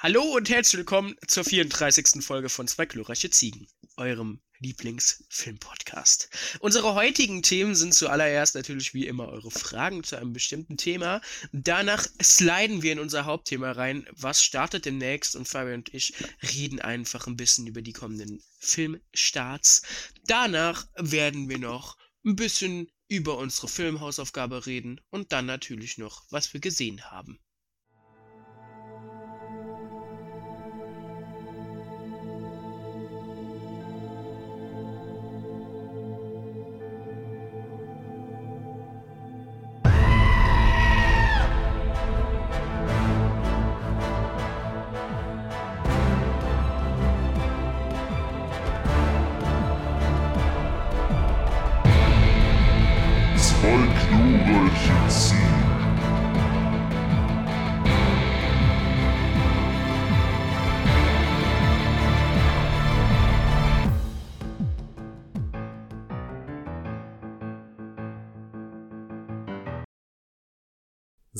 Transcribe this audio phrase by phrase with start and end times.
[0.00, 2.22] Hallo und herzlich willkommen zur 34.
[2.24, 3.66] Folge von Zwei glorreiche Ziegen,
[3.96, 6.30] eurem Lieblingsfilmpodcast.
[6.60, 11.20] Unsere heutigen Themen sind zuallererst natürlich wie immer eure Fragen zu einem bestimmten Thema.
[11.50, 14.06] Danach sliden wir in unser Hauptthema rein.
[14.12, 15.34] Was startet demnächst?
[15.34, 16.14] Und Fabian und ich
[16.54, 19.82] reden einfach ein bisschen über die kommenden Filmstarts.
[20.26, 26.52] Danach werden wir noch ein bisschen über unsere Filmhausaufgabe reden und dann natürlich noch, was
[26.52, 27.40] wir gesehen haben.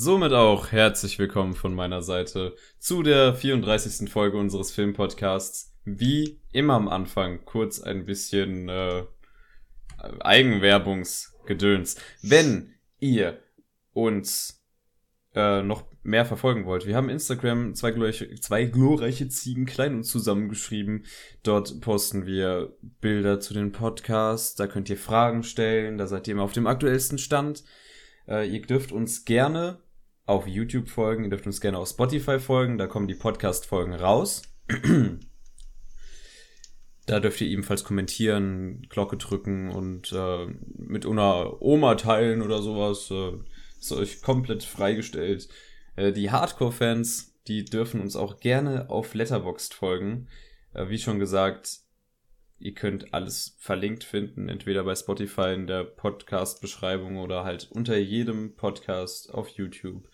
[0.09, 4.11] Somit auch herzlich willkommen von meiner Seite zu der 34.
[4.11, 5.77] Folge unseres Filmpodcasts.
[5.85, 9.05] Wie immer am Anfang kurz ein bisschen äh,
[10.21, 11.97] Eigenwerbungsgedöns.
[12.23, 13.39] Wenn ihr
[13.93, 14.65] uns
[15.35, 20.05] äh, noch mehr verfolgen wollt, wir haben Instagram zwei glorreiche, zwei glorreiche Ziegen klein und
[20.05, 21.05] zusammengeschrieben.
[21.43, 26.33] Dort posten wir Bilder zu den Podcasts, da könnt ihr Fragen stellen, da seid ihr
[26.33, 27.63] immer auf dem aktuellsten Stand.
[28.27, 29.83] Äh, ihr dürft uns gerne
[30.29, 34.43] auf YouTube folgen, ihr dürft uns gerne auf Spotify folgen, da kommen die Podcast-Folgen raus.
[37.07, 43.11] da dürft ihr ebenfalls kommentieren, Glocke drücken und äh, mit einer Oma teilen oder sowas.
[43.11, 43.39] Äh,
[43.81, 45.49] ist euch komplett freigestellt.
[45.97, 50.29] Äh, die Hardcore-Fans, die dürfen uns auch gerne auf Letterboxd folgen.
[50.75, 51.79] Äh, wie schon gesagt,
[52.59, 58.57] ihr könnt alles verlinkt finden, entweder bei Spotify in der Podcast-Beschreibung oder halt unter jedem
[58.57, 60.07] Podcast auf YouTube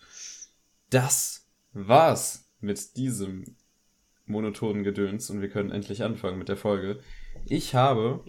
[0.89, 3.57] das war's mit diesem
[4.25, 6.99] monotonen Gedöns und wir können endlich anfangen mit der Folge.
[7.45, 8.23] Ich habe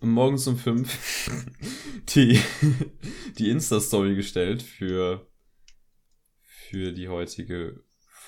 [0.00, 1.30] morgens um fünf
[2.14, 2.40] die,
[3.38, 5.26] die Insta-Story gestellt für,
[6.40, 7.82] für die heutige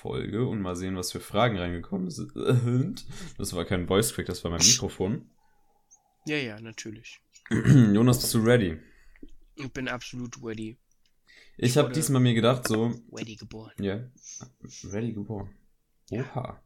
[0.05, 3.05] Folge und mal sehen, was für Fragen reingekommen sind.
[3.37, 5.29] Das war kein Voice Crack, das war mein Mikrofon.
[6.25, 7.21] Ja, ja, natürlich.
[7.49, 8.77] Jonas, bist du ready?
[9.55, 10.77] Ich bin absolut ready.
[11.57, 12.93] Ich habe diesmal mir gedacht, so.
[13.11, 13.71] Ready geboren.
[13.79, 14.03] Ja.
[14.91, 15.49] Ready geboren.
[16.11, 16.61] Oha.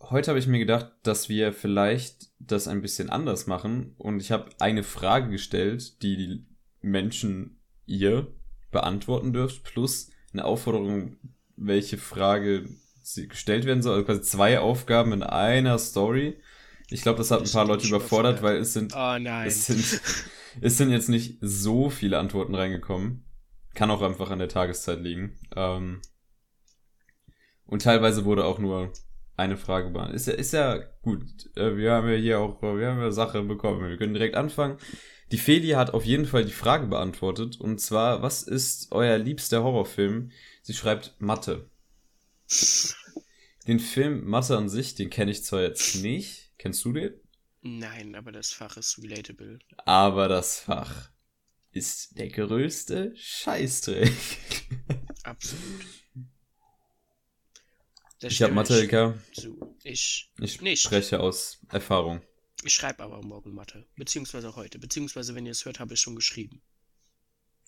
[0.00, 3.94] Heute habe ich mir gedacht, dass wir vielleicht das ein bisschen anders machen.
[3.96, 6.46] Und ich habe eine Frage gestellt, die die
[6.80, 8.26] Menschen ihr
[8.70, 11.16] beantworten dürft, plus eine Aufforderung,
[11.56, 12.68] welche Frage
[13.02, 13.94] sie gestellt werden soll.
[13.94, 16.38] Also quasi zwei Aufgaben in einer Story.
[16.90, 19.46] Ich glaube, das hat ein paar Leute überfordert, weil es sind, oh nein.
[19.46, 20.00] es sind,
[20.60, 23.23] es sind jetzt nicht so viele Antworten reingekommen.
[23.74, 25.38] Kann auch einfach an der Tageszeit liegen.
[25.54, 26.00] Ähm,
[27.66, 28.92] und teilweise wurde auch nur
[29.36, 30.16] eine Frage beantwortet.
[30.16, 31.24] Ist ja, ist ja gut.
[31.56, 33.88] Äh, wir haben ja hier auch, wir haben ja Sache bekommen.
[33.88, 34.78] Wir können direkt anfangen.
[35.32, 37.60] Die Feli hat auf jeden Fall die Frage beantwortet.
[37.60, 40.30] Und zwar, was ist euer liebster Horrorfilm?
[40.62, 41.68] Sie schreibt Mathe.
[43.66, 46.52] Den Film Mathe an sich, den kenne ich zwar jetzt nicht.
[46.58, 47.14] Kennst du den?
[47.62, 49.58] Nein, aber das Fach ist relatable.
[49.86, 51.10] Aber das Fach
[51.74, 54.12] ist der größte Scheißdreck.
[55.24, 55.86] Absolut.
[58.20, 59.20] Das ich habe Mathe.
[59.32, 60.82] So, ich, ich nicht.
[60.82, 62.22] spreche aus Erfahrung.
[62.62, 63.86] Ich schreibe aber morgen Mathe.
[63.96, 64.78] Beziehungsweise heute.
[64.78, 66.62] Beziehungsweise, wenn ihr es hört, habe ich schon geschrieben.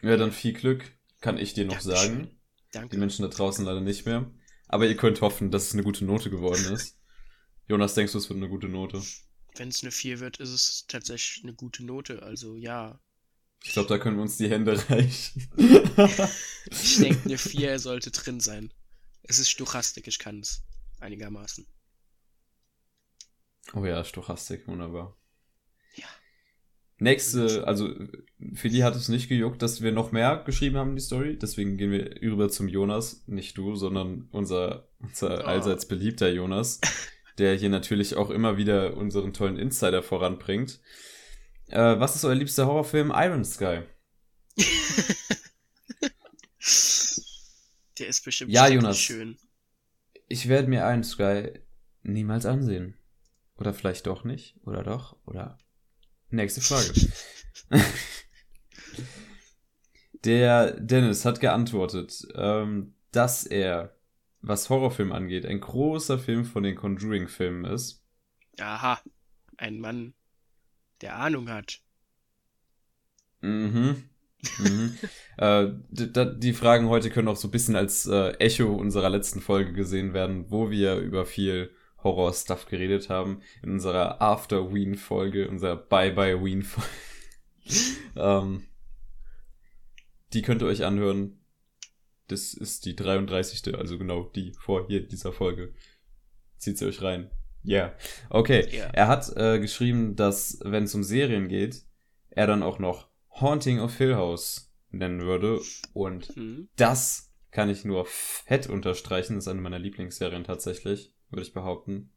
[0.03, 1.97] Ja, dann viel Glück, kann ich dir noch Dankeschön.
[1.97, 2.41] sagen.
[2.72, 2.89] Danke.
[2.91, 4.31] Die Menschen da draußen leider nicht mehr.
[4.69, 6.99] Aber ihr könnt hoffen, dass es eine gute Note geworden ist.
[7.69, 9.03] Jonas, denkst du, es wird eine gute Note?
[9.56, 12.22] Wenn es eine 4 wird, ist es tatsächlich eine gute Note.
[12.22, 13.00] Also ja,
[13.66, 15.49] ich glaube, da können wir uns die Hände reichen.
[16.71, 18.72] ich denke, eine 4 sollte drin sein.
[19.25, 20.63] Es ist Stochastik, ich kann es
[21.01, 21.66] einigermaßen.
[23.74, 25.16] Oh ja, Stochastik, wunderbar.
[25.97, 26.07] Ja.
[26.98, 27.92] Nächste, also
[28.54, 31.36] für die hat es nicht gejuckt, dass wir noch mehr geschrieben haben, die Story.
[31.36, 33.24] Deswegen gehen wir rüber zum Jonas.
[33.27, 35.47] Nicht du, sondern unser, unser Oh.
[35.48, 36.80] allseits beliebter Jonas,
[37.39, 40.80] der hier natürlich auch immer wieder unseren tollen Insider voranbringt.
[41.68, 43.13] Äh, was ist euer liebster Horrorfilm?
[43.15, 43.83] Iron Sky.
[47.98, 48.98] Der ist bestimmt Ja, Jonas.
[48.98, 49.39] schön.
[50.28, 51.53] Ich werde mir Iron Sky
[52.03, 52.97] niemals ansehen.
[53.57, 54.57] Oder vielleicht doch nicht.
[54.65, 55.16] Oder doch.
[55.27, 55.59] Oder.
[56.30, 56.92] Nächste Frage.
[60.24, 63.97] Der Dennis hat geantwortet, ähm, dass er
[64.41, 68.04] was Horrorfilm angeht, ein großer Film von den Conjuring-Filmen ist.
[68.60, 69.01] Aha,
[69.57, 70.15] ein Mann,
[71.01, 71.81] der Ahnung hat.
[73.41, 74.04] Mhm.
[74.59, 74.98] mhm.
[75.39, 79.72] äh, die Fragen heute können auch so ein bisschen als äh, Echo unserer letzten Folge
[79.72, 81.71] gesehen werden, wo wir über viel
[82.03, 83.43] Horror-Stuff geredet haben.
[83.63, 86.91] In unserer After-Ween-Folge, unserer Bye-Bye-Ween-Folge.
[88.16, 88.65] ähm,
[90.33, 91.41] die könnt ihr euch anhören.
[92.28, 93.75] Das ist die 33.
[93.75, 95.75] Also genau die vor hier dieser Folge.
[96.59, 97.31] Zieht sie euch rein.
[97.66, 97.86] Ja.
[97.86, 97.97] Yeah.
[98.30, 98.68] Okay.
[98.72, 98.91] Yeah.
[98.92, 101.83] Er hat äh, geschrieben, dass wenn es um Serien geht,
[102.30, 103.09] er dann auch noch
[103.41, 105.60] Haunting of Hill House nennen würde.
[105.92, 106.68] Und mhm.
[106.77, 109.34] das kann ich nur fett unterstreichen.
[109.34, 112.13] Das ist eine meiner Lieblingsserien tatsächlich, würde ich behaupten.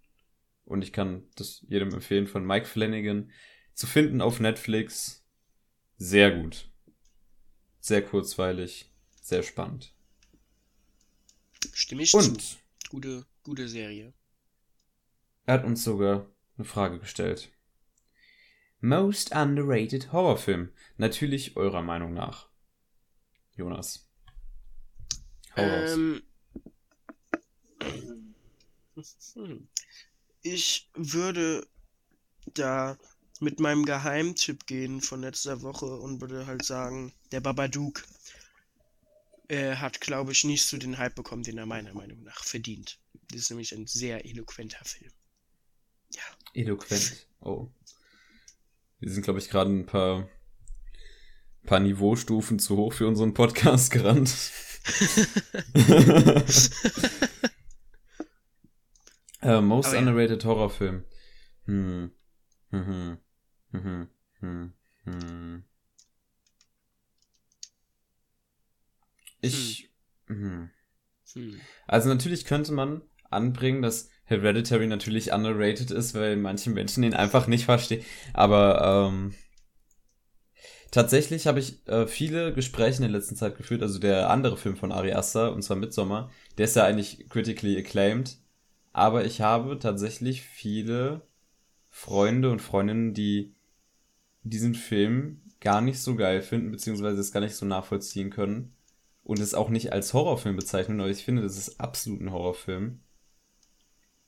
[0.66, 3.32] Und ich kann das jedem empfehlen von Mike Flanagan
[3.74, 5.26] zu finden auf Netflix.
[5.98, 6.70] Sehr gut.
[7.80, 8.94] Sehr kurzweilig.
[9.20, 9.96] Sehr spannend.
[11.74, 12.58] Stimme ich Und zu.
[12.90, 14.14] Gute, gute Serie.
[15.50, 16.28] Er hat uns sogar
[16.60, 17.50] eine Frage gestellt.
[18.82, 20.72] Most underrated Horrorfilm.
[20.98, 22.50] Natürlich eurer Meinung nach.
[23.56, 24.08] Jonas.
[25.58, 26.22] Hau ähm,
[30.44, 31.66] Ich würde
[32.54, 32.96] da
[33.40, 38.04] mit meinem Geheimtipp gehen von letzter Woche und würde halt sagen, der Babadook
[39.48, 43.00] äh, hat, glaube ich, nicht so den Hype bekommen, den er meiner Meinung nach verdient.
[43.32, 45.12] Das ist nämlich ein sehr eloquenter Film.
[46.12, 46.22] Ja.
[46.54, 47.26] Eloquent.
[47.42, 47.72] Oh.
[49.00, 50.28] Wir sind, glaube ich, gerade ein paar,
[51.64, 54.30] paar Niveaustufen zu hoch für unseren Podcast gerannt.
[59.42, 60.50] uh, most Aber underrated ja.
[60.50, 61.06] Horrorfilm.
[61.64, 62.12] Hm.
[62.72, 63.18] Hm, hm.
[63.72, 64.10] Hm.
[64.42, 64.74] Hm.
[65.06, 65.64] Hm.
[69.40, 69.90] Ich.
[70.28, 70.70] Hm.
[71.34, 71.62] Hm.
[71.88, 77.48] Also natürlich könnte man anbringen, dass Hereditary natürlich underrated ist, weil manche Menschen ihn einfach
[77.48, 78.06] nicht verstehen.
[78.34, 79.34] Aber ähm,
[80.92, 83.82] tatsächlich habe ich äh, viele Gespräche in der letzten Zeit geführt.
[83.82, 86.30] Also der andere Film von Ari Aster, und zwar Midsommar,
[86.60, 88.38] der ist ja eigentlich critically acclaimed.
[88.94, 91.22] Aber ich habe tatsächlich viele
[91.90, 93.56] Freunde und Freundinnen, die
[94.44, 98.76] diesen Film gar nicht so geil finden, beziehungsweise es gar nicht so nachvollziehen können.
[99.24, 103.00] Und es auch nicht als Horrorfilm bezeichnen, aber ich finde, das ist absolut ein Horrorfilm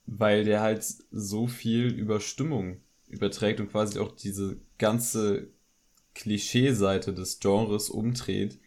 [0.06, 5.50] weil der halt so viel über Stimmung überträgt und quasi auch diese ganze
[6.14, 8.60] Klischeeseite des Genres umdreht,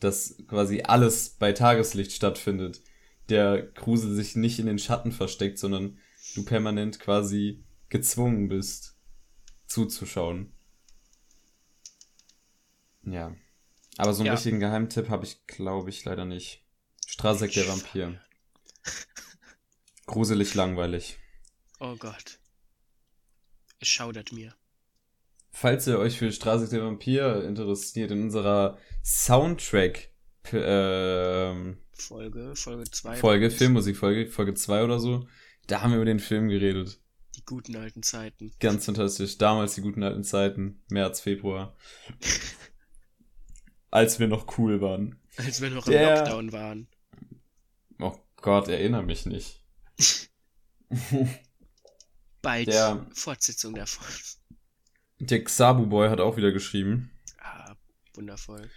[0.00, 2.82] dass quasi alles bei Tageslicht stattfindet.
[3.28, 5.98] Der Kruse sich nicht in den Schatten versteckt, sondern
[6.34, 8.96] du permanent quasi gezwungen bist,
[9.66, 10.52] zuzuschauen.
[13.02, 13.34] Ja.
[13.96, 14.34] Aber so einen ja.
[14.34, 16.64] richtigen Geheimtipp habe ich, glaube ich, leider nicht.
[17.06, 18.20] Strasek der Vampir.
[20.06, 21.18] Gruselig langweilig.
[21.80, 22.38] Oh Gott.
[23.80, 24.54] Es schaudert mir.
[25.50, 30.10] Falls ihr euch für Straße der Vampir interessiert, in unserer Soundtrack
[30.52, 33.16] ähm, Folge, Folge 2.
[33.16, 35.26] Folge, Filmmusikfolge, Folge 2 oder so,
[35.66, 37.00] da haben wir über den Film geredet.
[37.34, 38.52] Die guten alten Zeiten.
[38.60, 39.38] Ganz fantastisch.
[39.38, 40.82] Damals die guten alten Zeiten.
[40.88, 41.76] März, Februar.
[43.90, 45.18] Als wir noch cool waren.
[45.36, 46.16] Als wir noch im Der...
[46.16, 46.88] Lockdown waren.
[47.98, 49.62] Oh Gott, erinnere mich nicht.
[52.42, 54.06] Bald der, Fortsetzung davon.
[55.18, 57.10] Der Xabu Boy hat auch wieder geschrieben.
[57.38, 57.74] Ah,
[58.14, 58.70] wundervoll.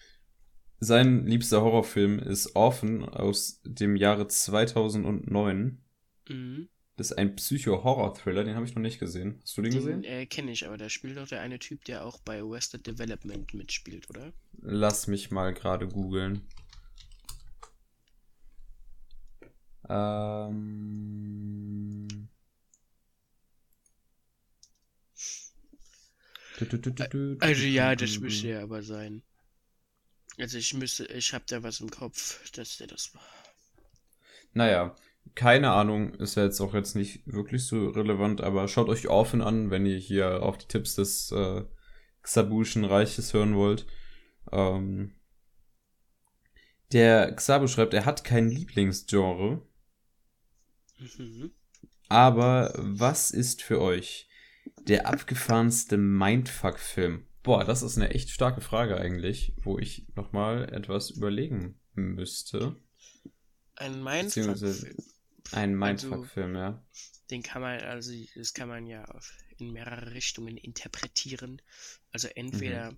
[0.80, 5.84] Sein liebster Horrorfilm ist Orphan aus dem Jahre 2009.
[6.30, 6.70] Mhm.
[6.96, 9.40] Das ist ein Psycho-Horror-Thriller, den habe ich noch nicht gesehen.
[9.42, 10.04] Hast du den, den gesehen?
[10.04, 13.54] Äh, kenne ich, aber da spielt doch der eine Typ, der auch bei Western Development
[13.54, 14.34] mitspielt, oder?
[14.62, 16.48] Lass mich mal gerade googeln.
[19.90, 21.08] Ähm.
[27.40, 29.24] Also ja, das müsste ja aber sein.
[30.38, 33.24] Also ich müsste, ich habe da was im Kopf, dass der das war.
[34.54, 34.96] Naja,
[35.36, 39.42] keine Ahnung, ist ja jetzt auch jetzt nicht wirklich so relevant, aber schaut euch Orphan
[39.42, 41.64] an, wenn ihr hier auf die Tipps des äh,
[42.24, 43.86] Xabuschen Reiches hören wollt.
[44.52, 45.16] Ähm,
[46.92, 49.62] der Xabu schreibt, er hat kein Lieblingsgenre.
[51.18, 51.52] Mhm.
[52.08, 54.28] Aber was ist für euch
[54.82, 57.26] der abgefahrenste Mindfuck-Film?
[57.44, 62.76] Boah, das ist eine echt starke Frage eigentlich, wo ich nochmal etwas überlegen müsste.
[63.76, 64.98] Ein Mindfuck-Film.
[65.52, 66.84] Ein Mindfuck-Film, also, ja.
[67.32, 69.06] Den kann man, also das kann man ja
[69.58, 71.62] in mehrere Richtungen interpretieren.
[72.12, 72.98] Also entweder, mhm.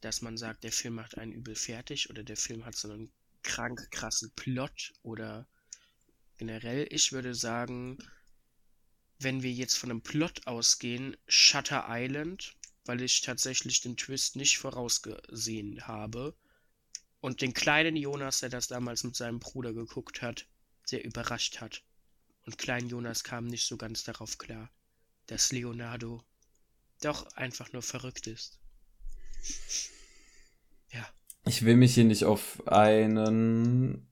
[0.00, 3.10] dass man sagt, der Film macht einen übel fertig oder der Film hat so einen
[3.42, 5.46] krank krassen Plot oder
[6.36, 7.98] generell, ich würde sagen,
[9.18, 14.58] wenn wir jetzt von einem Plot ausgehen, Shutter Island, weil ich tatsächlich den Twist nicht
[14.58, 16.34] vorausgesehen habe.
[17.20, 20.46] Und den kleinen Jonas, der das damals mit seinem Bruder geguckt hat,
[20.84, 21.82] sehr überrascht hat.
[22.44, 24.70] Und klein Jonas kam nicht so ganz darauf klar,
[25.26, 26.22] dass Leonardo
[27.00, 28.58] doch einfach nur verrückt ist.
[30.90, 31.08] Ja.
[31.46, 34.06] Ich will mich hier nicht auf einen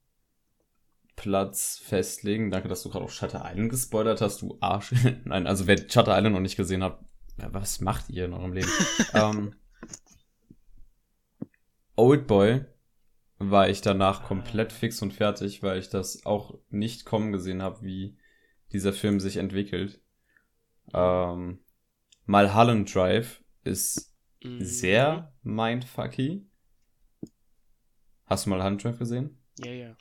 [1.22, 2.50] Platz festlegen.
[2.50, 4.92] Danke, dass du gerade auf Shutter Island gespoilert hast, du Arsch.
[5.24, 6.98] Nein, also wer Shutter Island noch nicht gesehen hat,
[7.36, 8.68] was macht ihr in eurem Leben?
[9.14, 9.54] ähm,
[11.94, 12.64] Old Boy
[13.38, 17.82] war ich danach komplett fix und fertig, weil ich das auch nicht kommen gesehen habe,
[17.82, 18.18] wie
[18.72, 20.00] dieser Film sich entwickelt.
[20.92, 21.60] Ähm,
[22.26, 24.12] Mulholland Drive ist
[24.42, 24.64] mhm.
[24.64, 26.48] sehr mindfucky.
[28.24, 29.38] Hast du Mulholland Drive gesehen?
[29.58, 29.96] Ja, ja.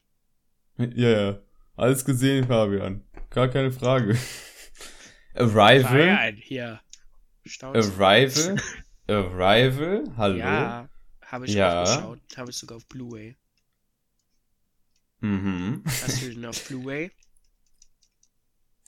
[0.95, 1.39] Ja, ja.
[1.75, 3.03] Alles gesehen, Fabian.
[3.29, 4.17] Gar keine Frage.
[5.33, 6.35] Arrival.
[6.35, 6.81] Hier.
[7.61, 8.55] Arrival.
[9.07, 10.03] Arrival.
[10.17, 10.38] Hallo.
[10.38, 10.89] Ja,
[11.21, 11.81] habe ich ja.
[11.81, 12.19] auch geschaut.
[12.38, 13.35] Habe ich sogar auf Blu-ray.
[15.21, 15.83] Mhm.
[15.85, 17.11] Hast du den auf Blu-ray?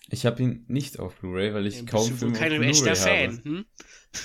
[0.10, 3.42] Ich habe ihn nicht auf Blu-ray, weil ich ja, kaum Filme auf Blu-ray echter Fan,
[3.44, 3.66] hm?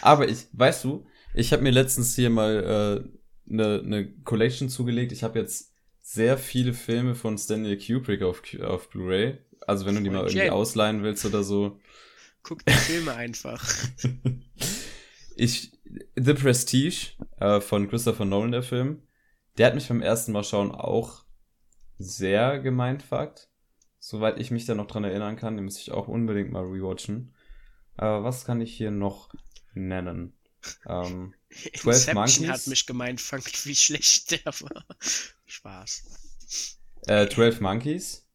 [0.02, 5.12] Aber ich, weißt du, ich habe mir letztens hier mal äh, eine ne Collection zugelegt.
[5.12, 5.72] Ich habe jetzt
[6.10, 9.36] sehr viele Filme von Stanley Kubrick auf, auf Blu-ray.
[9.66, 11.78] Also wenn du die mal irgendwie ausleihen willst oder so.
[12.42, 13.62] Guck die Filme einfach.
[15.36, 15.70] ich,
[16.16, 17.08] The Prestige
[17.40, 19.02] äh, von Christopher Nolan, der Film,
[19.58, 21.24] der hat mich beim ersten Mal schauen auch
[21.98, 23.50] sehr gemeinfuckt.
[23.98, 27.34] Soweit ich mich da noch dran erinnern kann, den muss ich auch unbedingt mal rewatchen.
[27.98, 29.28] Aber was kann ich hier noch
[29.74, 30.32] nennen?
[30.86, 31.34] Ähm,
[31.76, 34.84] 12 Monkeys hat mich gemeinfuckt, wie schlecht der war.
[35.46, 36.02] Spaß.
[37.06, 38.26] Äh, 12 Monkeys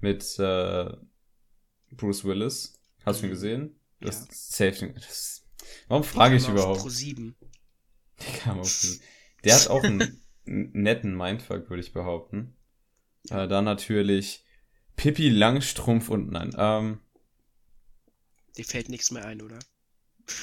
[0.00, 0.90] mit äh,
[1.90, 2.74] Bruce Willis.
[3.04, 3.34] Hast du ihn mhm.
[3.34, 3.80] gesehen?
[4.00, 4.72] Das ja.
[4.72, 4.92] safe.
[4.94, 5.42] Das,
[5.88, 6.80] warum frage ich überhaupt?
[6.80, 7.34] Pro 7.
[8.20, 8.98] Der kam auf
[9.44, 12.54] Der hat auch einen netten Mindfuck, würde ich behaupten.
[13.30, 14.44] Äh, dann natürlich
[14.96, 16.54] Pippi Langstrumpf und nein.
[16.56, 17.00] Ähm,
[18.56, 19.58] Dir fällt nichts mehr ein, oder?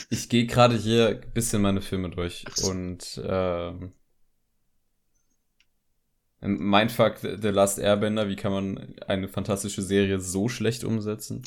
[0.09, 2.71] Ich gehe gerade hier ein bisschen meine Filme durch so.
[2.71, 3.93] und ähm,
[6.39, 11.43] Mindfuck The Last Airbender, wie kann man eine fantastische Serie so schlecht umsetzen?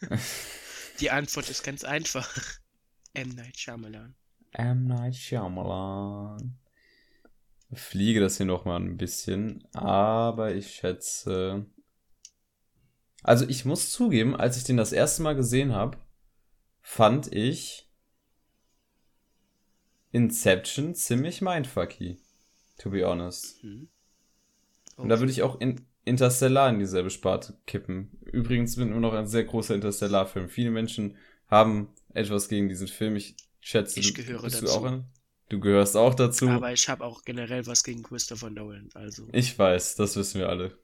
[1.00, 2.28] Die Antwort ist ganz einfach.
[3.14, 3.30] M.
[3.30, 4.14] Night Shyamalan.
[4.52, 4.86] M.
[4.86, 6.58] Night Shyamalan.
[7.72, 11.66] Fliege das hier nochmal ein bisschen, aber ich schätze.
[13.22, 15.98] Also ich muss zugeben, als ich den das erste Mal gesehen habe,
[16.86, 17.90] fand ich
[20.12, 22.16] Inception ziemlich mindfucky.
[22.78, 23.62] To be honest.
[23.64, 23.88] Mhm.
[24.96, 28.16] Und da würde ich auch in Interstellar in dieselbe Sparte kippen.
[28.24, 30.48] Übrigens bin ich immer noch ein sehr großer Interstellar-Film.
[30.48, 31.16] Viele Menschen
[31.48, 33.16] haben etwas gegen diesen Film.
[33.16, 34.66] Ich schätze, ich gehöre bist dazu.
[34.66, 35.04] du auch ein,
[35.48, 36.48] Du gehörst auch dazu.
[36.48, 38.90] Aber ich habe auch generell was gegen Christopher Nolan.
[38.94, 39.26] Also.
[39.32, 40.78] Ich weiß, das wissen wir alle.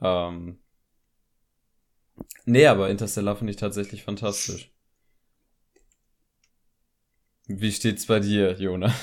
[0.00, 0.58] Ähm.
[2.44, 4.73] Nee, aber Interstellar finde ich tatsächlich fantastisch.
[7.46, 8.94] Wie steht's bei dir, Jona?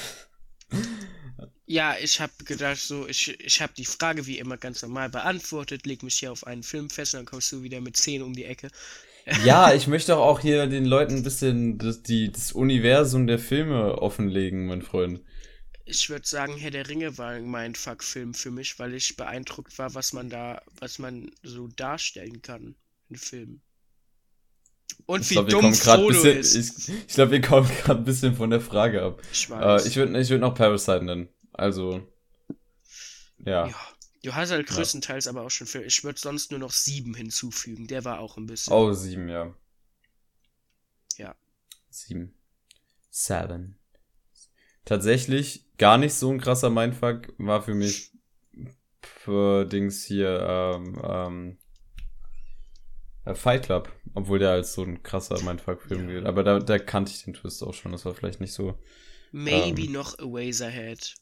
[1.65, 5.85] Ja, ich habe gedacht, so, ich, ich habe die Frage wie immer ganz normal beantwortet,
[5.85, 8.33] leg mich hier auf einen Film fest und dann kommst du wieder mit 10 um
[8.33, 8.69] die Ecke.
[9.45, 13.99] Ja, ich möchte auch hier den Leuten ein bisschen das, die, das Universum der Filme
[13.99, 15.21] offenlegen, mein Freund.
[15.85, 19.93] Ich würde sagen, Herr der Ringe war mein Fuck-Film für mich, weil ich beeindruckt war,
[19.93, 22.75] was man da, was man so darstellen kann
[23.09, 23.61] in Filmen.
[25.05, 26.55] Und ich wie glaub, dumm Frodo bisschen, ist.
[26.55, 29.21] Ich, ich glaube, wir kommen gerade ein bisschen von der Frage ab.
[29.31, 29.85] Ich weiß.
[29.85, 31.29] Äh, ich würde ich würd noch Parasite nennen.
[31.53, 32.07] Also,
[33.39, 33.67] ja.
[33.67, 33.75] ja.
[34.23, 35.31] Du hast halt größtenteils ja.
[35.31, 35.81] aber auch schon viel.
[35.81, 37.87] Ich würde sonst nur noch sieben hinzufügen.
[37.87, 38.73] Der war auch ein bisschen.
[38.73, 39.53] Oh, sieben, ja.
[41.17, 41.35] Ja.
[41.89, 42.33] Sieben.
[43.09, 43.77] Seven.
[44.85, 48.11] Tatsächlich gar nicht so ein krasser Mindfuck war für mich
[49.01, 51.70] für Dings hier, ähm, ähm, äh,
[53.33, 56.13] Fight Club, obwohl der als so ein krasser Mindfuck-Film ja.
[56.15, 56.25] gilt.
[56.25, 58.77] Aber da, da kannte ich den Twist auch schon, das war vielleicht nicht so.
[59.31, 61.15] Maybe ähm, noch Eraserhead.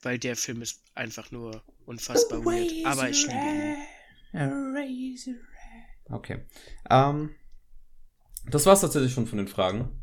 [0.00, 2.70] Weil der Film ist einfach nur unfassbar weird.
[2.86, 3.36] Aber ich liebe
[4.84, 5.40] ihn.
[6.04, 6.44] Okay.
[6.88, 7.34] Ähm,
[8.46, 10.00] das war's tatsächlich schon von den Fragen.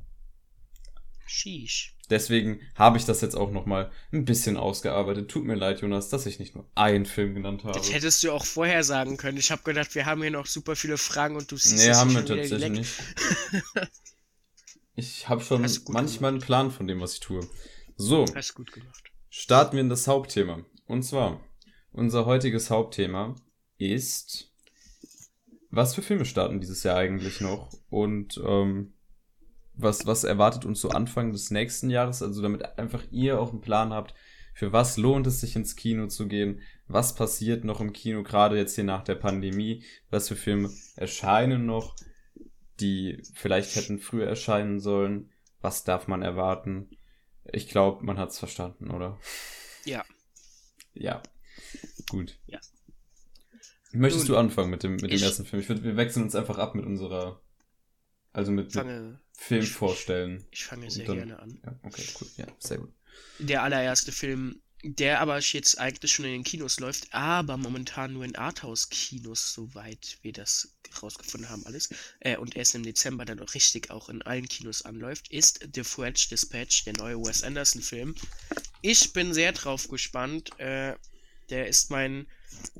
[1.25, 1.94] Sheesh.
[2.09, 5.29] Deswegen habe ich das jetzt auch nochmal ein bisschen ausgearbeitet.
[5.29, 7.77] Tut mir leid, Jonas, dass ich nicht nur einen Film genannt habe.
[7.77, 9.37] Das hättest du auch vorher sagen können.
[9.37, 12.13] Ich habe gedacht, wir haben hier noch super viele Fragen und du siehst Nee, haben
[12.13, 12.93] wir tatsächlich nicht.
[14.95, 16.23] ich habe schon manchmal gemacht.
[16.23, 17.47] einen Plan von dem, was ich tue.
[17.97, 18.25] So.
[18.35, 20.63] Hast gut gemacht starten wir in das Hauptthema.
[20.87, 21.41] Und zwar,
[21.91, 23.35] unser heutiges Hauptthema
[23.77, 24.49] ist
[25.71, 27.69] was für Filme starten dieses Jahr eigentlich noch?
[27.89, 28.93] Und ähm,
[29.77, 32.21] was, was erwartet uns so Anfang des nächsten Jahres?
[32.21, 34.13] Also damit einfach ihr auch einen Plan habt,
[34.55, 36.61] für was lohnt es sich ins Kino zu gehen?
[36.87, 39.83] Was passiert noch im Kino, gerade jetzt hier nach der Pandemie?
[40.09, 41.95] Was für Filme erscheinen noch,
[42.79, 45.29] die vielleicht hätten früher erscheinen sollen?
[45.59, 46.89] Was darf man erwarten?
[47.51, 49.19] Ich glaube, man hat es verstanden, oder?
[49.83, 50.05] Ja.
[50.93, 51.21] Ja.
[52.09, 52.39] Gut.
[52.47, 52.59] Ja.
[53.91, 55.61] Möchtest Nun, du anfangen mit dem, mit dem ersten Film?
[55.61, 57.41] Ich würd, wir wechseln uns einfach ab mit unserer,
[58.35, 60.45] also mit, Fange, Film ich- vorstellen.
[60.51, 61.59] ich fange sehr dann- gerne an.
[61.65, 62.27] Ja, okay, cool.
[62.37, 62.93] Ja, sehr gut.
[63.39, 68.23] Der allererste Film, der aber jetzt eigentlich schon in den Kinos läuft, aber momentan nur
[68.23, 71.89] in Arthouse-Kinos, soweit wir das rausgefunden haben, alles,
[72.19, 75.83] äh, und erst im Dezember dann auch richtig auch in allen Kinos anläuft, ist The
[75.83, 78.15] French Dispatch, der neue Wes Anderson-Film.
[78.81, 80.51] Ich bin sehr drauf gespannt.
[80.59, 80.95] Äh,
[81.49, 82.27] der ist mein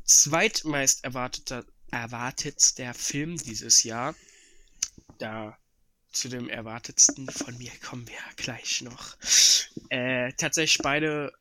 [0.05, 4.15] zweitmeist erwarteter, erwartetster Film dieses Jahr.
[5.17, 5.57] Da
[6.12, 9.17] zu dem erwartetsten von mir kommen wir gleich noch.
[9.89, 11.34] Äh, tatsächlich beide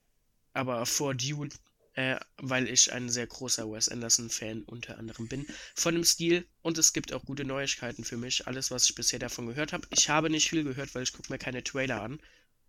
[0.53, 1.51] aber vor Dune,
[1.95, 5.47] äh, weil ich ein sehr großer Wes Anderson-Fan unter anderem bin.
[5.75, 8.47] Von dem Stil und es gibt auch gute Neuigkeiten für mich.
[8.47, 9.87] Alles, was ich bisher davon gehört habe.
[9.91, 12.21] Ich habe nicht viel gehört, weil ich gucke mir keine Trailer an.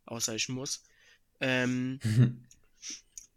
[0.06, 0.84] Außer ich muss.
[1.42, 2.00] Ähm,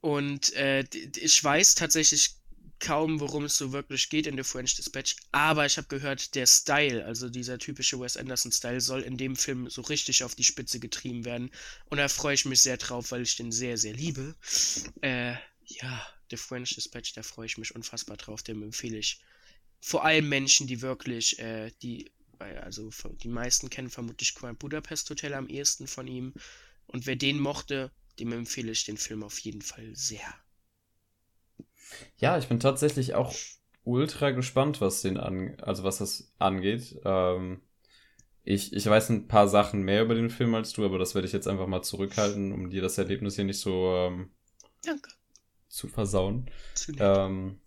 [0.00, 0.84] und äh,
[1.16, 2.37] ich weiß tatsächlich
[2.80, 6.46] kaum, worum es so wirklich geht in The French Dispatch, aber ich habe gehört, der
[6.46, 10.80] Style, also dieser typische Wes Anderson-Style, soll in dem Film so richtig auf die Spitze
[10.80, 11.50] getrieben werden.
[11.86, 14.36] Und da freue ich mich sehr drauf, weil ich den sehr, sehr liebe.
[15.00, 19.20] Äh, ja, The French Dispatch, da freue ich mich unfassbar drauf, dem empfehle ich.
[19.80, 22.90] Vor allem Menschen, die wirklich, äh, die, äh, also
[23.22, 26.34] die meisten kennen vermutlich Grand Budapest Hotel am ehesten von ihm.
[26.86, 30.34] Und wer den mochte, dem empfehle ich den Film auf jeden Fall sehr.
[32.16, 33.34] Ja, ich bin tatsächlich auch
[33.84, 37.00] ultra gespannt, was den an, also was das angeht.
[37.04, 37.62] Ähm,
[38.44, 41.26] ich, ich weiß ein paar Sachen mehr über den Film als du, aber das werde
[41.26, 44.30] ich jetzt einfach mal zurückhalten, um dir das Erlebnis hier nicht so ähm,
[44.84, 45.10] Danke.
[45.68, 46.50] zu versauen.
[46.98, 47.60] Ähm,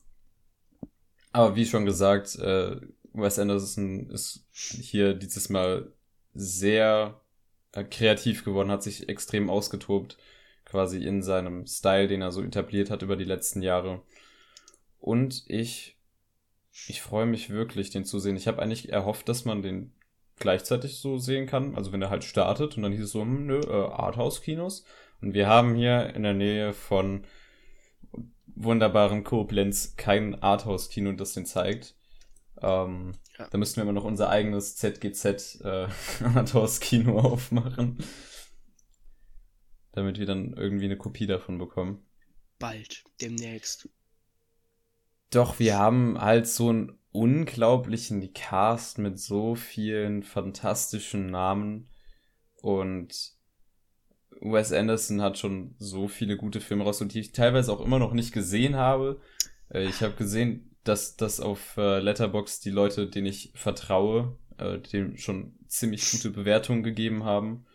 [1.32, 2.78] aber wie schon gesagt, äh,
[3.14, 5.94] Wes Anderson ist hier dieses Mal
[6.34, 7.22] sehr
[7.74, 10.18] äh, kreativ geworden, hat sich extrem ausgetobt,
[10.72, 14.02] quasi in seinem Style, den er so etabliert hat über die letzten Jahre.
[15.00, 15.98] Und ich,
[16.88, 18.38] ich freue mich wirklich, den zu sehen.
[18.38, 19.92] Ich habe eigentlich erhofft, dass man den
[20.40, 21.76] gleichzeitig so sehen kann.
[21.76, 24.86] Also wenn er halt startet und dann hieß es so, hm, nö, äh, Arthouse-Kinos.
[25.22, 27.26] Und wir haben hier in der Nähe von
[28.56, 31.96] wunderbaren Koblenz kein Arthouse-Kino, das den zeigt.
[32.62, 33.48] Ähm, Ja.
[33.50, 35.88] Da müssten wir immer noch unser eigenes ZGZ äh,
[36.36, 37.98] Arthouse-Kino aufmachen.
[39.94, 42.06] Damit wir dann irgendwie eine Kopie davon bekommen.
[42.60, 43.90] Bald, demnächst.
[45.32, 51.90] Doch, wir haben halt so einen unglaublichen Cast mit so vielen fantastischen Namen
[52.62, 53.34] und
[54.42, 58.14] Wes Anderson hat schon so viele gute Filme raus, die ich teilweise auch immer noch
[58.14, 59.22] nicht gesehen habe.
[59.70, 64.80] Äh, Ich habe gesehen, dass dass auf äh, Letterbox die Leute, denen ich vertraue, äh,
[64.80, 67.66] dem schon ziemlich gute Bewertungen gegeben haben.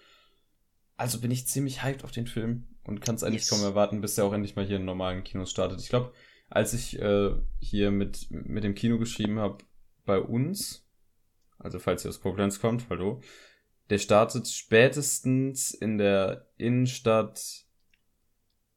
[0.96, 3.50] Also bin ich ziemlich hyped auf den Film und kann es eigentlich Yes.
[3.50, 5.80] kaum erwarten, bis er auch endlich mal hier in normalen Kinos startet.
[5.80, 6.12] Ich glaube,
[6.48, 9.58] als ich äh, hier mit, mit dem Kino geschrieben habe,
[10.04, 10.86] bei uns,
[11.58, 13.20] also falls ihr aus Koblenz kommt, hallo,
[13.90, 17.64] der startet spätestens in der Innenstadt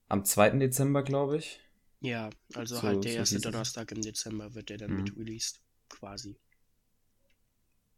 [0.08, 0.52] am 2.
[0.60, 1.60] Dezember, glaube ich.
[2.02, 3.40] Ja, also So- halt der so erste.
[3.42, 5.04] Donnerstag im Dezember wird der dann Mhm.
[5.04, 5.62] mit released.
[5.90, 6.38] Quasi.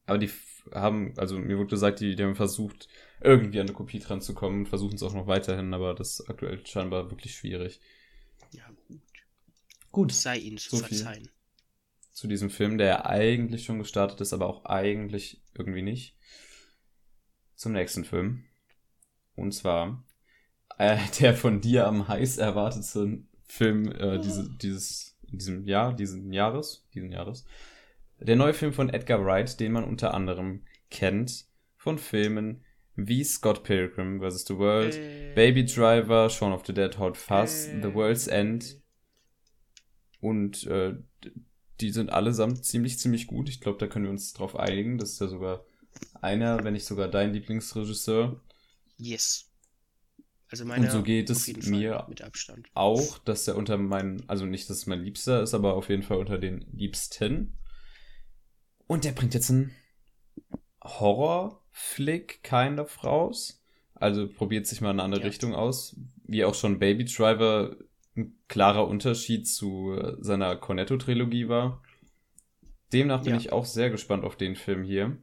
[0.06, 0.30] Aber die
[0.74, 2.88] haben, also mir wurde gesagt, die, die haben versucht,
[3.22, 6.30] irgendwie an eine Kopie dran zu kommen, versuchen es auch noch weiterhin, aber das ist
[6.30, 7.80] aktuell scheinbar wirklich schwierig.
[8.52, 9.02] Ja, gut.
[9.92, 10.12] Gut.
[10.12, 11.30] Sei ihnen zu So verzeihen.
[12.12, 16.18] Zu diesem Film, der ja eigentlich schon gestartet ist, aber auch eigentlich irgendwie nicht.
[17.56, 18.46] Zum nächsten Film.
[19.36, 20.04] Und zwar
[20.78, 26.32] äh, der von dir am heiß erwartete Film äh, diese, dieses, in diesem Jahr, diesen
[26.34, 27.46] Jahres, diesen Jahres.
[28.20, 32.64] Der neue Film von Edgar Wright, den man unter anderem kennt von Filmen
[33.08, 34.46] wie Scott Pilgrim vs.
[34.46, 38.82] The World, Äh, Baby Driver, Shaun of the Dead, Hot Fuzz, äh, The World's End
[40.20, 40.96] und äh,
[41.80, 43.50] die sind allesamt ziemlich, ziemlich gut.
[43.50, 44.98] Ich glaube, da können wir uns drauf einigen.
[44.98, 45.66] Das ist ja sogar
[46.22, 48.40] einer, wenn nicht sogar dein Lieblingsregisseur.
[48.98, 49.52] Yes.
[50.48, 52.06] Also meine Und so geht es mir
[52.74, 56.04] auch, dass er unter meinen, also nicht, dass es mein Liebster ist, aber auf jeden
[56.04, 57.58] Fall unter den Liebsten.
[58.86, 59.74] Und der bringt jetzt einen
[61.74, 63.62] Horror-Flick kind of raus.
[63.96, 65.28] Also probiert sich mal in eine andere Ja.
[65.28, 65.96] Richtung aus.
[66.24, 67.76] Wie auch schon Baby Driver
[68.16, 71.82] ein klarer Unterschied zu äh, seiner Cornetto-Trilogie war.
[72.92, 73.40] Demnach bin Ja.
[73.40, 75.18] ich auch sehr gespannt auf den Film hier.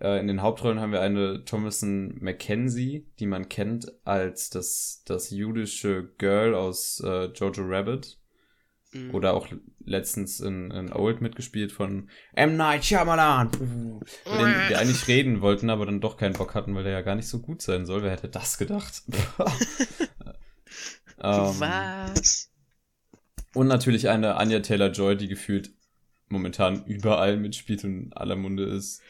[0.00, 5.30] Äh, in den Hauptrollen haben wir eine Thomason Mackenzie, die man kennt als das, das
[5.30, 8.18] jüdische Girl aus äh, Jojo Rabbit.
[8.96, 9.14] Mhm.
[9.14, 9.48] Oder auch
[9.84, 12.56] letztens in, in Old mitgespielt von M.
[12.56, 13.50] Night Shyamalan.
[13.52, 14.00] Den
[14.68, 17.28] wir eigentlich reden wollten, aber dann doch keinen Bock hatten, weil der ja gar nicht
[17.28, 18.02] so gut sein soll.
[18.02, 19.02] Wer hätte das gedacht?
[21.18, 22.50] Ähm, Was?
[23.54, 25.70] Und natürlich eine Anya Taylor-Joy, die gefühlt
[26.28, 29.00] momentan überall mitspielt und in aller Munde ist.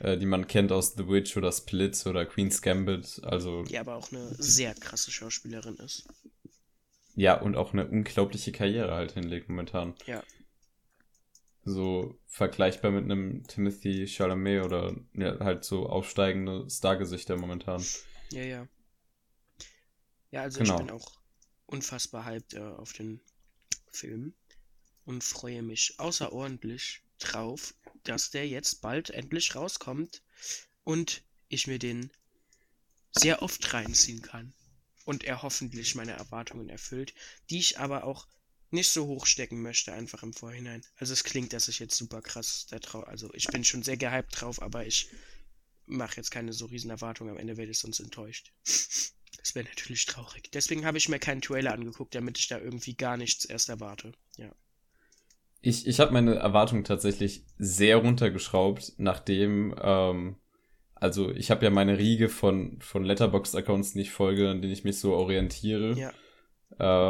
[0.00, 3.20] Äh, die man kennt aus The Witch oder Split oder Queen's Gambit.
[3.24, 6.06] Also, Die aber auch eine sehr krasse Schauspielerin ist.
[7.18, 9.96] Ja, und auch eine unglaubliche Karriere halt hinlegt momentan.
[10.06, 10.22] Ja.
[11.64, 17.84] So vergleichbar mit einem Timothy Chalamet oder ja, halt so aufsteigende Stargesichter momentan.
[18.30, 18.68] Ja, ja.
[20.30, 20.74] Ja, also Genau.
[20.74, 21.20] ich bin auch
[21.66, 23.20] unfassbar hyped äh, auf den
[23.90, 24.32] Film
[25.04, 30.22] und freue mich außerordentlich drauf, dass der jetzt bald endlich rauskommt
[30.84, 32.12] und ich mir den
[33.10, 34.54] sehr oft reinziehen kann
[35.08, 37.14] und er hoffentlich meine Erwartungen erfüllt,
[37.48, 38.28] die ich aber auch
[38.70, 40.82] nicht so hoch stecken möchte, einfach im Vorhinein.
[40.96, 43.96] Also es klingt, dass ich jetzt super krass da drauf, also ich bin schon sehr
[43.96, 45.08] gehypt drauf, aber ich
[45.86, 48.52] mache jetzt keine so riesen Erwartungen, am Ende werde ich sonst enttäuscht.
[49.36, 50.50] Das wäre natürlich traurig.
[50.52, 54.12] Deswegen habe ich mir keinen Trailer angeguckt, damit ich da irgendwie gar nichts erst erwarte.
[54.36, 54.52] Ja.
[55.60, 60.36] Ich, ich habe meine Erwartungen tatsächlich sehr runtergeschraubt, nachdem, ähm,
[61.00, 64.84] also ich habe ja meine Riege von, von Letterboxd-Accounts, die ich folge, an denen ich
[64.84, 65.92] mich so orientiere.
[65.98, 66.12] Ja.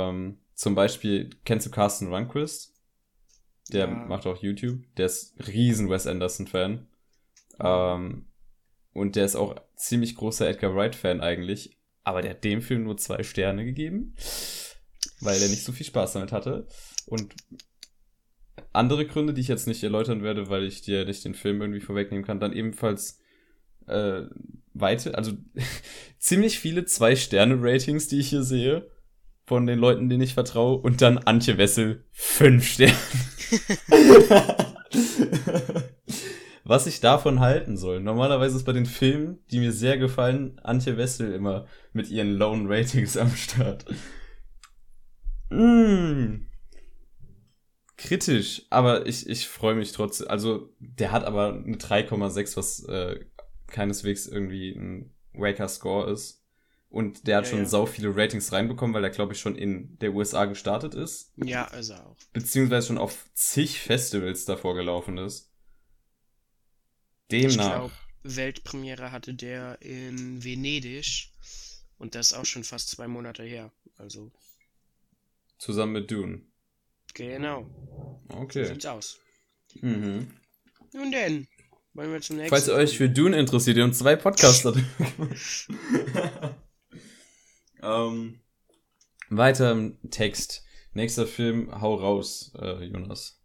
[0.09, 2.75] Ähm, zum Beispiel, kennst du Carsten Runquist?
[3.73, 3.95] Der Ja.
[3.95, 4.83] macht auch YouTube.
[4.97, 6.87] Der ist riesen Wes Anderson-Fan.
[7.61, 8.27] Ähm,
[8.93, 11.77] und der ist auch ziemlich großer Edgar Wright-Fan eigentlich.
[12.05, 14.15] Aber der hat dem Film nur zwei Sterne gegeben,
[15.21, 16.67] weil er nicht so viel Spaß damit hatte.
[17.07, 17.35] Und
[18.73, 21.81] andere Gründe, die ich jetzt nicht erläutern werde, weil ich dir nicht den Film irgendwie
[21.81, 23.21] vorwegnehmen kann, dann ebenfalls
[23.89, 24.27] äh,
[24.75, 25.33] weite, also
[26.19, 28.91] ziemlich viele Zwei-Sterne-Ratings, die ich hier sehe,
[29.45, 32.95] von den Leuten, denen ich vertraue, und dann Antje Wessel fünf Sterne.
[36.65, 38.01] Was ich davon halten soll.
[38.01, 42.69] Normalerweise ist bei den Filmen, die mir sehr gefallen, Antje Wessel immer mit ihren Lone
[42.69, 43.87] Ratings am Start.
[45.49, 46.43] Mm.
[47.97, 50.29] Kritisch, aber ich, ich freue mich trotzdem.
[50.29, 53.19] Also, der hat aber eine 3,6, was äh,
[53.69, 56.45] keineswegs irgendwie ein waker Score ist.
[56.91, 57.67] Und der hat Ja, schon ja.
[57.67, 61.35] sau viele Ratings reinbekommen, weil er, glaube ich, schon in der USA gestartet ist.
[61.37, 62.17] Ja, ist er auch.
[62.33, 65.53] Beziehungsweise schon auf zig Festivals davor gelaufen ist.
[67.41, 67.59] Ich Demnach.
[67.59, 71.33] glaube, Weltpremiere hatte der in Venedig.
[71.99, 73.73] Und das ist auch schon fast zwei Monate her.
[73.97, 74.31] Also,
[75.57, 76.43] Zusammen mit Dune.
[77.15, 77.67] genau.
[78.29, 78.65] So Okay.
[78.65, 79.19] sieht's aus.
[79.83, 80.29] Mhm.
[80.93, 81.49] Nun denn,
[81.95, 82.51] wollen wir zum nächsten.
[82.51, 84.65] Falls ihr euch für Dune interessiert, ihr uns zwei Podcasts
[87.83, 88.41] ähm,
[89.31, 90.65] weiter im Text.
[90.93, 93.41] Nächster Film, hau raus, äh, Jonas.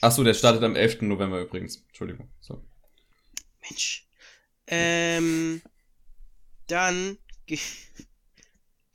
[0.00, 1.02] Achso, der startet am 11.
[1.02, 1.84] November übrigens.
[1.88, 2.30] Entschuldigung.
[2.40, 2.64] So.
[3.62, 4.06] Mensch.
[4.66, 5.62] Ähm,
[6.66, 7.18] dann.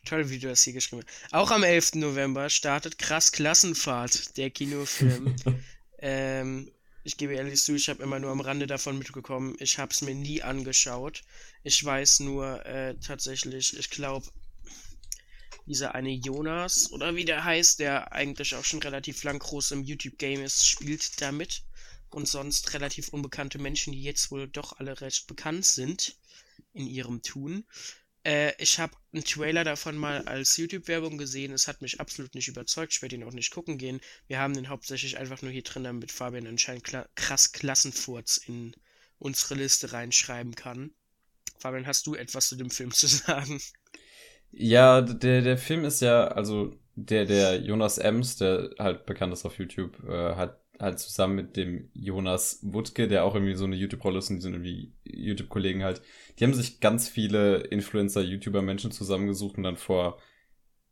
[0.06, 1.34] Toll, wie du das hier geschrieben hast.
[1.34, 1.96] Auch am 11.
[1.96, 5.36] November startet Krass Klassenfahrt, der Kinofilm.
[6.00, 6.72] ähm,
[7.04, 9.56] ich gebe ehrlich zu, ich habe immer nur am Rande davon mitbekommen.
[9.60, 11.22] Ich habe es mir nie angeschaut.
[11.64, 14.28] Ich weiß nur äh, tatsächlich, ich glaube,
[15.66, 19.84] dieser eine Jonas oder wie der heißt, der eigentlich auch schon relativ lang groß im
[19.84, 21.64] YouTube-Game ist, spielt damit.
[22.10, 26.18] Und sonst relativ unbekannte Menschen, die jetzt wohl doch alle recht bekannt sind
[26.74, 27.64] in ihrem Tun.
[28.24, 31.54] Äh, ich habe einen Trailer davon mal als YouTube-Werbung gesehen.
[31.54, 32.94] Es hat mich absolut nicht überzeugt.
[32.94, 34.00] Ich werde ihn auch nicht gucken gehen.
[34.28, 38.76] Wir haben den hauptsächlich einfach nur hier drin, damit Fabian anscheinend kla krass Klassenfurz in
[39.18, 40.92] unsere Liste reinschreiben kann.
[41.60, 43.60] Fabian, hast du etwas zu dem Film zu sagen?
[44.52, 49.46] Ja, der, der Film ist ja, also der, der Jonas Ems, der halt bekannt ist
[49.46, 53.76] auf YouTube, äh, hat halt zusammen mit dem Jonas Wuttke, der auch irgendwie so eine
[53.76, 56.02] YouTube-Rolle ist und die sind irgendwie YouTube-Kollegen halt,
[56.38, 60.20] die haben sich ganz viele Influencer, YouTuber, Menschen zusammengesucht und dann vor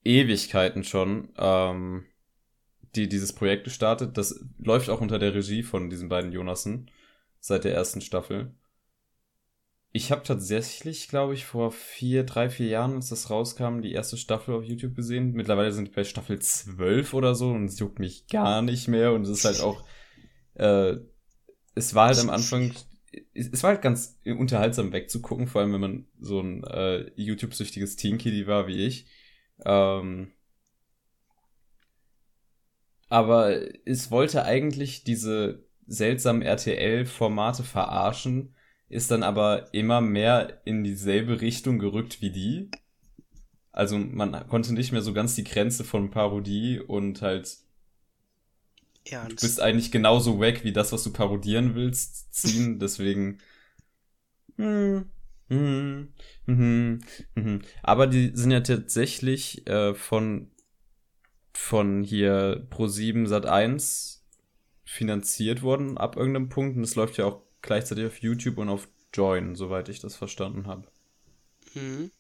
[0.04, 2.06] Ewigkeiten schon ähm,
[2.96, 4.18] die dieses Projekt gestartet.
[4.18, 6.90] Das läuft auch unter der Regie von diesen beiden Jonassen
[7.40, 8.54] seit der ersten Staffel.
[9.92, 14.18] Ich habe tatsächlich, glaube ich, vor vier, drei, vier Jahren, als das rauskam, die erste
[14.18, 15.34] Staffel auf YouTube gesehen.
[15.34, 19.14] Mittlerweile sind wir bei Staffel 12 oder so und es juckt mich gar nicht mehr
[19.14, 19.84] und es ist halt auch,
[20.54, 20.98] äh,
[21.74, 22.74] es war halt am Anfang,
[23.34, 28.46] es war halt ganz unterhaltsam wegzugucken, vor allem wenn man so ein äh, YouTube-süchtiges Teen-Kitty
[28.46, 29.08] war wie ich.
[29.66, 30.32] Ähm,
[33.08, 38.54] aber es wollte eigentlich diese seltsamen RTL-Formate verarschen,
[38.90, 42.70] ist dann aber immer mehr in dieselbe Richtung gerückt wie die.
[43.72, 47.58] Also man konnte nicht mehr so ganz die Grenze von Parodie und halt
[49.06, 49.32] Ernst.
[49.32, 52.80] du bist eigentlich genauso wack wie das, was du parodieren willst, ziehen.
[52.80, 53.38] Deswegen.
[54.58, 55.06] Hm,
[56.46, 57.00] hm,
[57.36, 57.62] hm.
[57.84, 60.52] Aber die sind ja tatsächlich äh, von
[61.54, 64.26] von hier Pro7 Sat 1
[64.84, 66.78] finanziert worden ab irgendeinem Punkt.
[66.78, 70.68] Und es läuft ja auch gleichzeitig auf YouTube und auf Join, soweit ich das verstanden
[70.68, 70.88] habe.
[71.74, 72.12] Mhm.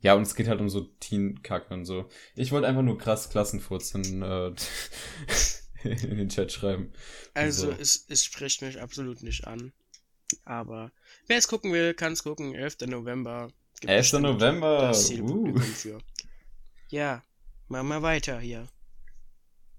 [0.00, 2.08] Ja, und es geht halt um so Teen-Kacke und so.
[2.36, 4.52] Ich wollte einfach nur krass Klassenfurz in, äh,
[5.82, 6.92] in den Chat schreiben.
[7.34, 7.76] Also, So.
[7.78, 9.72] es, es spricht mich absolut nicht an.
[10.44, 10.92] Aber
[11.26, 12.54] wer es gucken will, kann es gucken.
[12.54, 12.86] 11.
[12.86, 13.50] November.
[13.80, 14.00] Gibt 11.
[14.00, 14.92] bestimmt November.
[15.20, 15.58] Uh.
[16.90, 17.22] Ja,
[17.68, 18.68] machen wir weiter hier.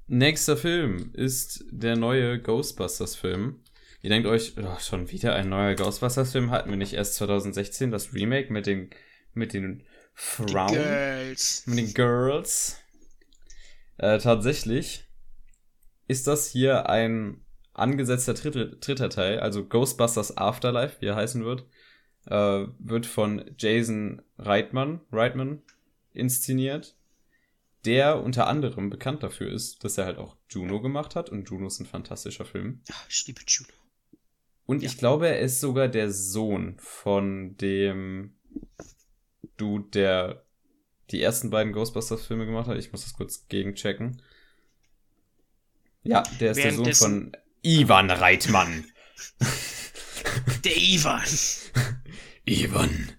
[0.08, 3.64] Nächster Film ist der neue Ghostbusters-Film.
[4.02, 6.52] Ihr denkt euch, oh, schon wieder ein neuer Ghostbusters-Film?
[6.52, 8.92] Hatten wir nicht erst 2016 das Remake mit den,
[9.34, 9.84] mit den
[10.14, 10.74] Frauen?
[10.74, 11.64] Girls.
[11.66, 12.78] mit den Girls.
[13.98, 15.06] Äh, tatsächlich
[16.08, 21.66] ist das hier ein angesetzter dritte, dritter Teil, also Ghostbusters Afterlife, wie er heißen wird,
[22.26, 25.62] äh, wird von Jason Reitman, Reitman
[26.14, 26.96] inszeniert,
[27.86, 31.68] der unter anderem bekannt dafür ist, dass er halt auch Juno gemacht hat und Juno
[31.68, 32.82] ist ein fantastischer Film.
[32.92, 33.79] Ach, ich liebe Juno.
[34.70, 34.90] Und Ja.
[34.90, 38.36] ich glaube, er ist sogar der Sohn von dem
[39.58, 40.46] Dude, der
[41.10, 42.78] die ersten beiden Ghostbusters-Filme gemacht hat.
[42.78, 44.22] Ich muss das kurz gegenchecken.
[46.04, 47.32] Ja, der ist der Sohn von
[47.64, 48.86] Ivan Reitmann.
[50.64, 51.24] Der Ivan.
[52.46, 53.12] Ivan.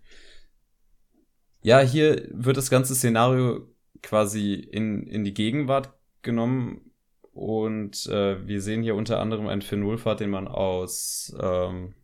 [1.63, 3.67] Ja, hier wird das ganze Szenario
[4.05, 6.90] quasi in, in die Gegenwart genommen
[7.33, 11.95] und äh, wir sehen hier unter anderem einen Wolfhard, den man aus ähm,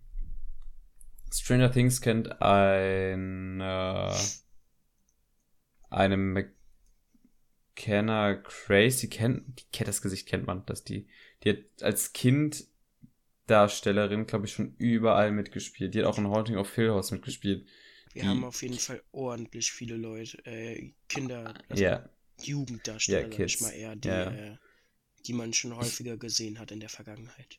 [1.32, 4.12] Stranger Things kennt, ein äh,
[5.90, 6.16] eine
[7.74, 11.08] McKenna Grace, die kennt, die kennt das Gesicht kennt man, dass die,
[11.44, 12.66] die hat als Kind
[13.46, 15.94] Darstellerin, glaube ich, schon überall mitgespielt.
[15.94, 17.66] Die hat auch in Haunting of Hill House mitgespielt.
[18.12, 22.08] Wir Die- haben auf jeden Fall ordentlich viele Leute, äh, Kinder, also Ja,
[22.42, 23.60] Jugenddarsteller, Ja, sag ich Kids.
[23.60, 24.30] mal eher, die, Ja.
[24.32, 24.56] äh,
[25.26, 27.58] die man schon häufiger gesehen hat in der Vergangenheit.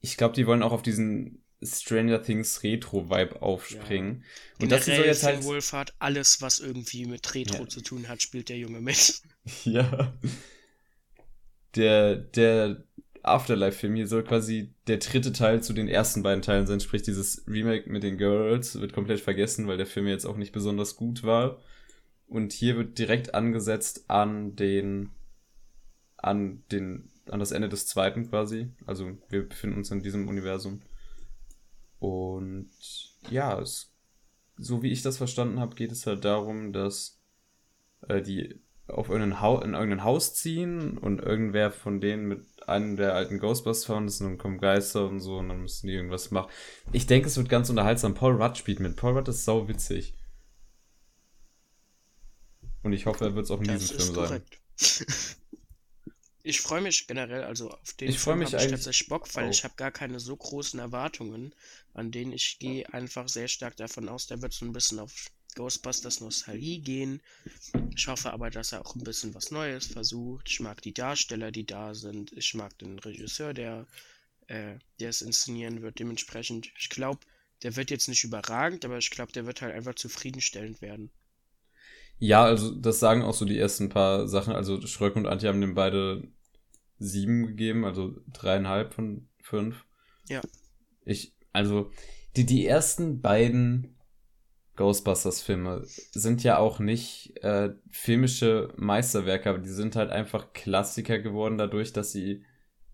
[0.00, 4.24] ich glaube, die wollen auch auf diesen Stranger Things Retro-Vibe aufspringen.
[4.58, 5.44] Und Und das soll jetzt halt.
[5.44, 7.68] Wohlfahrt, alles, was irgendwie mit Retro Ja.
[7.68, 9.20] zu tun hat, spielt der Junge mit.
[9.64, 10.14] Ja.
[11.76, 12.84] Der, der
[13.22, 16.80] Afterlife-Film hier soll quasi der dritte Teil zu den ersten beiden Teilen sein.
[16.80, 20.52] Sprich, dieses Remake mit den Girls wird komplett vergessen, weil der Film jetzt auch nicht
[20.52, 21.60] besonders gut war.
[22.26, 25.10] Und hier wird direkt angesetzt an den,
[26.22, 28.68] an den, an das Ende des zweiten quasi.
[28.86, 30.82] Also wir befinden uns in diesem Universum.
[31.98, 32.70] Und
[33.30, 33.92] ja, es,
[34.56, 37.20] so wie ich das verstanden habe, geht es halt darum, dass
[38.08, 42.96] äh, die auf irgendein, Hau in irgendein Haus ziehen und irgendwer von denen mit einem
[42.96, 45.94] der alten Ghostbusters fahren ist und dann kommen Geister und so und dann müssen die
[45.94, 46.50] irgendwas machen.
[46.92, 48.14] Ich denke, es wird ganz unterhaltsam.
[48.14, 48.96] Paul Rudd spielt mit.
[48.96, 50.14] Paul Rudd ist sau witzig.
[52.82, 54.42] Und ich hoffe, er wird es auch in Das diesem Film sein.
[56.50, 59.46] Ich freue mich generell, also auf den Ich freu Film mich eigentlich tatsächlich Bock, weil
[59.46, 59.50] auch.
[59.50, 61.54] ich habe gar keine so großen Erwartungen,
[61.94, 65.30] an denen ich gehe einfach sehr stark davon aus, der wird so ein bisschen auf
[65.54, 67.20] Ghostbusters Nostalgie gehen.
[67.96, 70.48] Ich hoffe aber, dass er auch ein bisschen was Neues versucht.
[70.48, 72.32] Ich mag die Darsteller, die da sind.
[72.32, 73.86] Ich mag den Regisseur, der,
[74.46, 75.98] äh, der es inszenieren wird.
[75.98, 77.20] Dementsprechend, ich glaube,
[77.62, 81.10] der wird jetzt nicht überragend, aber ich glaube, der wird halt einfach zufriedenstellend werden.
[82.18, 84.54] Ja, also das sagen auch so die ersten paar Sachen.
[84.54, 86.28] Also Schröck und Antje haben dem beide
[87.00, 89.84] sieben gegeben, also dreieinhalb von fünf.
[90.28, 90.40] Ja.
[91.04, 91.90] Ich, also
[92.36, 93.96] die, die ersten beiden
[94.76, 101.58] Ghostbusters-Filme sind ja auch nicht äh, filmische Meisterwerke, aber die sind halt einfach Klassiker geworden
[101.58, 102.44] dadurch, dass sie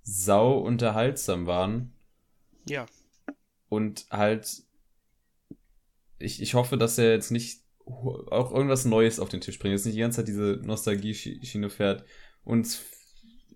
[0.03, 1.92] sau unterhaltsam waren
[2.66, 2.87] Ja,
[3.69, 4.66] und halt
[6.19, 9.85] ich, ich hoffe, dass er jetzt nicht auch irgendwas Neues auf den Tisch bringt, jetzt
[9.85, 12.05] nicht die ganze Zeit diese Nostalgie-Schiene fährt
[12.42, 12.66] und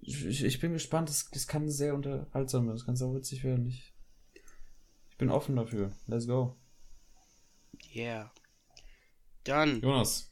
[0.02, 3.66] ich, ich bin gespannt, das, das kann sehr unterhaltsam werden, das kann sehr witzig werden.
[3.66, 3.92] Ich,
[5.10, 5.92] ich bin offen dafür.
[6.06, 6.56] Let's go.
[7.94, 8.32] yeah.
[9.44, 10.30] Dann Jonas.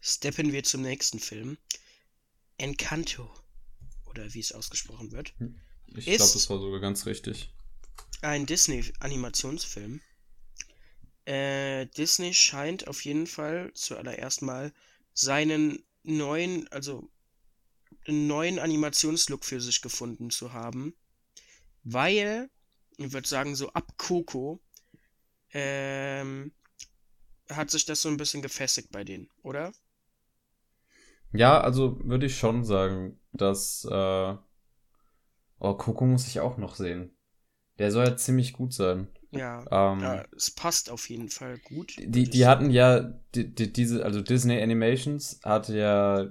[0.00, 1.58] steppen wir zum nächsten Film.
[2.58, 3.30] Encanto.
[4.04, 5.34] Oder wie es ausgesprochen wird.
[5.86, 7.52] Ich Ist- glaube, das war sogar ganz richtig.
[8.22, 10.00] Ein Disney-Animationsfilm.
[11.24, 14.72] Äh, Disney scheint auf jeden Fall zuallererst mal
[15.14, 17.10] seinen neuen, also
[18.06, 20.94] einen neuen Animationslook für sich gefunden zu haben.
[21.84, 22.50] Weil,
[22.96, 24.60] ich würde sagen, so ab Coco
[25.52, 26.52] ähm,
[27.50, 29.72] hat sich das so ein bisschen gefestigt bei denen, oder?
[31.32, 33.84] Ja, also würde ich schon sagen, dass.
[33.90, 34.34] Äh,
[35.58, 37.16] oh, Coco muss ich auch noch sehen.
[37.78, 39.08] Der soll ja ziemlich gut sein.
[39.30, 41.94] Ja, Ähm, ja, es passt auf jeden Fall gut.
[41.98, 43.00] Die, die hatten ja,
[43.34, 46.26] die, die, diese, also Disney Animations hatte ja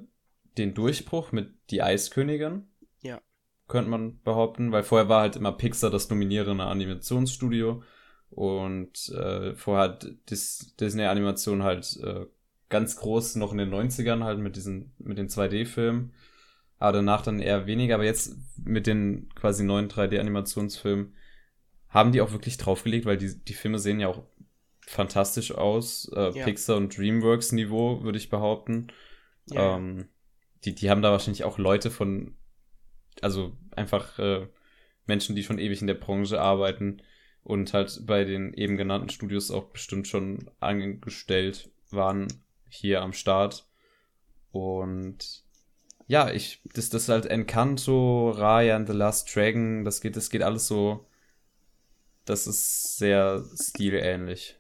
[0.60, 2.68] den Durchbruch mit Die Eiskönigin.
[3.02, 3.22] Ja.
[3.68, 7.84] Könnte man behaupten, weil vorher war halt immer Pixar das dominierende Animationsstudio
[8.30, 12.26] und äh, vorher hat Dis Disney Animation halt äh,
[12.70, 16.14] ganz groß noch in den 90ern halt mit diesen, mit den 2D-Filmen.
[16.78, 21.14] Aber danach dann eher weniger, aber jetzt mit den quasi neuen 3D-Animationsfilmen
[21.90, 24.24] haben die auch wirklich draufgelegt, weil die, die Filme sehen ja auch
[24.86, 26.10] fantastisch aus.
[26.16, 26.46] Äh, Ja.
[26.46, 28.88] Pixar und Dreamworks Niveau, würde ich behaupten.
[29.48, 30.08] Ja, Ähm,
[30.66, 32.36] die, die haben da wahrscheinlich auch Leute von,
[33.22, 34.48] also einfach äh,
[35.06, 37.02] Menschen, die schon ewig in der Branche arbeiten
[37.44, 42.28] und halt bei den eben genannten Studios auch bestimmt schon angestellt waren
[42.70, 43.68] hier am Start.
[44.52, 45.44] Und
[46.08, 50.30] ja, ich, das, das ist halt Encanto, Raya and the Last Dragon, das geht, das
[50.30, 51.08] geht alles so,
[52.26, 54.58] das ist sehr stilähnlich.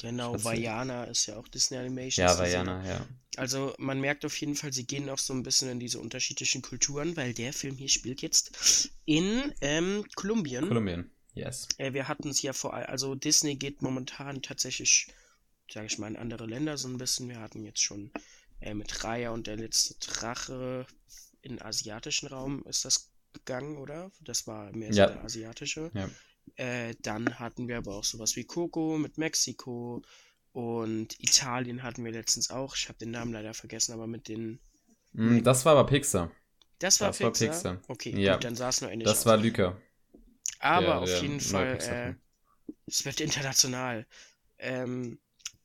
[0.00, 2.16] genau, Vajana ist ja auch Disney Animations.
[2.16, 3.06] Ja, Vajana, ja.
[3.38, 6.62] Also man merkt auf jeden Fall, sie gehen auch so ein bisschen in diese unterschiedlichen
[6.62, 10.68] Kulturen, weil der Film hier spielt jetzt in ähm, Kolumbien.
[10.68, 11.68] Kolumbien, yes.
[11.78, 15.08] Äh, wir hatten es ja vor, also Disney geht momentan tatsächlich,
[15.72, 17.28] sage ich mal, in andere Länder so ein bisschen.
[17.28, 18.10] Wir hatten jetzt schon
[18.60, 20.86] äh, mit Raya und der letzte Drache
[21.42, 24.10] in asiatischen Raum ist das gegangen, oder?
[24.20, 25.06] Das war mehr so Ja.
[25.08, 25.90] der asiatische.
[25.94, 26.08] Ja.
[26.56, 30.02] Äh, dann hatten wir aber auch sowas wie Coco mit Mexiko
[30.56, 32.74] und Italien hatten wir letztens auch.
[32.76, 34.58] Ich habe den Namen leider vergessen, aber mit den.
[35.12, 36.30] Mm, Das war aber Pixar.
[36.78, 37.48] Das war Das war Pixar.
[37.48, 37.82] Pixar.
[37.88, 38.34] Okay, Ja.
[38.34, 39.26] gut, dann es nur ähnlich Das aus.
[39.26, 39.78] war Lüker.
[40.60, 42.14] aber der- auf der jeden Fall, äh,
[42.86, 44.06] es wird international.
[44.58, 45.18] Ähm,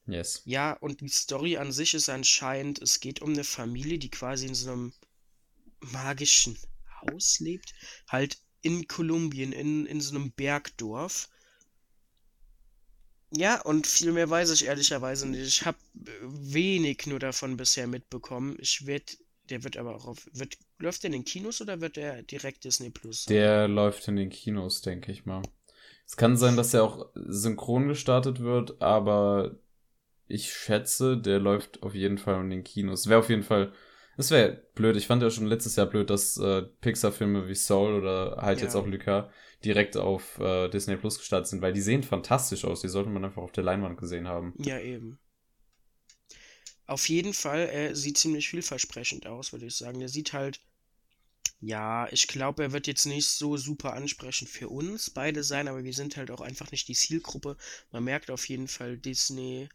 [0.07, 0.41] Yes.
[0.45, 4.47] Ja, und die Story an sich ist anscheinend, es geht um eine Familie, die quasi
[4.47, 4.93] in so einem
[5.79, 6.57] magischen
[7.01, 7.73] Haus lebt.
[8.09, 11.29] Halt in Kolumbien, in, in so einem Bergdorf.
[13.33, 15.47] Ja, und viel mehr weiß ich ehrlicherweise nicht.
[15.47, 15.77] Ich habe
[16.21, 18.57] wenig nur davon bisher mitbekommen.
[18.59, 19.13] Ich werde,
[19.49, 22.65] der wird aber auch auf, wird, läuft der in den Kinos oder wird der direkt
[22.65, 23.25] Disney Plus?
[23.25, 25.41] Der läuft in den Kinos, denke ich mal.
[26.05, 29.55] Es kann sein, dass er auch synchron gestartet wird, aber
[30.27, 33.07] ich schätze, der läuft auf jeden Fall in den Kinos.
[33.07, 33.71] Wäre auf jeden Fall,
[34.17, 34.97] es wäre blöd.
[34.97, 38.65] Ich fand ja schon letztes Jahr blöd, dass äh, Pixar-Filme wie Soul oder halt Ja.
[38.65, 39.29] jetzt auch Luca
[39.65, 42.81] direkt auf äh, Disney Plus gestartet sind, weil die sehen fantastisch aus.
[42.81, 44.53] Die sollte man einfach auf der Leinwand gesehen haben.
[44.57, 45.19] Ja, eben.
[46.87, 49.99] Auf jeden Fall, er sieht ziemlich vielversprechend aus, würde ich sagen.
[49.99, 50.59] Der sieht halt,
[51.61, 55.83] ja, ich glaube, er wird jetzt nicht so super ansprechend für uns beide sein, aber
[55.83, 57.55] wir sind halt auch einfach nicht die Zielgruppe.
[57.91, 59.69] Man merkt auf jeden Fall, Disney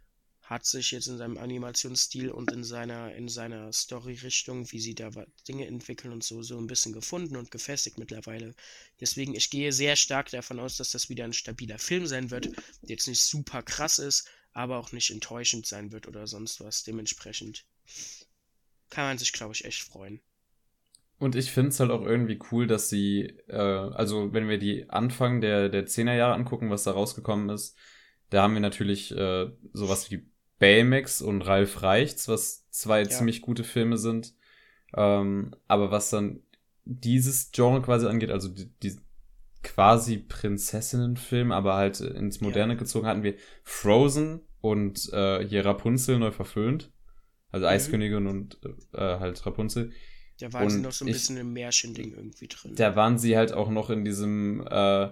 [0.47, 5.11] hat sich jetzt in seinem Animationsstil und in seiner, in seiner Story-Richtung, wie sie da
[5.49, 8.55] Dinge entwickeln und so, so ein bisschen gefunden und gefestigt mittlerweile.
[9.01, 12.47] Deswegen, ich gehe sehr stark davon aus, dass das wieder ein stabiler Film sein wird,
[12.47, 16.85] der jetzt nicht super krass ist, aber auch nicht enttäuschend sein wird oder sonst was.
[16.85, 17.65] Dementsprechend
[18.89, 20.21] kann man sich, glaube ich, echt freuen.
[21.19, 24.89] Und ich finde es halt auch irgendwie cool, dass sie, äh, also wenn wir die
[24.91, 27.77] Anfang der, der 10er Jahre angucken, was da rausgekommen ist,
[28.31, 33.09] da haben wir natürlich äh, sowas wie Baymax und Ralf Reichts, was zwei Ja.
[33.09, 34.35] ziemlich gute Filme sind.
[34.97, 36.41] Ähm, aber was dann
[36.85, 38.97] dieses Genre quasi angeht, also die, die
[39.63, 42.79] quasi Prinzessinnenfilm, aber halt ins Moderne Ja.
[42.79, 46.93] gezogen, hatten wir Frozen und äh, hier Rapunzel neu verföhnt.
[47.51, 47.71] Also Mhm.
[47.73, 48.59] Eiskönigin und
[48.95, 49.93] äh, halt Rapunzel.
[50.39, 52.75] Da waren sie Und noch so ein ich- bisschen im Märchending irgendwie drin.
[52.77, 55.11] Da waren sie halt auch noch in diesem äh,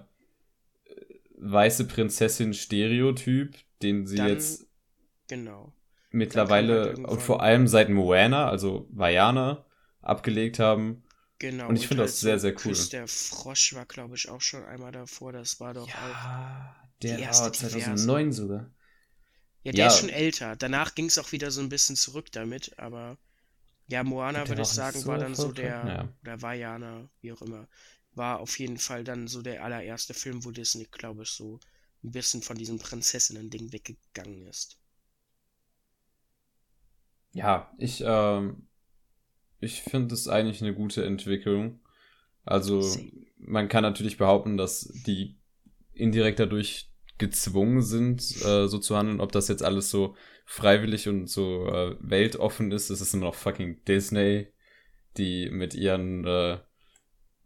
[1.37, 4.64] weiße Prinzessin-Stereotyp, den sie Dann- jetzt
[5.27, 5.73] Genau.
[6.11, 9.65] mittlerweile halt und vor allem seit Moana, also Vajana,
[10.01, 11.03] abgelegt haben.
[11.39, 11.67] Genau.
[11.69, 12.73] Und ich finde das sehr, sehr cool.
[12.73, 15.31] Küss der Frosch war, glaube ich, auch schon einmal davor.
[15.33, 16.25] Das war doch auch.
[17.01, 17.51] der war diverse.
[17.51, 18.71] 2009 sogar.
[19.63, 19.87] Ja, der Ja.
[19.87, 20.55] ist schon älter.
[20.55, 23.17] Danach ging es auch wieder so ein bisschen zurück damit, aber
[23.87, 26.09] ja, Moana würde ich sagen, nicht war so dann so der, naja.
[26.21, 27.67] oder Vajana, wie auch immer,
[28.13, 31.59] war auf jeden Fall dann so der allererste Film, wo Disney, glaube ich, so
[32.03, 34.79] ein bisschen von diesem Prinzessinnen-Ding weggegangen ist.
[37.35, 38.65] Ja, ich, ähm,
[39.59, 41.81] ich finde es eigentlich eine gute Entwicklung.
[42.45, 42.81] Also,
[43.37, 45.35] man kann natürlich behaupten, dass die
[45.93, 49.19] indirekt dadurch gezwungen sind, äh, so zu handeln.
[49.19, 50.15] Ob das jetzt alles so
[50.45, 54.47] freiwillig und so äh, weltoffen ist, das ist immer noch fucking Disney.
[55.17, 56.59] die mit ihren äh,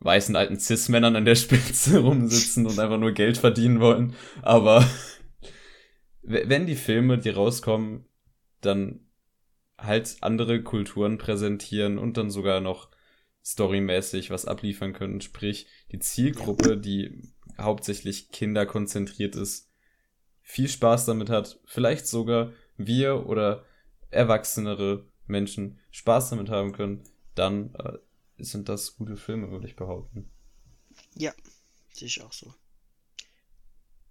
[0.01, 4.15] weißen alten Cis-Männern an der Spitze rumsitzen und einfach nur Geld verdienen wollen.
[4.43, 4.87] Aber
[6.21, 8.05] wenn die Filme, die rauskommen,
[8.61, 9.08] dann
[9.81, 12.89] halt andere Kulturen präsentieren und dann sogar noch
[13.43, 15.21] storymäßig was abliefern können.
[15.21, 19.69] Sprich, die Zielgruppe, die hauptsächlich kinderkonzentriert ist,
[20.41, 23.65] viel Spaß damit hat, vielleicht sogar wir oder
[24.09, 27.03] erwachsenere Menschen Spaß damit haben können,
[27.35, 27.97] dann äh,
[28.37, 30.31] sind das gute Filme, würde ich behaupten.
[31.15, 31.33] Ja,
[31.93, 32.53] sehe ich auch so.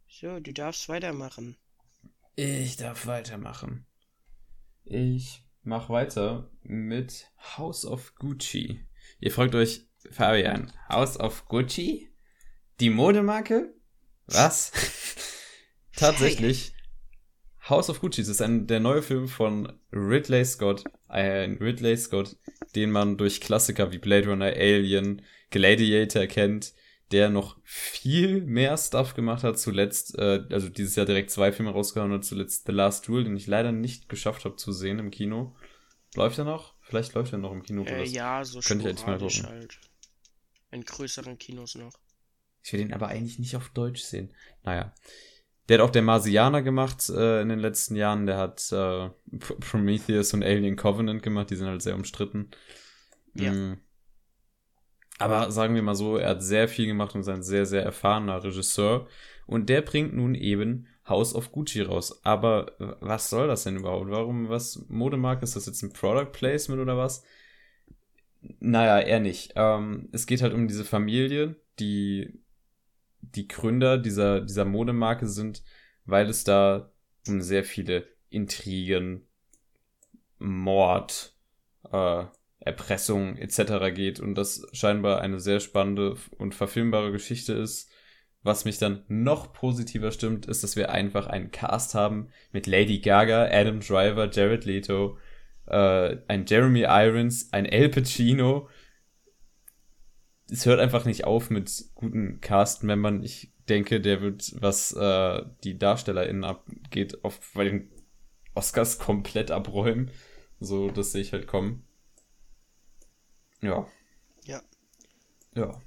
[0.08, 1.56] So, du darfst weitermachen.
[2.36, 3.86] Ich darf weitermachen.
[4.84, 8.80] Ich mach weiter mit House of Gucci.
[9.20, 12.08] Ihr fragt euch, Fabian, House of Gucci?
[12.80, 13.74] Die Modemarke?
[14.26, 14.72] Was?
[15.92, 16.72] Tatsächlich,
[17.68, 20.84] House of Gucci ist ein, der neue Film von Ridley Scott.
[21.06, 22.36] Ein Ridley Scott,
[22.74, 26.72] den man durch Klassiker wie Blade Runner, Alien, Gladiator kennt,
[27.12, 29.59] der noch viel mehr Stuff gemacht hat.
[29.59, 32.24] Zuletzt, äh, also dieses Jahr direkt zwei Filme rausgehauen hat.
[32.24, 35.56] Zuletzt The Last Duel, den ich leider nicht geschafft habe zu sehen im Kino.
[36.14, 36.74] Läuft er noch?
[36.80, 37.84] Vielleicht läuft er noch im Kino.
[37.84, 39.46] Äh, ja, so könnte ich jetzt mal gucken.
[39.46, 39.78] Halt.
[40.70, 41.92] In größeren Kinos noch.
[42.62, 44.34] Ich will den aber eigentlich nicht auf Deutsch sehen.
[44.62, 44.92] Naja.
[45.68, 48.26] Der hat auch der Marsianer gemacht äh, in den letzten Jahren.
[48.26, 51.50] Der hat äh, Prometheus und Alien Covenant gemacht.
[51.50, 52.50] Die sind halt sehr umstritten.
[53.34, 53.52] Ja.
[53.52, 53.80] Mm.
[55.18, 57.82] Aber sagen wir mal so, er hat sehr viel gemacht und ist ein sehr, sehr
[57.82, 59.06] erfahrener Regisseur.
[59.46, 62.24] Und der bringt nun eben House of Gucci raus.
[62.24, 64.10] Aber was soll das denn überhaupt?
[64.10, 65.44] Warum, was Modemarke?
[65.44, 67.24] Ist das jetzt ein Product Placement oder was?
[68.60, 69.52] Naja, eher nicht.
[69.56, 72.40] Ähm, es geht halt um diese Familie, die
[73.20, 75.62] die Gründer dieser, dieser Modemarke sind,
[76.04, 76.92] weil es da
[77.26, 79.26] um sehr viele Intrigen,
[80.38, 81.34] Mord,
[81.90, 82.24] äh,
[82.61, 83.94] Erpressung etc.
[83.94, 87.90] geht und das scheinbar eine sehr spannende und verfilmbare Geschichte ist.
[88.42, 93.00] Was mich dann noch positiver stimmt, ist, dass wir einfach einen Cast haben mit Lady
[93.00, 95.18] Gaga, Adam Driver, Jared Leto,
[95.66, 98.68] äh, ein Jeremy Irons, ein El Pacino.
[100.50, 103.22] Es hört einfach nicht auf mit guten Cast-Membern.
[103.22, 107.90] Ich denke, der wird, was äh, die DarstellerInnen abgeht, auf bei den
[108.54, 110.11] Oscars komplett abräumen.
[110.61, 111.88] So, das sehe ich halt kommen.
[113.61, 113.90] Ja.
[114.44, 114.62] Ja.
[115.54, 115.82] Ja.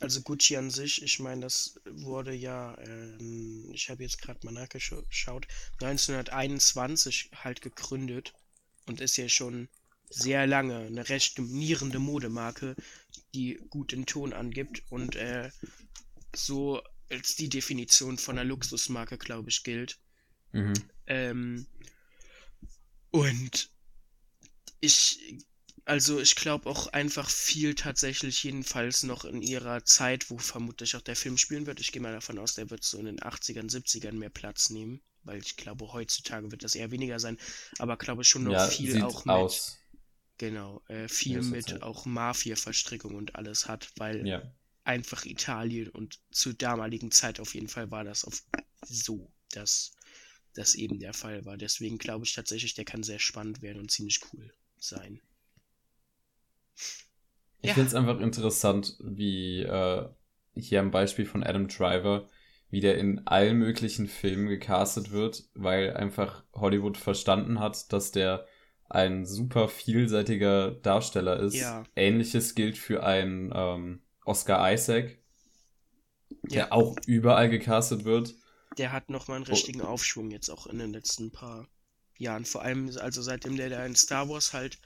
[0.00, 4.52] Also Gucci an sich, ich meine, das wurde ja, ähm, ich habe jetzt gerade mal
[4.52, 5.46] nachgeschaut,
[5.82, 8.32] 1921 halt gegründet
[8.86, 9.68] und ist ja schon
[10.08, 12.76] sehr lange eine recht dominierende Modemarke,
[13.34, 15.50] die gut den Ton angibt und äh,
[16.34, 19.98] so als die Definition von einer Luxusmarke, glaube ich, gilt.
[20.52, 20.72] Mhm.
[21.06, 21.66] Ähm,
[23.10, 23.70] und
[24.80, 25.44] ich
[25.90, 31.00] also ich glaube auch einfach viel tatsächlich jedenfalls noch in ihrer Zeit, wo vermutlich auch
[31.00, 31.80] der Film spielen wird.
[31.80, 35.00] Ich gehe mal davon aus, der wird so in den 80ern, 70ern mehr Platz nehmen,
[35.24, 37.38] weil ich glaube, heutzutage wird das eher weniger sein,
[37.80, 39.80] aber glaube schon noch ja, viel auch mit aus.
[40.38, 41.82] genau, äh, viel mit Zeit.
[41.82, 44.42] auch Mafia-Verstrickung und alles hat, weil ja.
[44.84, 48.44] einfach Italien und zur damaligen Zeit auf jeden Fall war das auf
[48.86, 49.90] so, dass
[50.54, 51.56] das eben der Fall war.
[51.56, 55.20] Deswegen glaube ich tatsächlich, der kann sehr spannend werden und ziemlich cool sein.
[57.62, 57.74] Ich ja.
[57.74, 60.08] finde es einfach interessant, wie äh,
[60.54, 62.28] hier am Beispiel von Adam Driver,
[62.70, 68.46] wie der in allen möglichen Filmen gecastet wird, weil einfach Hollywood verstanden hat, dass der
[68.88, 71.54] ein super vielseitiger Darsteller ist.
[71.54, 71.84] Ja.
[71.94, 75.18] Ähnliches gilt für einen ähm, Oscar Isaac,
[76.42, 76.72] der ja.
[76.72, 78.34] auch überall gecastet wird.
[78.78, 79.86] Der hat nochmal einen richtigen oh.
[79.86, 81.68] Aufschwung jetzt auch in den letzten paar
[82.18, 82.44] Jahren.
[82.44, 84.78] Vor allem, also seitdem der da in Star Wars halt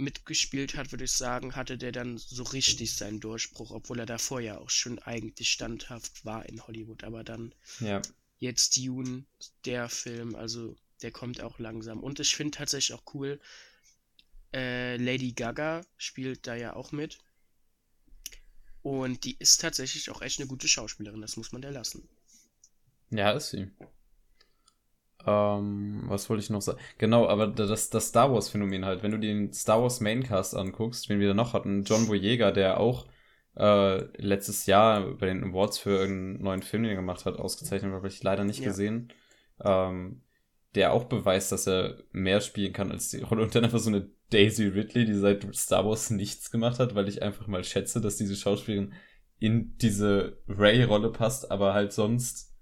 [0.00, 4.40] mitgespielt hat, würde ich sagen, hatte der dann so richtig seinen Durchbruch, obwohl er davor
[4.40, 7.04] ja auch schon eigentlich standhaft war in Hollywood.
[7.04, 8.02] Aber dann ja.
[8.38, 9.24] jetzt Dune,
[9.64, 12.02] der Film, also der kommt auch langsam.
[12.02, 13.40] Und ich finde tatsächlich auch cool,
[14.52, 17.18] äh, Lady Gaga spielt da ja auch mit.
[18.82, 22.08] Und die ist tatsächlich auch echt eine gute Schauspielerin, das muss man der lassen.
[23.10, 23.70] Ja, ist sie.
[25.26, 26.78] Ähm, was wollte ich noch sagen?
[26.98, 31.20] Genau, aber das, das Star Wars-Phänomen halt, wenn du den Star Wars Maincast anguckst, wen
[31.20, 33.06] wir da noch hatten, John Boyega, der auch
[33.56, 37.92] äh, letztes Jahr bei den Awards für irgendeinen neuen Film, den er gemacht hat, ausgezeichnet,
[37.92, 38.68] habe ich leider nicht ja.
[38.68, 39.12] gesehen.
[39.62, 40.22] Ähm,
[40.74, 43.90] der auch beweist, dass er mehr spielen kann als die Rolle und dann einfach so
[43.90, 48.00] eine Daisy Ridley, die seit Star Wars nichts gemacht hat, weil ich einfach mal schätze,
[48.00, 48.92] dass diese Schauspielerin
[49.40, 52.54] in diese Ray-Rolle passt, aber halt sonst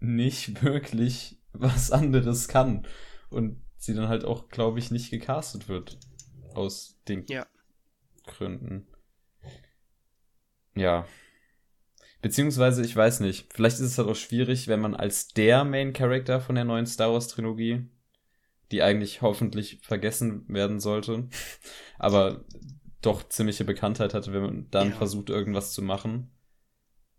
[0.00, 2.86] nicht wirklich was anderes kann.
[3.30, 5.98] Und sie dann halt auch, glaube ich, nicht gecastet wird.
[6.54, 7.46] Aus den ja.
[8.26, 8.86] Gründen.
[10.74, 11.06] Ja.
[12.20, 15.92] Beziehungsweise, ich weiß nicht, vielleicht ist es halt auch schwierig, wenn man als der Main
[15.92, 17.86] Character von der neuen Star Wars Trilogie,
[18.72, 21.28] die eigentlich hoffentlich vergessen werden sollte,
[21.98, 22.44] aber
[23.02, 24.96] doch ziemliche Bekanntheit hatte, wenn man dann ja.
[24.96, 26.30] versucht, irgendwas zu machen.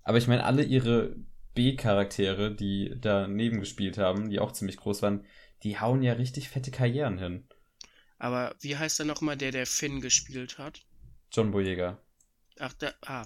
[0.04, 1.16] Aber ich meine, alle ihre
[1.60, 5.26] B-Charaktere, die daneben gespielt haben, die auch ziemlich groß waren,
[5.62, 7.50] die hauen ja richtig fette Karrieren hin.
[8.18, 10.86] Aber wie heißt er nochmal, der der Finn gespielt hat?
[11.34, 12.02] John Boyega.
[12.60, 13.26] Ach, da, ah.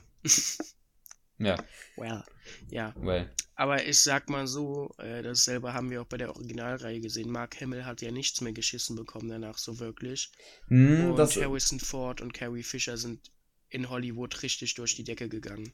[1.38, 1.58] ja.
[1.96, 2.24] Well,
[2.72, 2.96] ja.
[2.98, 3.30] Well.
[3.54, 7.30] Aber ich sag mal so, äh, dasselbe haben wir auch bei der Originalreihe gesehen.
[7.30, 10.32] Mark Hamill hat ja nichts mehr geschissen bekommen danach, so wirklich.
[10.70, 11.36] Mm, und.
[11.36, 13.32] Harrison Ford und Carrie Fisher sind
[13.70, 15.72] in Hollywood richtig durch die Decke gegangen.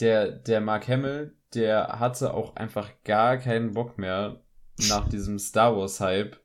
[0.00, 4.42] Der, der Mark Hamill, der hatte auch einfach gar keinen Bock mehr
[4.88, 6.38] nach diesem Star Wars Hype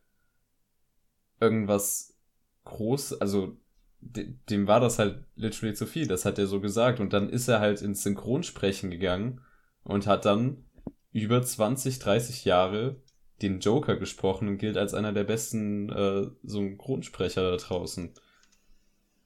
[1.42, 2.16] irgendwas
[2.64, 3.58] groß, also
[4.02, 7.00] dem war das halt literally zu viel, das hat er so gesagt.
[7.00, 9.42] Und dann ist er halt ins Synchronsprechen gegangen
[9.84, 10.66] und hat dann
[11.12, 13.02] über 20, 30 Jahre
[13.42, 18.14] den Joker gesprochen und gilt als einer der besten äh, Synchronsprecher da draußen.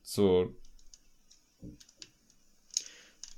[0.01, 0.55] So.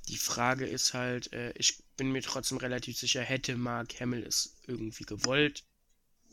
[0.08, 4.56] Die Frage ist halt, äh, ich bin mir trotzdem relativ sicher, hätte Mark Hamill es
[4.66, 5.64] irgendwie gewollt,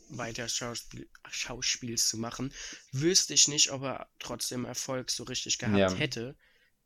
[0.08, 2.52] weiter Schauspiel, Schauspiels zu machen,
[2.92, 5.92] wüsste ich nicht, ob er trotzdem Erfolg so richtig gehabt ja.
[5.94, 6.36] hätte,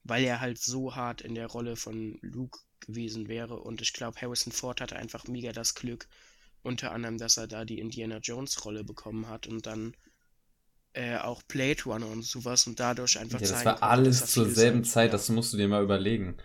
[0.04, 3.60] weil er halt so hart in der Rolle von Luke gewesen wäre.
[3.60, 6.08] Und ich glaube, Harrison Ford hatte einfach mega das Glück,
[6.62, 9.94] unter anderem, dass er da die Indiana Jones Rolle bekommen hat und dann
[10.92, 14.84] äh, auch Blade Runner und sowas und dadurch einfach ja, das war alles zur selben
[14.84, 16.36] Zeit, das musst du dir mal überlegen.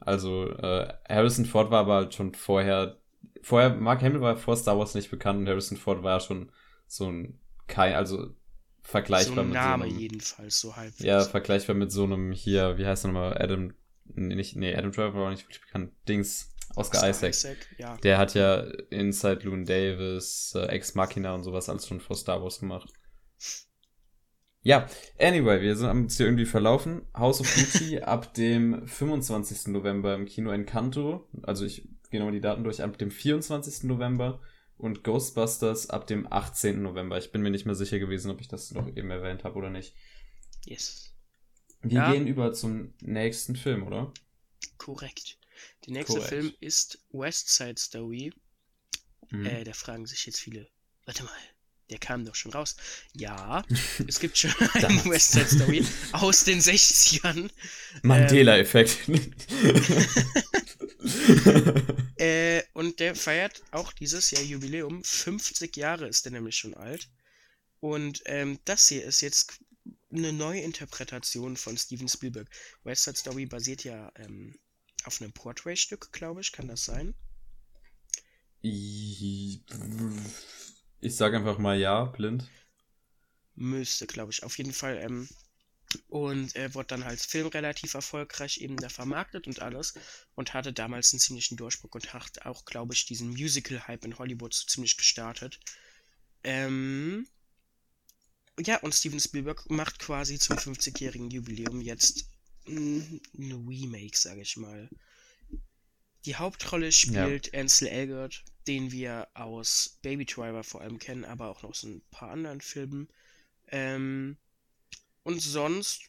[0.00, 3.00] Also äh, Harrison Ford war aber halt schon vorher
[3.42, 6.50] vorher, Mark Hamill war vor Star Wars nicht bekannt und Harrison Ford war schon
[6.86, 8.34] so ein kein, also
[8.82, 10.98] vergleichbar so ein mit Name so einem, jedenfalls, so halb.
[11.00, 13.72] Ja, vergleichbar mit so einem hier, wie heißt er nochmal, Adam,
[14.04, 17.30] nee, nicht, nee, Adam Driver war nicht wirklich bekannt, Dings, Oscar, Oscar Isaac.
[17.30, 17.96] Isaac ja.
[17.98, 22.42] Der hat ja Inside Loon Davis, äh, Ex Machina und sowas alles schon vor Star
[22.42, 22.92] Wars gemacht.
[24.62, 24.88] Ja,
[25.18, 27.02] anyway, wir sind uns hier irgendwie verlaufen.
[27.14, 29.68] House of Gucci ab dem 25.
[29.68, 31.28] November im Kino Encanto.
[31.42, 33.84] Also ich gehe nochmal die Daten durch, ab dem 24.
[33.84, 34.40] November
[34.76, 36.82] und Ghostbusters ab dem 18.
[36.82, 37.18] November.
[37.18, 39.70] Ich bin mir nicht mehr sicher gewesen, ob ich das noch eben erwähnt habe oder
[39.70, 39.94] nicht.
[40.64, 41.14] Yes.
[41.82, 42.12] Wir ja.
[42.12, 44.12] gehen über zum nächsten Film, oder?
[44.76, 45.38] Korrekt.
[45.86, 46.28] Der nächste Korrekt.
[46.28, 48.32] Film ist West Side Story.
[49.30, 49.46] Mhm.
[49.46, 50.68] Äh, da fragen sich jetzt viele,
[51.06, 51.32] warte mal,
[51.90, 52.76] der kam doch schon raus.
[53.12, 53.64] Ja,
[54.06, 57.50] es gibt schon einen West Side Story aus den 60ern.
[58.02, 58.98] Mandela-Effekt.
[59.08, 59.34] Ähm,
[62.16, 65.02] äh, und der feiert auch dieses Jahr Jubiläum.
[65.04, 67.08] 50 Jahre ist der nämlich schon alt.
[67.80, 69.58] Und ähm, das hier ist jetzt
[70.12, 72.48] eine neue Interpretation von Steven Spielberg.
[72.84, 74.58] West Side Story basiert ja ähm,
[75.04, 76.52] auf einem Portrait-Stück, glaube ich.
[76.52, 77.14] Kann das sein?
[81.00, 82.48] Ich, sage einfach mal ja, blind.
[83.54, 84.42] Müsste, glaube ich.
[84.42, 85.28] Auf jeden Fall ähm,
[86.08, 89.94] und er wurde dann als Film relativ erfolgreich eben da vermarktet und alles
[90.34, 94.54] und hatte damals einen ziemlichen Durchbruch und hat auch, glaube ich, diesen Musical-Hype in Hollywood
[94.54, 95.58] so ziemlich gestartet.
[96.44, 97.26] Ähm,
[98.58, 102.26] ja, und Steven Spielberg macht quasi zum 50-jährigen Jubiläum jetzt
[102.68, 104.88] ein Remake, sage ich mal.
[106.24, 107.60] Die Hauptrolle spielt ja.
[107.60, 112.02] Ansel Elgort, den wir aus Baby Driver vor allem kennen, aber auch noch aus ein
[112.12, 113.08] paar anderen Filmen.
[113.66, 114.36] Ähm,
[115.24, 116.02] und sonst,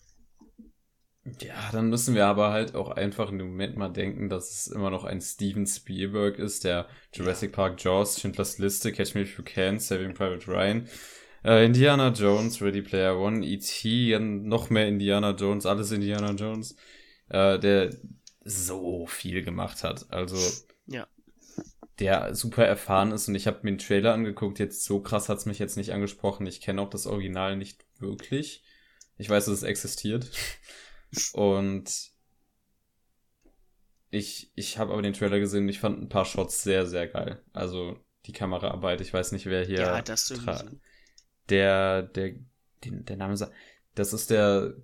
[1.40, 4.66] Ja, dann müssen wir aber halt auch einfach in dem Moment mal denken, dass es
[4.68, 9.36] immer noch ein Steven Spielberg ist, der Jurassic Park, Jaws, Schindlers Liste, Catch Me If
[9.36, 10.88] You Can, Saving Private Ryan,
[11.44, 16.76] äh, Indiana Jones, Ready Player One, E.T., noch mehr Indiana Jones, alles Indiana Jones,
[17.28, 17.90] äh, der
[18.48, 20.10] so viel gemacht hat.
[20.10, 20.36] Also,
[20.86, 21.06] ja.
[21.98, 25.46] der super erfahren ist und ich habe mir den Trailer angeguckt, jetzt so krass hat's
[25.46, 26.46] mich jetzt nicht angesprochen.
[26.46, 28.64] Ich kenne auch das Original nicht wirklich.
[29.18, 30.30] Ich weiß, dass es existiert.
[31.32, 32.12] Und
[34.10, 37.08] ich, ich habe aber den Trailer gesehen und ich fand ein paar Shots sehr, sehr
[37.08, 37.42] geil.
[37.52, 39.80] Also die Kameraarbeit, ich weiß nicht, wer hier.
[39.80, 40.32] Ja, das.
[41.48, 42.34] Der, der,
[42.84, 43.52] den, der Name sagt.
[43.94, 44.74] Das ist der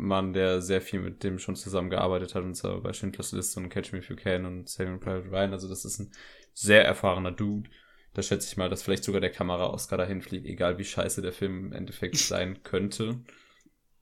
[0.00, 3.68] Kameramann, der sehr viel mit dem schon zusammengearbeitet hat, und zwar bei Schindlers List und
[3.68, 5.52] Catch Me If You Can und Saving Private Ryan.
[5.52, 6.12] Also das ist ein
[6.54, 7.70] sehr erfahrener Dude.
[8.14, 11.32] Da schätze ich mal, dass vielleicht sogar der Kamera-Oscar dahin fliegt, egal wie scheiße der
[11.32, 13.20] Film im Endeffekt sein könnte.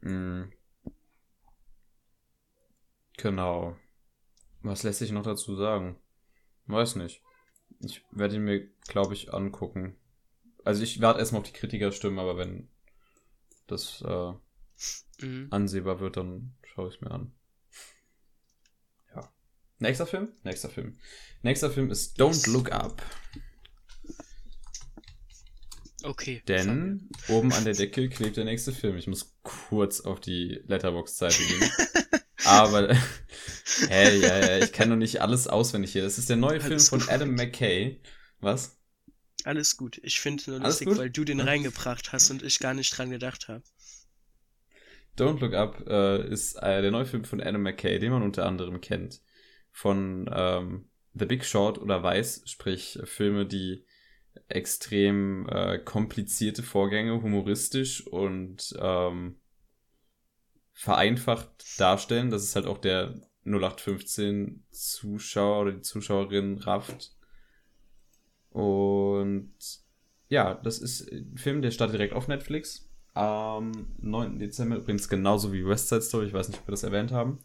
[0.01, 0.53] Mhm.
[3.16, 3.76] Genau.
[4.62, 5.96] Was lässt sich noch dazu sagen?
[6.66, 7.22] Weiß nicht.
[7.80, 9.96] Ich werde ihn mir, glaube ich, angucken.
[10.64, 12.68] Also ich warte erstmal auf die Kritikerstimmen, aber wenn
[13.66, 14.32] das äh,
[15.21, 15.49] mhm.
[15.51, 17.33] ansehbar wird, dann schaue ich es mir an.
[19.14, 19.33] Ja.
[19.79, 20.33] Nächster Film?
[20.45, 20.99] Nächster Film.
[21.43, 23.03] Nächster Film ist Don't Look Up.
[26.05, 26.43] Okay.
[26.47, 28.97] Denn oben an der Decke klebt der nächste Film.
[28.97, 31.71] Ich muss kurz auf die Letterbox-Seite gehen.
[32.45, 32.97] Aber,
[33.89, 36.03] hey, ja, ja, ich kann doch nicht alles auswendig hier.
[36.03, 38.01] Das ist der neue alles Film von Adam McKay.
[38.41, 38.79] Was?
[39.45, 40.01] Alles gut.
[40.03, 43.49] Ich finde nur lustig, weil du den reingebracht hast und ich gar nicht dran gedacht
[43.49, 43.62] habe.
[45.19, 48.47] Don't Look Up äh, ist äh, der neue Film von Adam McKay, den man unter
[48.47, 49.21] anderem kennt.
[49.71, 53.85] Von ähm, The Big Short oder Weiß, sprich Filme, die
[54.49, 59.41] extrem äh, komplizierte Vorgänge, humoristisch und ähm,
[60.73, 63.14] vereinfacht darstellen, dass es halt auch der
[63.45, 67.16] 0815 Zuschauer oder die Zuschauerin rafft.
[68.51, 69.55] Und
[70.29, 72.88] ja, das ist ein Film, der startet direkt auf Netflix.
[73.15, 74.39] Am 9.
[74.39, 77.39] Dezember, übrigens genauso wie West Side Story, ich weiß nicht, ob wir das erwähnt haben.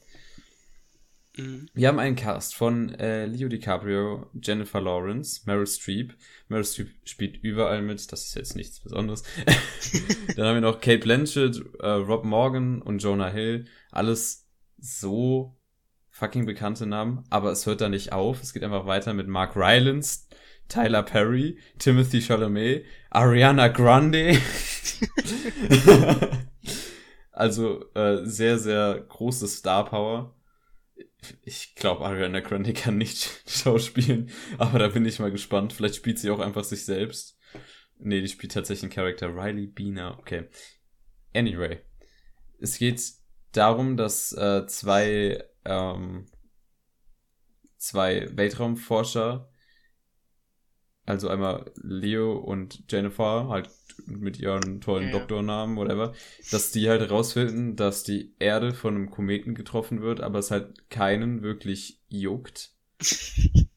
[1.38, 1.68] Mhm.
[1.74, 6.14] Wir haben einen Cast von äh, Leo DiCaprio, Jennifer Lawrence, Meryl Streep.
[6.48, 9.24] Meryl Streep spielt überall mit, das ist jetzt nichts Besonderes.
[10.36, 13.66] Dann haben wir noch Kate Blanchett, äh, Rob Morgan und Jonah Hill.
[13.92, 14.48] Alles
[14.78, 15.58] so
[16.10, 18.42] fucking bekannte Namen, aber es hört da nicht auf.
[18.42, 20.28] Es geht einfach weiter mit Mark Rylance,
[20.70, 24.38] Tyler Perry, Timothy Chalamet, Ariana Grande.
[27.32, 30.36] also äh, sehr, sehr große Star Power
[31.44, 35.74] ich glaube, Ariana Grande kann nicht schauspielen, aber da bin ich mal gespannt.
[35.74, 37.38] Vielleicht spielt sie auch einfach sich selbst.
[37.98, 39.36] Nee, die spielt tatsächlich einen Charakter.
[39.36, 40.50] Riley Biener, okay.
[41.34, 41.80] Anyway.
[42.60, 43.02] Es geht
[43.52, 46.26] darum, dass äh, zwei, ähm,
[47.78, 49.50] zwei Weltraumforscher,
[51.06, 53.70] also einmal Leo und Jennifer, halt
[54.08, 56.14] mit ihren tollen ja, Doktornamen, whatever,
[56.52, 60.90] dass die halt herausfinden, dass die Erde von einem Kometen getroffen wird, aber es halt
[60.90, 62.72] keinen wirklich juckt.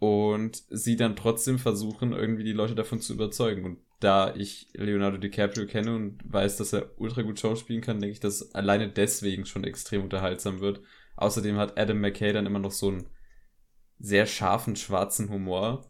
[0.00, 3.64] und sie dann trotzdem versuchen, irgendwie die Leute davon zu überzeugen.
[3.64, 8.14] Und da ich Leonardo DiCaprio kenne und weiß, dass er ultra gut schauspielen kann, denke
[8.14, 10.80] ich, dass es alleine deswegen schon extrem unterhaltsam wird.
[11.16, 13.10] Außerdem hat Adam McKay dann immer noch so einen
[13.98, 15.86] sehr scharfen schwarzen Humor,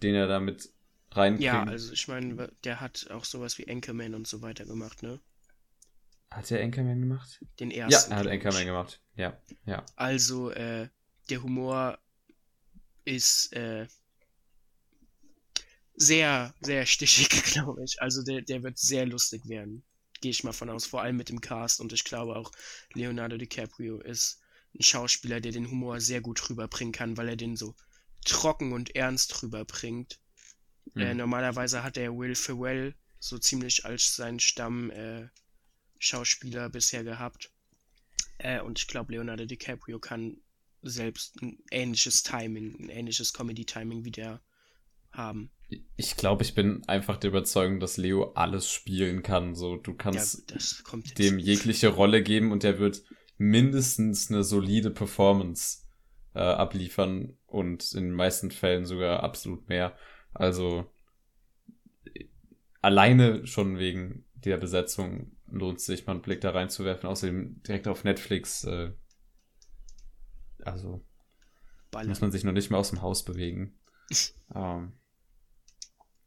[0.00, 0.70] den er damit
[1.16, 1.54] reinkriegen.
[1.54, 5.20] Ja, also ich meine, der hat auch sowas wie Anchorman und so weiter gemacht, ne?
[6.30, 7.40] Hat er Anchorman gemacht?
[7.60, 8.10] Den ersten.
[8.10, 9.00] Ja, er hat Anchorman gemacht.
[9.16, 9.84] Ja, ja.
[9.96, 10.88] Also, äh,
[11.30, 11.98] der Humor
[13.04, 13.86] ist, äh,
[15.96, 18.00] sehr, sehr stichig, glaube ich.
[18.00, 19.84] Also der, der wird sehr lustig werden.
[20.20, 21.80] Gehe ich mal von aus, vor allem mit dem Cast.
[21.80, 22.50] Und ich glaube auch,
[22.94, 24.40] Leonardo DiCaprio ist
[24.74, 27.74] ein Schauspieler, der den Humor sehr gut rüberbringen kann, weil er den so
[28.24, 30.18] trocken und ernst rüberbringt.
[30.92, 31.02] Mhm.
[31.02, 35.28] Äh, normalerweise hat er Will Ferrell so ziemlich als seinen Stamm äh,
[36.70, 37.50] bisher gehabt.
[38.38, 40.36] Äh, und ich glaube, Leonardo DiCaprio kann
[40.82, 44.42] selbst ein ähnliches Timing, ein ähnliches Comedy-Timing wie der
[45.10, 45.50] haben.
[45.96, 49.54] Ich glaube, ich bin einfach der Überzeugung, dass Leo alles spielen kann.
[49.54, 53.02] So, du kannst ja, dem jegliche Rolle geben und er wird
[53.38, 55.84] mindestens eine solide Performance
[56.34, 59.96] äh, abliefern und in den meisten Fällen sogar absolut mehr.
[60.34, 60.90] Also
[62.82, 67.08] alleine schon wegen der Besetzung lohnt es sich mal einen Blick da reinzuwerfen.
[67.08, 68.64] Außerdem direkt auf Netflix.
[68.64, 68.92] Äh,
[70.62, 71.04] also
[71.90, 72.08] Ballern.
[72.08, 73.78] muss man sich noch nicht mehr aus dem Haus bewegen.
[74.54, 74.92] ähm,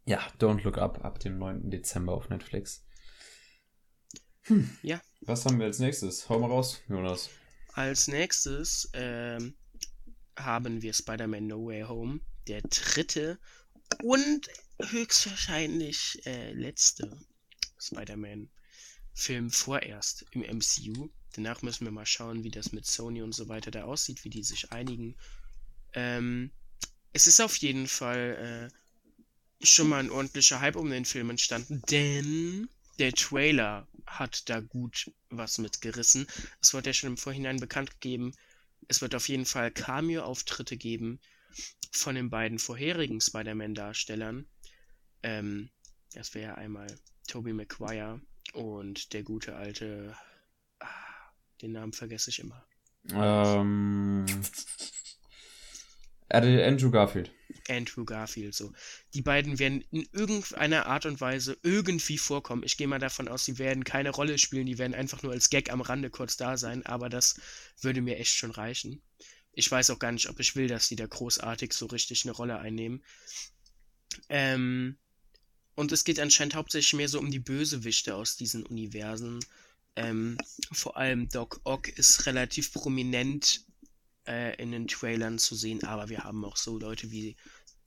[0.05, 1.69] ja, Don't Look Up ab dem 9.
[1.69, 2.85] Dezember auf Netflix.
[4.43, 4.69] Hm.
[4.81, 5.01] Ja.
[5.21, 6.29] Was haben wir als nächstes?
[6.29, 7.29] Hau mal raus, Jonas.
[7.73, 9.57] Als nächstes ähm,
[10.37, 13.39] haben wir Spider-Man No Way Home, der dritte
[14.03, 14.47] und
[14.81, 17.17] höchstwahrscheinlich äh, letzte
[17.79, 21.09] Spider-Man-Film vorerst im MCU.
[21.33, 24.29] Danach müssen wir mal schauen, wie das mit Sony und so weiter da aussieht, wie
[24.29, 25.15] die sich einigen.
[25.93, 26.51] Ähm,
[27.13, 28.71] es ist auf jeden Fall
[29.61, 32.69] äh, schon mal ein ordentlicher Hype um den Film entstanden, denn
[32.99, 36.27] der Trailer hat da gut was mitgerissen.
[36.61, 38.33] Es wurde ja schon im Vorhinein bekannt gegeben,
[38.87, 41.19] es wird auf jeden Fall Cameo-Auftritte geben
[41.91, 44.47] von den beiden vorherigen Spider-Man-Darstellern.
[45.23, 45.69] Ähm,
[46.13, 46.87] das wäre einmal
[47.27, 48.21] Tobey Maguire
[48.53, 50.15] und der gute alte.
[50.79, 50.87] Ah,
[51.61, 52.65] den Namen vergesse ich immer.
[53.11, 54.25] Ähm.
[56.29, 57.31] Andrew Garfield.
[57.69, 58.73] Andrew Garfield, so.
[59.13, 62.63] Die beiden werden in irgendeiner Art und Weise irgendwie vorkommen.
[62.63, 65.49] Ich gehe mal davon aus, sie werden keine Rolle spielen, die werden einfach nur als
[65.49, 67.39] Gag am Rande kurz da sein, aber das
[67.81, 69.01] würde mir echt schon reichen.
[69.57, 72.31] Ich weiß auch gar nicht, ob ich will, dass die da großartig so richtig eine
[72.31, 73.03] Rolle einnehmen.
[74.29, 74.97] Ähm,
[75.73, 79.39] und es geht anscheinend hauptsächlich mehr so um die Bösewichte aus diesen Universen.
[79.95, 80.37] Ähm,
[80.71, 83.65] vor allem Doc Ock ist relativ prominent
[84.27, 87.35] äh, in den Trailern zu sehen, aber wir haben auch so Leute wie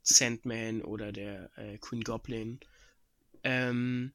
[0.03, 2.59] Sandman oder der äh, Queen Goblin.
[3.45, 4.11] Ähm,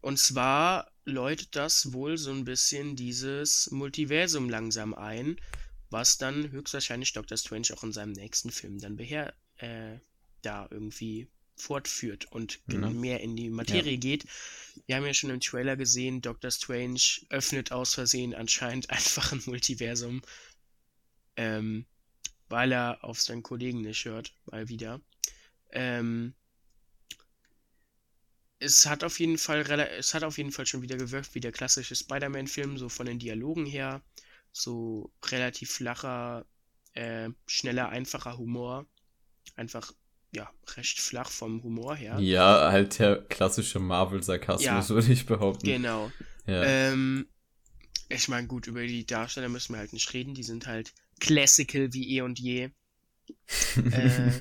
[0.00, 5.36] und zwar läutet das wohl so ein bisschen dieses Multiversum langsam ein,
[5.90, 9.98] was dann höchstwahrscheinlich Doctor Strange auch in seinem nächsten Film dann beher äh,
[10.42, 13.00] da irgendwie fortführt und mhm.
[13.00, 13.98] mehr in die Materie ja.
[13.98, 14.24] geht.
[14.86, 19.42] Wir haben ja schon im Trailer gesehen, Doctor Strange öffnet aus Versehen anscheinend einfach ein
[19.46, 20.22] Multiversum,
[21.36, 21.86] ähm,
[22.48, 25.00] weil er auf seinen Kollegen nicht hört, mal wieder.
[25.70, 26.34] Ähm,
[28.60, 29.60] es hat auf jeden Fall
[29.98, 33.18] es hat auf jeden Fall schon wieder gewirkt wie der klassische Spider-Man-Film, so von den
[33.18, 34.02] Dialogen her.
[34.58, 36.44] So relativ flacher,
[36.94, 38.86] äh, schneller, einfacher Humor.
[39.54, 39.92] Einfach,
[40.34, 42.18] ja, recht flach vom Humor her.
[42.18, 45.64] Ja, halt der klassische Marvel-Sarkasmus, ja, würde ich behaupten.
[45.64, 46.10] Genau.
[46.46, 46.64] Ja.
[46.64, 47.28] Ähm,
[48.08, 50.34] ich meine, gut, über die Darsteller müssen wir halt nicht reden.
[50.34, 52.70] Die sind halt classical wie eh und je.
[53.92, 54.40] äh,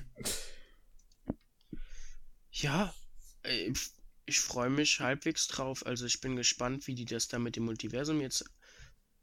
[2.51, 2.93] ja,
[3.43, 3.72] äh,
[4.26, 5.86] ich freue mich halbwegs drauf.
[5.86, 8.45] Also ich bin gespannt, wie die das da mit dem Multiversum jetzt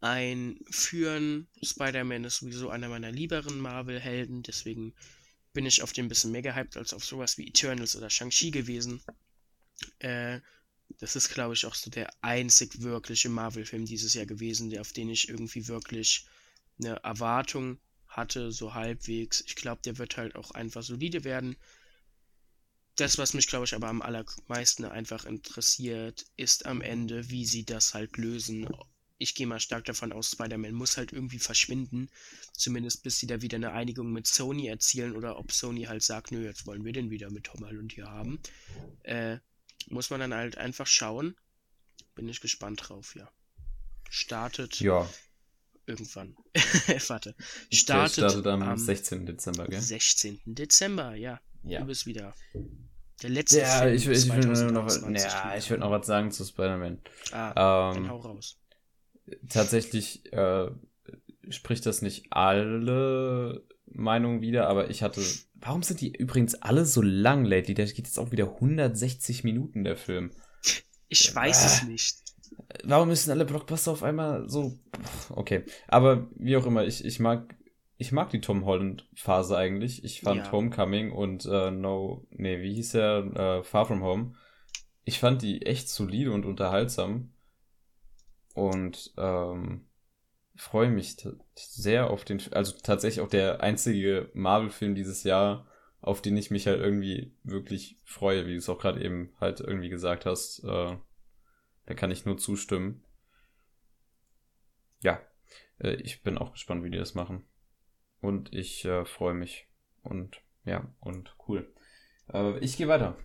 [0.04, 1.48] einführen.
[1.62, 4.92] Spider-Man ist sowieso einer meiner lieberen Marvel-Helden, deswegen
[5.54, 8.50] bin ich auf den ein bisschen mehr gehypt als auf sowas wie Eternals oder Shang-Chi
[8.50, 9.02] gewesen.
[10.00, 10.40] Äh,
[10.98, 14.92] das ist, glaube ich, auch so der einzig wirkliche Marvel-Film dieses Jahr gewesen, der, auf
[14.92, 16.26] den ich irgendwie wirklich
[16.78, 19.42] eine Erwartung hatte, so halbwegs.
[19.46, 21.56] Ich glaube, der wird halt auch einfach solide werden.
[22.96, 27.64] Das, was mich, glaube ich, aber am allermeisten einfach interessiert, ist am Ende, wie sie
[27.64, 28.68] das halt lösen.
[29.24, 32.10] Ich gehe mal stark davon aus, Spider-Man muss halt irgendwie verschwinden.
[32.52, 36.30] Zumindest bis sie da wieder eine Einigung mit Sony erzielen oder ob Sony halt sagt,
[36.30, 38.38] nö, jetzt wollen wir den wieder mit Tom Holland hier haben.
[39.02, 39.38] Äh,
[39.88, 41.36] muss man dann halt einfach schauen.
[42.14, 43.30] Bin ich gespannt drauf, ja.
[44.10, 44.78] Startet.
[44.80, 45.08] Ja.
[45.86, 46.36] Irgendwann.
[47.08, 47.34] Warte.
[47.72, 49.24] Startet, startet am, am 16.
[49.24, 49.80] Dezember, gell?
[49.80, 50.42] 16.
[50.44, 51.40] Dezember, ja.
[51.62, 51.80] ja.
[51.80, 52.34] Du bist wieder.
[53.22, 56.44] Der letzte ja, Film ich, ich, will noch, ja, ich würde noch was sagen zu
[56.44, 57.00] Spider-Man.
[57.32, 58.58] Ah, ähm, dann hau raus.
[59.48, 60.70] Tatsächlich äh,
[61.48, 65.22] spricht das nicht alle Meinungen wieder, aber ich hatte.
[65.54, 67.74] Warum sind die übrigens alle so lang lately?
[67.74, 70.30] Der geht jetzt auch wieder 160 Minuten, der Film.
[71.08, 72.16] Ich weiß äh, es nicht.
[72.84, 74.78] Warum müssen alle Blockbuster auf einmal so.
[75.30, 75.64] Okay.
[75.88, 77.54] Aber wie auch immer, ich, ich mag.
[77.96, 80.02] Ich mag die Tom Holland-Phase eigentlich.
[80.02, 80.52] Ich fand ja.
[80.52, 82.26] Homecoming und äh, No.
[82.30, 83.58] Nee, wie hieß er?
[83.60, 84.34] Äh, Far From Home.
[85.04, 87.33] Ich fand die echt solide und unterhaltsam.
[88.54, 89.86] Und ähm,
[90.56, 91.16] freue mich
[91.54, 95.66] sehr auf den, also tatsächlich auch der einzige Marvel-Film dieses Jahr,
[96.00, 99.60] auf den ich mich halt irgendwie wirklich freue, wie du es auch gerade eben halt
[99.60, 100.60] irgendwie gesagt hast.
[100.64, 100.96] Äh,
[101.86, 103.04] da kann ich nur zustimmen.
[105.02, 105.20] Ja,
[105.78, 107.44] äh, ich bin auch gespannt, wie die das machen.
[108.20, 109.68] Und ich äh, freue mich.
[110.02, 111.72] Und ja, und cool.
[112.32, 113.16] Äh, ich gehe weiter.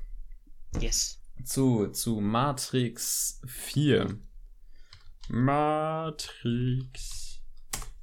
[0.80, 1.22] Yes.
[1.44, 4.20] Zu, zu Matrix 4.
[5.30, 7.20] Matrix.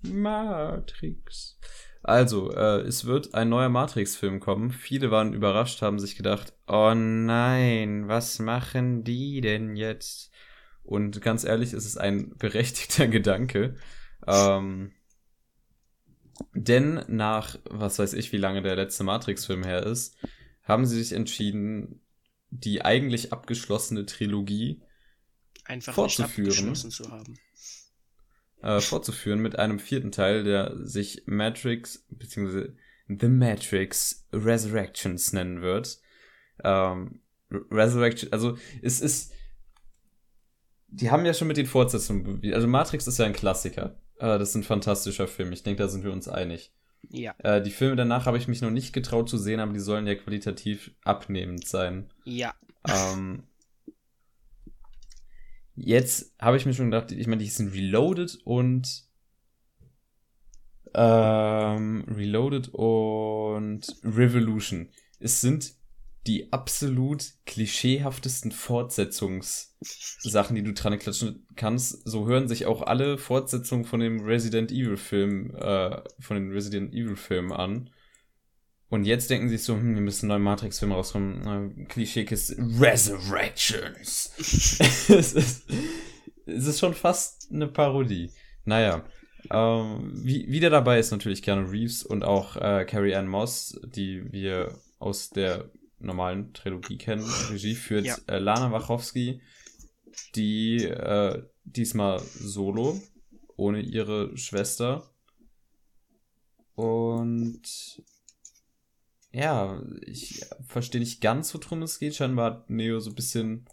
[0.02, 1.58] Matrix.
[2.02, 4.70] Also, äh, es wird ein neuer Matrix-Film kommen.
[4.70, 10.30] Viele waren überrascht, haben sich gedacht, oh nein, was machen die denn jetzt?
[10.84, 13.74] Und ganz ehrlich, es ist ein berechtigter Gedanke.
[14.24, 14.92] Ähm,
[16.54, 20.16] denn nach, was weiß ich, wie lange der letzte Matrix-Film her ist,
[20.62, 22.02] haben sie sich entschieden,
[22.50, 24.80] die eigentlich abgeschlossene Trilogie
[25.68, 26.74] Einfach Fortzuführen.
[26.74, 27.38] zu haben.
[28.62, 32.70] äh, fortzuführen mit einem vierten Teil, der sich Matrix bzw.
[33.08, 36.00] The Matrix Resurrections nennen wird.
[36.64, 39.32] Ähm, Resurrection, also es ist,
[40.88, 44.00] die haben ja schon mit den Fortsetzungen, also Matrix ist ja ein Klassiker.
[44.18, 45.52] Äh, das ist ein fantastischer Film.
[45.52, 46.72] Ich denke, da sind wir uns einig.
[47.08, 49.78] Ja, Äh, die Filme danach habe ich mich noch nicht getraut zu sehen, aber die
[49.80, 52.10] sollen ja qualitativ abnehmend sein.
[52.24, 52.54] ja.
[52.88, 53.44] ähm,
[55.76, 59.04] jetzt habe ich mir schon gedacht, ich meine, die sind Reloaded und
[60.94, 64.88] ähm, Reloaded und Revolution.
[65.20, 65.74] Es sind
[66.26, 72.08] die absolut klischeehaftesten Fortsetzungssachen, die du dran klatschen kannst.
[72.08, 76.92] So hören sich auch alle Fortsetzungen von dem Resident Evil Film, äh, von den Resident
[76.92, 77.90] Evil Filmen an.
[78.89, 81.89] Und jetzt denken sie so, hm, wir müssen einen neuen Matrix-Film rauskommen.
[81.89, 84.32] Klischeekiste Resurrections.
[85.09, 85.66] es, ist,
[86.47, 88.30] es ist schon fast eine Parodie.
[88.64, 89.05] Naja.
[89.51, 94.32] Ähm, wie, wieder dabei ist natürlich Keanu Reeves und auch äh, Carrie Ann Moss, die
[94.32, 97.24] wir aus der normalen Trilogie kennen.
[97.51, 98.16] Regie führt Ja.
[98.26, 99.41] äh, Lana Wachowski,
[100.34, 103.01] die äh, diesmal solo,
[103.57, 105.11] ohne ihre Schwester.
[106.74, 107.62] Und
[109.37, 112.16] ja, ich verstehe nicht ganz, worum es geht.
[112.16, 113.66] Scheinbar hat Neo so ein bisschen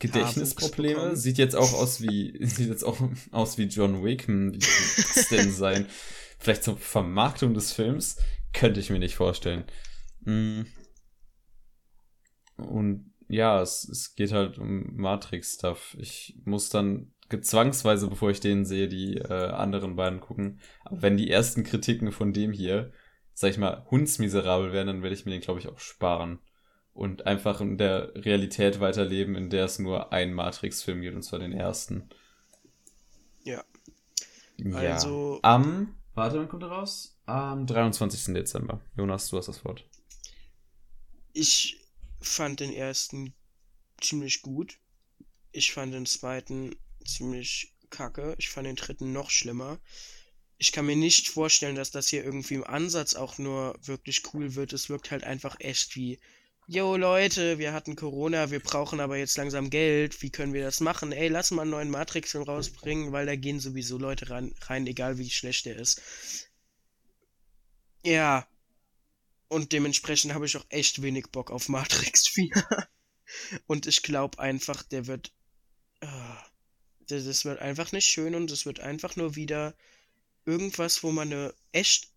[0.00, 1.16] Gedächtnisprobleme.
[1.16, 3.00] Sieht jetzt auch aus wie, sieht jetzt auch
[3.30, 4.26] aus wie John Wick.
[4.26, 5.86] Hm, Wie kann das denn sein?
[6.38, 8.18] Vielleicht zur Vermarktung des Films?
[8.52, 9.64] Könnte ich mir nicht vorstellen.
[10.24, 10.66] Hm.
[12.58, 15.96] Und ja, es, es geht halt um Matrix-Stuff.
[15.98, 20.60] Ich muss dann gezwangsweise, bevor ich den sehe, die äh, anderen beiden gucken.
[20.84, 22.92] Aber wenn die ersten Kritiken von dem hier,
[23.38, 26.40] sag ich mal, hundsmiserabel wären, dann werde ich mir den, glaube ich, auch sparen.
[26.92, 31.38] Und einfach in der Realität weiterleben, in der es nur einen Matrix-Film gibt, und zwar
[31.38, 32.08] den ersten.
[33.44, 33.62] Ja.
[34.56, 34.76] Ja.
[34.94, 37.16] Also- Am, warte, wann kommt er raus?
[37.26, 38.34] Am 23.
[38.34, 38.80] Dezember.
[38.96, 39.84] Jonas, du hast das Wort.
[41.32, 41.78] Ich
[42.20, 43.34] fand den ersten
[44.00, 44.78] ziemlich gut.
[45.52, 46.74] Ich fand den zweiten
[47.06, 48.34] ziemlich kacke.
[48.38, 49.78] Ich fand den dritten noch schlimmer.
[50.58, 54.54] Ich kann mir nicht vorstellen, dass das hier irgendwie im Ansatz auch nur wirklich cool
[54.56, 54.72] wird.
[54.72, 56.18] Es wirkt halt einfach echt wie,
[56.66, 60.20] yo Leute, wir hatten Corona, wir brauchen aber jetzt langsam Geld.
[60.20, 61.12] Wie können wir das machen?
[61.12, 65.18] Ey, lass mal einen neuen Matrix-Film rausbringen, weil da gehen sowieso Leute rein, rein, egal
[65.18, 66.02] wie schlecht der ist.
[68.04, 68.46] Ja,
[69.48, 72.50] und dementsprechend habe ich auch echt wenig Bock auf Matrix 4.
[73.66, 75.32] Und ich glaube einfach, der wird.
[76.00, 79.74] das, das wird einfach nicht schön und es wird einfach nur wieder
[80.48, 82.08] irgendwas, wo man eine echt.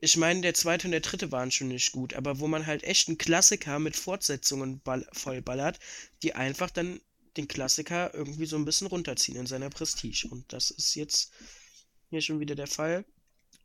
[0.00, 2.82] Ich meine, der zweite und der dritte waren schon nicht gut, aber wo man halt
[2.84, 5.78] echt einen Klassiker mit Fortsetzungen ball vollballert,
[6.22, 7.00] die einfach dann
[7.36, 10.28] den Klassiker irgendwie so ein bisschen runterziehen in seiner Prestige.
[10.30, 11.32] Und das ist jetzt
[12.10, 13.04] hier schon wieder der Fall.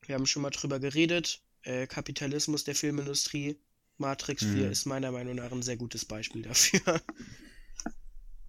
[0.06, 1.42] Wir haben schon mal drüber geredet.
[1.64, 3.58] Äh, Kapitalismus der Filmindustrie.
[3.98, 4.72] Matrix 4 Mhm.
[4.72, 7.02] ist meiner Meinung nach ein sehr gutes Beispiel dafür.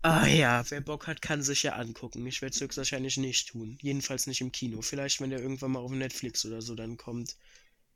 [0.03, 2.27] Ah ja, wer Bock hat, kann sich ja angucken.
[2.27, 3.79] Ich werde es höchstwahrscheinlich nicht tun.
[3.81, 4.83] Jedenfalls nicht im Kino.
[4.83, 7.37] Vielleicht, wenn der irgendwann mal auf Netflix oder so dann kommt,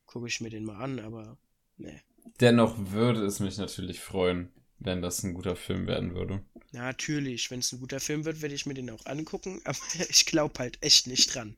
[0.06, 1.36] gucke ich mir den mal an, aber
[1.76, 2.00] ne.
[2.40, 6.42] Dennoch würde es mich natürlich freuen, wenn das ein guter Film werden würde.
[6.72, 9.78] Natürlich, wenn es ein guter Film wird, werde ich mir den auch angucken, aber
[10.08, 11.54] ich glaube halt echt nicht dran.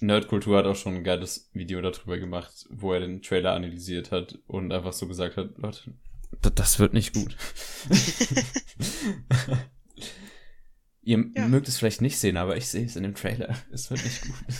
[0.00, 4.38] Nerdkultur hat auch schon ein geiles Video darüber gemacht, wo er den Trailer analysiert hat
[4.46, 5.94] und einfach so gesagt hat, Leute,
[6.40, 7.36] das wird nicht gut.
[11.04, 11.48] Ihr Ja.
[11.48, 13.56] mögt es vielleicht nicht sehen, aber ich sehe es in dem Trailer.
[13.72, 14.34] Es wird nicht gut.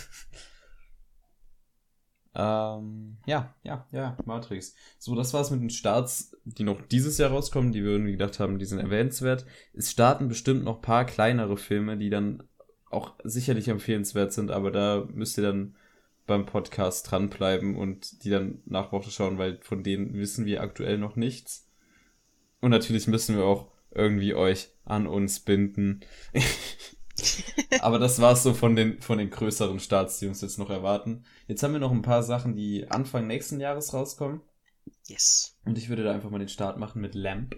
[2.35, 4.75] ähm, ja, ja, ja, Matrix.
[4.99, 8.39] So, das war's mit den Starts, die noch dieses Jahr rauskommen, die wir irgendwie gedacht
[8.39, 9.45] haben, die sind erwähnenswert.
[9.73, 12.43] Es starten bestimmt noch paar kleinere Filme, die dann
[12.89, 15.77] auch sicherlich empfehlenswert sind, aber da müsst ihr dann
[16.25, 20.97] beim Podcast dranbleiben und die dann nach Woche schauen, weil von denen wissen wir aktuell
[20.97, 21.67] noch nichts.
[22.61, 26.01] Und natürlich müssen wir auch irgendwie euch an uns binden.
[27.81, 31.25] aber das war's so von den, von den größeren Starts, die uns jetzt noch erwarten.
[31.47, 34.41] Jetzt haben wir noch ein paar Sachen, die Anfang nächsten Jahres rauskommen.
[35.07, 35.57] Yes.
[35.65, 37.55] Und ich würde da einfach mal den Start machen mit Lamp.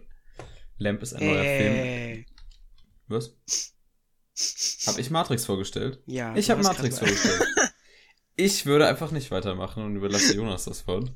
[0.78, 2.26] Lamp ist ein neuer Film.
[3.08, 3.36] Was?
[4.88, 6.02] Hab ich Matrix vorgestellt?
[6.08, 6.36] ja.
[6.36, 7.42] Ich habe Matrix vorgestellt.
[8.36, 11.12] Ich würde einfach nicht weitermachen und überlasse Jonas das Wort.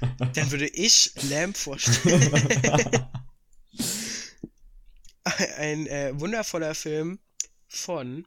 [0.34, 2.30] Dann würde ich Lamp vorstellen.
[5.56, 7.18] ein äh, wundervoller Film
[7.68, 8.26] von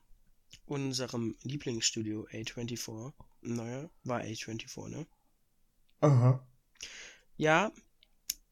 [0.66, 3.14] unserem Lieblingsstudio A24.
[3.42, 5.06] Naja, war A24, ne?
[6.02, 6.46] Aha.
[7.38, 7.72] Ja,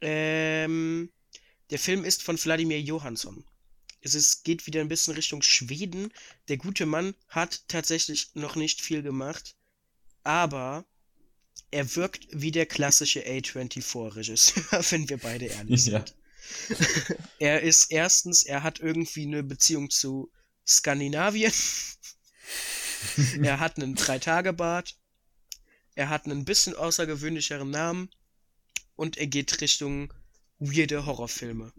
[0.01, 1.11] ähm,
[1.69, 3.45] der Film ist von Wladimir Johansson.
[4.01, 6.11] Es ist, geht wieder ein bisschen Richtung Schweden.
[6.47, 9.55] Der gute Mann hat tatsächlich noch nicht viel gemacht,
[10.23, 10.85] aber
[11.69, 15.99] er wirkt wie der klassische A24-Regisseur, wenn wir beide ehrlich Ja.
[16.05, 16.15] sind.
[17.39, 20.31] er ist erstens, er hat irgendwie eine Beziehung zu
[20.67, 21.53] Skandinavien.
[23.41, 24.97] er hat einen Drei-Tage-Bart.
[25.95, 28.09] Er hat einen bisschen außergewöhnlicheren Namen.
[28.95, 30.13] Und er geht Richtung
[30.59, 31.71] weirde Horrorfilme.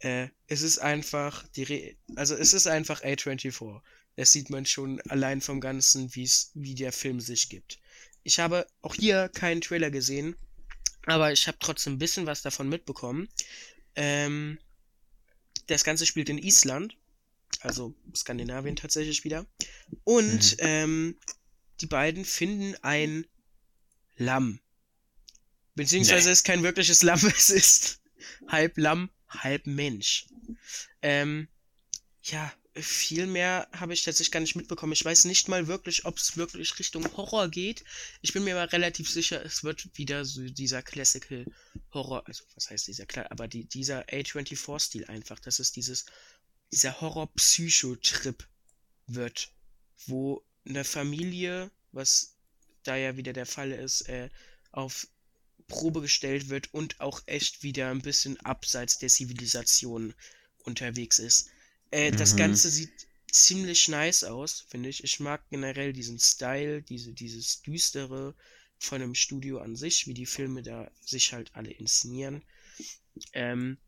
[0.00, 3.80] Äh, es ist einfach die Re also es ist einfach A24.
[4.16, 7.78] Das sieht man schon allein vom Ganzen, wie's, wie der Film sich gibt.
[8.22, 10.36] Ich habe auch hier keinen Trailer gesehen,
[11.06, 13.28] aber ich habe trotzdem ein bisschen was davon mitbekommen.
[13.96, 14.58] Ähm,
[15.66, 16.96] das Ganze spielt in Island,
[17.60, 19.46] also Skandinavien tatsächlich wieder.
[20.04, 20.56] Und Mhm.
[20.58, 21.18] ähm,
[21.80, 23.26] die beiden finden ein
[24.16, 24.60] Lamm.
[25.74, 26.32] Beziehungsweise Nee.
[26.32, 28.00] es ist kein wirkliches Lamm, es ist
[28.46, 30.26] halb Lamm, halb Mensch.
[31.02, 31.48] Ähm,
[32.22, 34.92] ja, viel mehr habe ich tatsächlich gar nicht mitbekommen.
[34.92, 37.84] Ich weiß nicht mal wirklich, ob es wirklich Richtung Horror geht.
[38.22, 41.44] Ich bin mir aber relativ sicher, es wird wieder so dieser Classical
[41.92, 46.06] Horror, also was heißt dieser klar, aber die, dieser A24-Stil einfach, dass es dieses,
[46.70, 48.46] dieser Horror-Psycho-Trip
[49.06, 49.52] wird,
[50.06, 52.36] wo eine Familie, was
[52.84, 54.30] da ja wieder der Fall ist, äh,
[54.70, 55.06] auf
[55.72, 60.14] Probe gestellt wird und auch echt wieder ein bisschen abseits der Zivilisation
[60.64, 61.50] unterwegs ist.
[61.90, 62.36] Äh, Das Mhm.
[62.36, 65.02] Ganze sieht ziemlich nice aus, finde ich.
[65.04, 68.34] Ich mag generell diesen Style, diese, dieses Düstere
[68.78, 72.42] von einem Studio an sich, wie die Filme da sich halt alle inszenieren.
[73.34, 73.78] Ähm,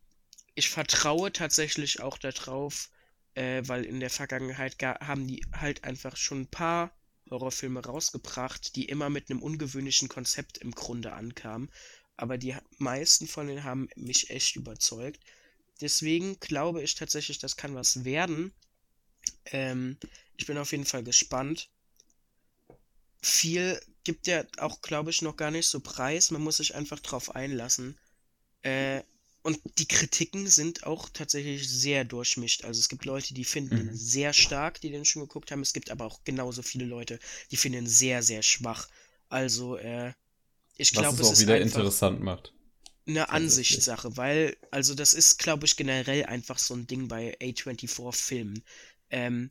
[0.54, 2.90] ich vertraue tatsächlich auch darauf,
[3.34, 6.96] äh, weil in der Vergangenheit ga- haben die halt einfach schon ein paar
[7.30, 11.70] Horrorfilme rausgebracht, die immer mit einem ungewöhnlichen Konzept im Grunde ankamen.
[12.16, 15.20] Aber die meisten von denen haben mich echt überzeugt.
[15.80, 18.52] Deswegen glaube ich tatsächlich, das kann was werden.
[19.46, 19.98] Ähm,
[20.36, 21.70] ich bin auf jeden Fall gespannt.
[23.20, 26.30] Viel gibt ja auch, glaube ich, noch gar nicht so preis.
[26.30, 27.98] Man muss sich einfach drauf einlassen.
[28.62, 29.02] Äh,
[29.44, 32.64] und die Kritiken sind auch tatsächlich sehr durchmischt.
[32.64, 33.94] Also es gibt Leute, die finden ihn Mhm.
[33.94, 35.62] sehr stark, die den schon geguckt haben.
[35.62, 37.20] Es gibt aber auch genauso viele Leute,
[37.52, 38.88] die finden ihn sehr, sehr schwach.
[39.28, 40.14] Also, äh,
[40.78, 42.54] ich glaube, es auch ist wieder interessant macht.
[43.06, 43.30] eine.
[43.30, 48.62] Ansichtssache, weil, also das ist, glaube ich, generell einfach so ein Ding bei A24-Filmen.
[49.10, 49.50] Ähm,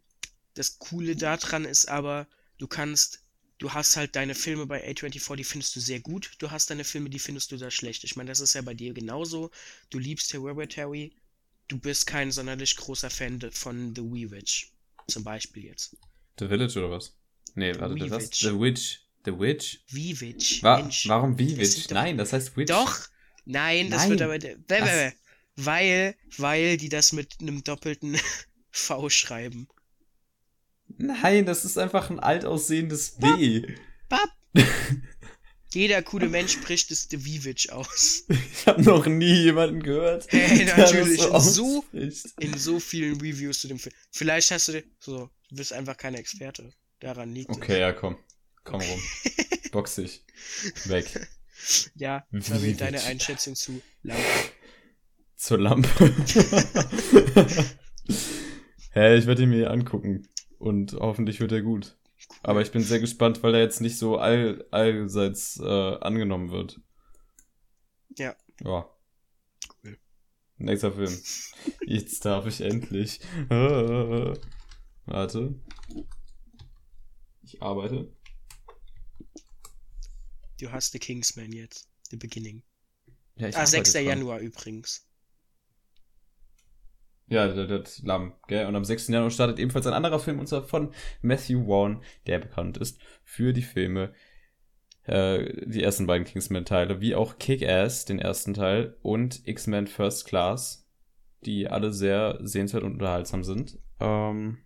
[0.55, 2.27] das Coole daran ist aber,
[2.59, 3.22] du kannst,
[3.58, 6.84] du hast halt deine Filme bei A24, die findest du sehr gut, du hast deine
[6.84, 8.04] Filme, die findest du da schlecht.
[8.04, 9.51] Ich meine, das ist ja bei dir genauso.
[9.89, 11.14] Du liebst Hereditary,
[11.68, 14.72] du bist kein sonderlich großer Fan von The Wee Witch,
[15.08, 15.95] zum Beispiel jetzt.
[16.39, 17.16] The Village oder was?
[17.56, 18.24] Nee, warte, Wee was?
[18.24, 18.39] Witch.
[18.41, 18.99] The Witch.
[19.26, 19.80] The Witch?
[19.89, 21.08] Wee Witch, Wa Mensch.
[21.08, 21.89] warum Das Witch?
[21.89, 22.70] Nein, das heißt Witch.
[22.70, 23.08] Doch!
[23.45, 24.20] Nein, das Nein.
[24.20, 24.22] wird
[24.70, 25.14] aber.
[25.56, 28.18] Weil, weil die das mit einem doppelten
[28.72, 29.68] V schreiben.
[30.97, 33.75] Nein, das ist einfach ein alt aussehendes W.
[34.09, 34.29] Bap.
[35.73, 38.25] Jeder coole Mensch spricht es The Vivitch aus.
[38.27, 40.27] Ich habe noch nie jemanden gehört.
[40.29, 41.85] Hey, der das natürlich, So und so-.
[42.39, 43.95] In so vielen Reviews zu dem Film.
[44.11, 44.83] Vielleicht hast du.
[44.99, 46.71] So, du bist einfach kein Experte.
[46.99, 48.17] Daran liegt Okay, ja, komm.
[48.63, 49.01] Komm rum.
[49.71, 50.23] Box dich.
[50.85, 51.07] Weg.
[51.63, 51.91] es.
[51.95, 54.23] Ja, Fabi, deine Einschätzung zu Lampe.
[55.35, 55.89] Zur Lampe.
[58.93, 60.27] Hä, ich werde ihn mir angucken.
[60.64, 61.97] Und hoffentlich wird er gut.
[62.41, 66.80] Aber ich bin sehr gespannt, weil er jetzt nicht so all, allseits äh, angenommen wird.
[68.18, 68.34] Ja.
[68.64, 68.89] Ja.
[69.84, 69.97] Cool.
[70.55, 71.11] Nächster Film.
[71.86, 73.20] Jetzt darf ich endlich.
[75.05, 75.59] Warte.
[77.43, 78.16] Ich arbeite.
[80.61, 81.89] Du hast The Kingsman jetzt.
[82.09, 82.64] The Beginning.
[83.36, 83.91] Ja, ich Ah, arbeite 6.
[83.91, 84.05] dran.
[84.05, 85.05] Januar übrigens.
[87.34, 88.67] Ja, das, Lamm, gell?
[88.67, 89.07] Und am 6.
[89.07, 93.53] Januar startet ebenfalls ein anderer Film, und zwar von Matthew Vaughn, der bekannt ist für
[93.53, 94.13] die Filme,
[95.05, 100.88] äh, die ersten beiden Kingsman-Teile, wie auch Kick-Ass, den ersten Teil, und X-Men First Class,
[101.43, 103.79] die alle sehr sehenswert und unterhaltsam sind.
[103.99, 104.59] Ähm,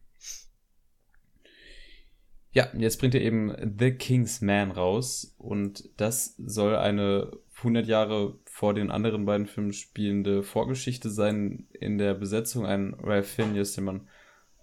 [2.52, 8.74] ja, jetzt bringt er eben The Kingsman raus und das soll eine 100 Jahre vor
[8.74, 12.66] den anderen beiden Filmen spielende Vorgeschichte sein in der Besetzung.
[12.66, 14.08] Ein Ralph Fiennes, den man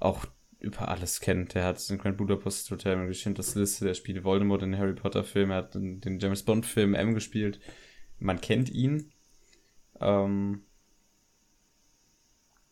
[0.01, 0.26] auch
[0.59, 1.55] über alles kennt.
[1.55, 4.95] Der hat den Grand Budapest Hotel mit Geschindlers Liste, der spielt Voldemort in den Harry
[4.95, 7.61] Potter Film, er hat den James Bond Film M gespielt.
[8.18, 9.12] Man kennt ihn.
[10.01, 10.64] Ähm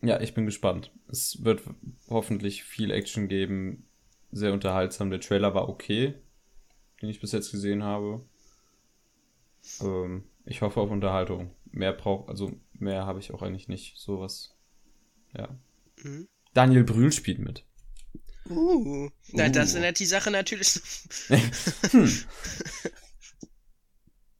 [0.01, 0.91] ja, ich bin gespannt.
[1.07, 1.63] Es wird
[2.09, 3.87] hoffentlich viel Action geben.
[4.33, 5.11] sehr unterhaltsam.
[5.11, 6.15] Der Trailer war okay,
[7.01, 8.27] den ich bis jetzt gesehen habe.
[9.81, 11.55] Ähm, ich hoffe auf Unterhaltung.
[11.71, 13.97] Mehr braucht, also mehr habe ich auch eigentlich nicht.
[13.99, 14.57] Sowas.
[15.37, 15.49] Ja.
[16.03, 16.29] Mhm.
[16.55, 17.65] Daniel Brühl spielt mit.
[18.49, 19.53] Uh, na, uh.
[19.53, 20.81] das ändert die Sache natürlich.
[21.91, 22.13] hm.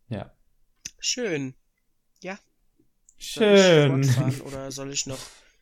[0.09, 0.37] Ja.
[0.99, 1.55] Schön.
[2.23, 2.39] Ja.
[3.17, 4.05] Schön.
[4.45, 5.21] oder soll ich noch?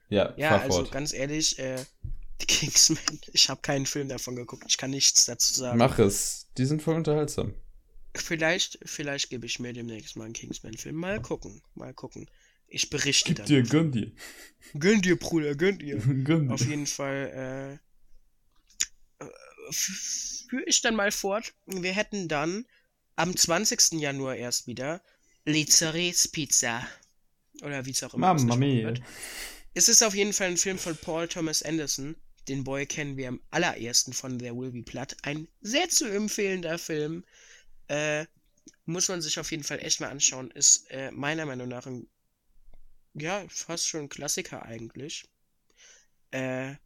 [0.08, 0.92] Ja, ja also fort.
[0.92, 1.84] ganz ehrlich, äh,
[2.38, 4.64] Kingsman, ich habe keinen Film davon geguckt.
[4.68, 5.78] Ich kann nichts dazu sagen.
[5.78, 6.48] Mach es.
[6.56, 7.54] Die sind voll unterhaltsam.
[8.14, 10.96] Vielleicht, vielleicht gebe ich mir demnächst mal einen Kingsman-Film.
[10.96, 12.28] Mal gucken, mal gucken.
[12.66, 13.46] Ich berichte Gib dann.
[13.46, 14.12] Dir, gönn dir.
[14.78, 15.96] Gönn dir, Bruder, gönn dir.
[16.24, 16.54] gönn dir.
[16.54, 17.78] Auf jeden Fall
[19.20, 19.22] äh,
[19.72, 21.52] führe ich dann mal fort.
[21.66, 22.66] Wir hätten dann
[23.16, 24.00] am 20.
[24.00, 25.02] Januar erst wieder
[25.44, 26.86] Lizeres Pizza.
[27.62, 28.94] Oder wie es auch immer Mamma mia.
[29.74, 32.16] Es ist auf jeden Fall ein Film von Paul Thomas Anderson.
[32.48, 35.16] Den Boy kennen wir am allerersten von There Will Be Blood.
[35.22, 37.24] Ein sehr zu empfehlender Film.
[37.90, 38.26] Äh,
[38.86, 40.52] muss man sich auf jeden Fall echt mal anschauen.
[40.52, 42.06] Ist äh, meiner Meinung nach ein,
[43.14, 45.28] ja, fast schon ein Klassiker eigentlich.
[46.30, 46.76] Äh,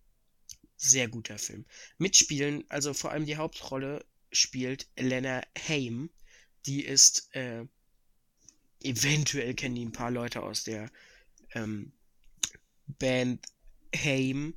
[0.79, 1.67] sehr guter Film.
[1.99, 6.09] Mitspielen, also vor allem die Hauptrolle spielt Elena Haim.
[6.65, 7.67] Die ist, äh,
[8.83, 10.91] eventuell kennen die ein paar Leute aus der
[11.53, 11.93] ähm,
[12.87, 13.45] Band
[13.95, 14.55] Haim.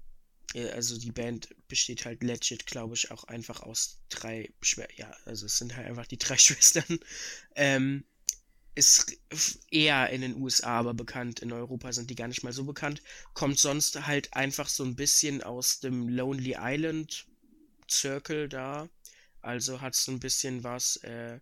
[0.53, 5.11] Äh, also die Band besteht halt legit, glaube ich, auch einfach aus drei Schwer ja,
[5.25, 6.99] also es sind halt einfach die drei Schwestern.
[7.55, 8.03] Ähm,
[8.75, 9.17] ist
[9.71, 13.01] eher in den USA aber bekannt, in Europa sind die gar nicht mal so bekannt.
[13.33, 17.25] Kommt sonst halt einfach so ein bisschen aus dem Lonely Island
[17.89, 18.87] Circle da.
[19.41, 21.39] Also hat so ein bisschen was äh,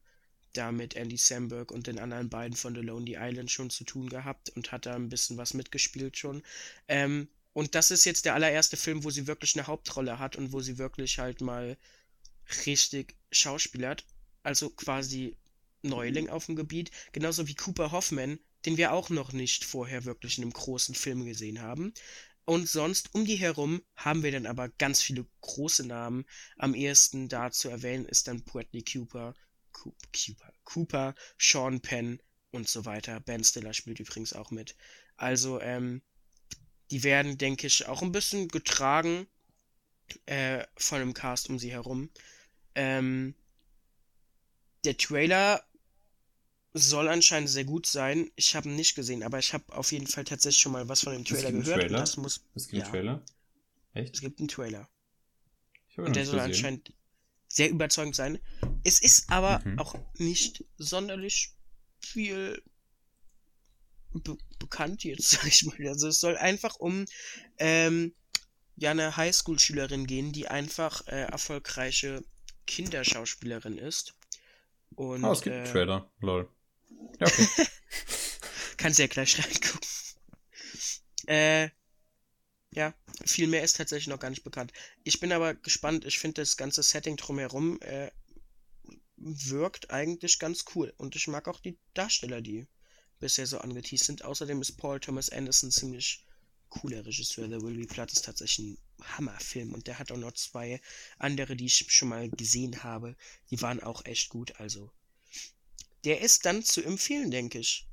[0.54, 4.08] da mit Andy Samberg und den anderen beiden von The Lonely Island schon zu tun
[4.10, 6.42] gehabt und hat da ein bisschen was mitgespielt schon.
[6.88, 10.52] Ähm, und das ist jetzt der allererste Film, wo sie wirklich eine Hauptrolle hat und
[10.52, 11.78] wo sie wirklich halt mal
[12.66, 14.06] richtig schauspielert.
[14.44, 15.38] Also quasi
[15.82, 16.92] Neuling auf dem Gebiet.
[17.14, 21.24] Genauso wie Cooper Hoffman, den wir auch noch nicht vorher wirklich in einem großen Film
[21.24, 21.94] gesehen haben.
[22.44, 26.26] Und sonst um die herum haben wir dann aber ganz viele große Namen.
[26.58, 29.34] Am ehesten da zu erwähnen ist dann Bradley Cooper,
[29.72, 32.20] Cooper, Cooper, Sean Penn
[32.52, 33.22] und so weiter.
[33.22, 34.76] Ben Stiller spielt übrigens auch mit.
[35.16, 36.02] Also, ähm,
[36.92, 39.28] die werden, denke ich, auch ein bisschen getragen
[40.26, 42.10] äh, von dem Cast um sie herum.
[42.76, 43.36] Ähm,
[44.84, 45.64] der Trailer
[46.74, 48.30] soll anscheinend sehr gut sein.
[48.36, 51.02] Ich habe ihn nicht gesehen, aber ich habe auf jeden Fall tatsächlich schon mal was
[51.02, 51.82] von dem Trailer gehört.
[51.82, 52.00] Trailer?
[52.00, 53.22] das muss, es gibt ja, einen Trailer?
[53.94, 54.16] Echt?
[54.16, 54.90] Es gibt einen Trailer.
[55.96, 56.52] Und der soll gesehen.
[56.52, 56.94] anscheinend
[57.48, 58.40] sehr überzeugend sein.
[58.84, 59.80] Es ist aber mhm.
[59.80, 61.54] auch nicht sonderlich
[62.02, 62.62] viel
[64.24, 65.88] be bekannt jetzt, sag ich mal.
[65.88, 67.06] Also es soll einfach um
[67.58, 68.14] ähm,
[68.76, 72.24] ja eine Highschool-Schülerin gehen, die einfach äh, erfolgreiche
[72.68, 74.16] Kinderschauspielerin ist.
[74.96, 76.50] Und, oh, es gibt äh, einen Trailer, lol.
[77.20, 77.48] Ja, okay.
[78.78, 79.90] Kannst ja gleich reingucken.
[81.28, 81.70] Äh,
[82.72, 82.94] ja,
[83.26, 84.74] viel mehr ist tatsächlich noch gar nicht bekannt.
[85.04, 86.06] Ich bin aber gespannt.
[86.06, 88.12] Ich finde das ganze Setting drumherum äh,
[89.16, 90.94] wirkt eigentlich ganz cool.
[90.98, 92.68] Und ich mag auch die Darsteller, die
[93.20, 94.24] bisher so angeteased sind.
[94.24, 96.26] Außerdem ist Paul Thomas Anderson ziemlich
[96.70, 97.48] cooler Regisseur.
[97.48, 100.82] The Will Be Blood ist tatsächlich ein Hammerfilm und der hat auch noch zwei
[101.18, 103.16] andere, die ich schon mal gesehen habe.
[103.52, 104.60] Die waren auch echt gut.
[104.60, 104.92] Also,
[106.04, 107.88] der ist dann zu empfehlen, denke ich.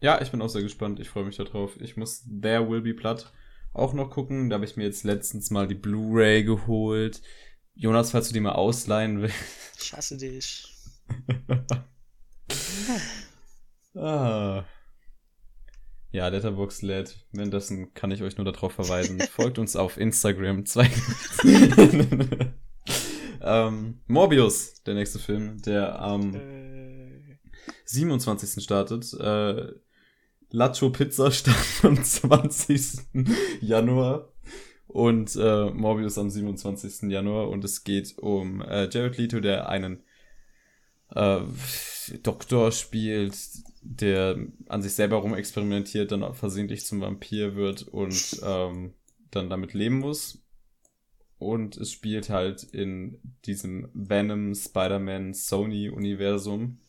[0.00, 1.00] Ja, ich bin auch sehr gespannt.
[1.00, 1.80] Ich freue mich darauf.
[1.80, 3.32] Ich muss There Will Be Blood
[3.72, 4.48] auch noch gucken.
[4.48, 7.20] Da habe ich mir jetzt letztens mal die Blu-ray geholt.
[7.74, 9.36] Jonas, falls du die mal ausleihen willst.
[9.80, 10.74] Ich hasse dich.
[13.94, 14.64] ah.
[16.10, 17.26] Ja, Letterbox lädt.
[17.32, 19.20] Währenddessen kann ich euch nur darauf verweisen.
[19.30, 20.64] Folgt uns auf Instagram.
[20.64, 20.90] Zwei
[23.42, 27.36] ähm, Morbius, der nächste Film, der am äh.
[27.84, 28.62] 27.
[28.62, 29.12] startet.
[29.14, 29.72] Äh,
[30.50, 33.00] Lacho Pizza startet am 20.
[33.60, 34.32] Januar.
[34.86, 37.10] Und äh, Morbius am 27.
[37.10, 37.50] Januar.
[37.50, 40.02] Und es geht um äh, Jared Leto, der einen
[41.14, 41.40] äh,
[42.22, 43.36] Doktor spielt,
[43.82, 48.94] der an sich selber rumexperimentiert, dann versehentlich zum Vampir wird und ähm,
[49.30, 50.42] dann damit leben muss.
[51.38, 56.80] Und es spielt halt in diesem Venom, Spider-Man, Sony-Universum.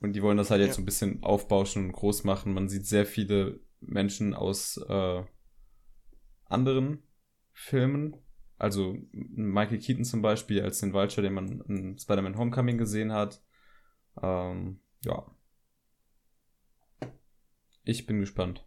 [0.00, 2.52] Und die wollen das halt jetzt so ein bisschen aufbauschen und groß machen.
[2.52, 5.22] Man sieht sehr viele Menschen aus äh,
[6.46, 7.02] anderen
[7.52, 8.16] Filmen.
[8.58, 13.42] Also Michael Keaton zum Beispiel als den Vulture, den man in Spider-Man Homecoming gesehen hat.
[14.22, 15.26] Ähm, ja.
[17.84, 18.64] Ich bin gespannt.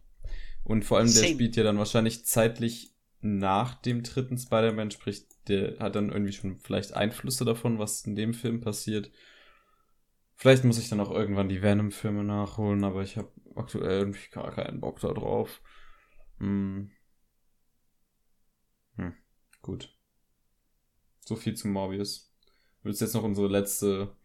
[0.62, 1.26] Und vor allem, Same.
[1.26, 6.32] der spielt ja dann wahrscheinlich zeitlich nach dem dritten Spider-Man spricht, der hat dann irgendwie
[6.32, 9.10] schon vielleicht Einflüsse davon, was in dem Film passiert.
[10.34, 14.52] Vielleicht muss ich dann auch irgendwann die Venom-Filme nachholen, aber ich habe aktuell irgendwie gar
[14.52, 15.60] keinen Bock da drauf.
[16.38, 16.92] Hm.
[18.96, 19.14] Hm.
[19.62, 19.94] Gut.
[21.24, 22.32] So viel zu Morbius.
[22.82, 24.16] Willst du jetzt noch unsere letzte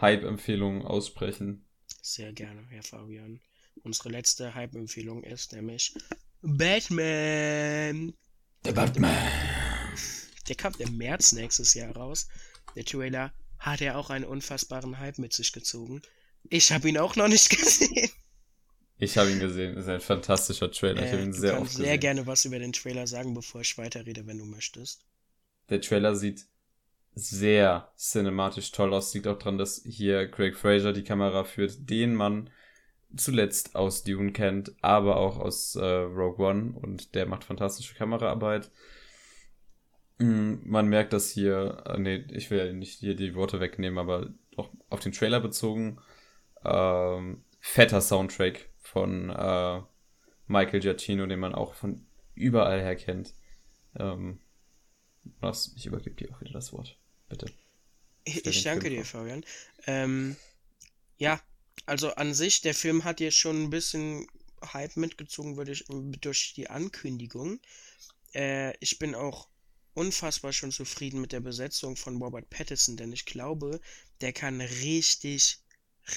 [0.00, 1.64] Hype-Empfehlung aussprechen?
[2.02, 3.40] Sehr gerne, Herr Fabian.
[3.82, 5.94] Unsere letzte Hype-Empfehlung ist nämlich
[6.42, 8.14] Batman.
[8.64, 9.16] Der Batman.
[10.48, 12.28] Der kommt im März nächstes Jahr raus.
[12.74, 16.02] Der Trailer hat ja auch einen unfassbaren Hype mit sich gezogen.
[16.48, 18.10] Ich habe ihn auch noch nicht gesehen.
[18.98, 19.74] Ich habe ihn gesehen.
[19.74, 21.02] Das ist ein fantastischer Trailer.
[21.02, 22.00] Äh, ich habe ihn sehr oft sehr gesehen.
[22.00, 25.04] gerne was über den Trailer sagen, bevor ich weiterrede, wenn du möchtest.
[25.68, 26.46] Der Trailer sieht
[27.14, 29.12] sehr cinematisch toll aus.
[29.14, 32.50] Liegt auch dran, dass hier Craig Fraser die Kamera führt, den man
[33.16, 38.70] zuletzt aus Dune kennt, aber auch aus äh, Rogue One und der macht fantastische Kameraarbeit.
[40.18, 43.98] Mm, Man merkt, dass hier, äh, nee, ich will ja nicht hier die Worte wegnehmen,
[43.98, 45.98] aber auch auf den Trailer bezogen,
[46.64, 49.82] ähm, fetter Soundtrack von äh,
[50.46, 53.34] Michael Giacchino, den man auch von überall her kennt.
[53.98, 54.40] Ähm,
[55.40, 56.98] was, ich übergebe dir auch wieder das Wort.
[57.28, 57.46] Bitte.
[58.24, 59.04] Ich, ich danke Film dir.
[59.04, 59.44] Fabian.
[59.86, 60.36] Ähm,
[61.18, 61.40] ja,
[61.86, 64.26] also an sich, der Film hat jetzt schon ein bisschen
[64.72, 67.60] Hype mitgezogen, würde ich, durch die Ankündigung.
[68.34, 69.48] Äh, ich bin auch
[69.94, 73.80] unfassbar schon zufrieden mit der Besetzung von Robert Pattinson, denn ich glaube,
[74.20, 75.60] der kann richtig,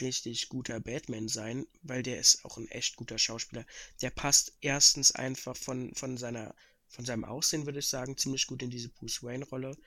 [0.02, 3.66] richtig guter Batman sein, weil der ist auch ein echt guter Schauspieler.
[4.02, 6.56] Der passt erstens einfach von, von seiner,
[6.88, 9.78] von seinem Aussehen, würde ich sagen, ziemlich gut in diese Bruce Wayne-Rolle,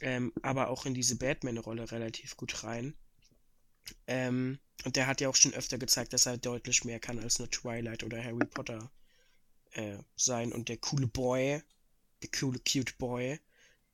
[0.00, 2.94] ähm, aber auch in diese Batman-Rolle relativ gut rein.
[4.06, 7.38] Ähm, und der hat ja auch schon öfter gezeigt, dass er deutlich mehr kann als
[7.38, 8.90] nur Twilight oder Harry Potter
[9.72, 11.60] äh, sein und der coole Boy,
[12.22, 13.38] der coole cute Boy.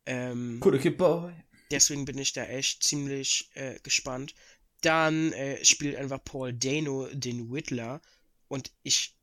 [0.07, 1.33] Ähm, Cool Kid Boy.
[1.71, 4.35] deswegen bin ich da echt ziemlich äh, gespannt.
[4.81, 8.01] Dann äh, spielt einfach Paul Dano den Whittler
[8.49, 9.15] und ich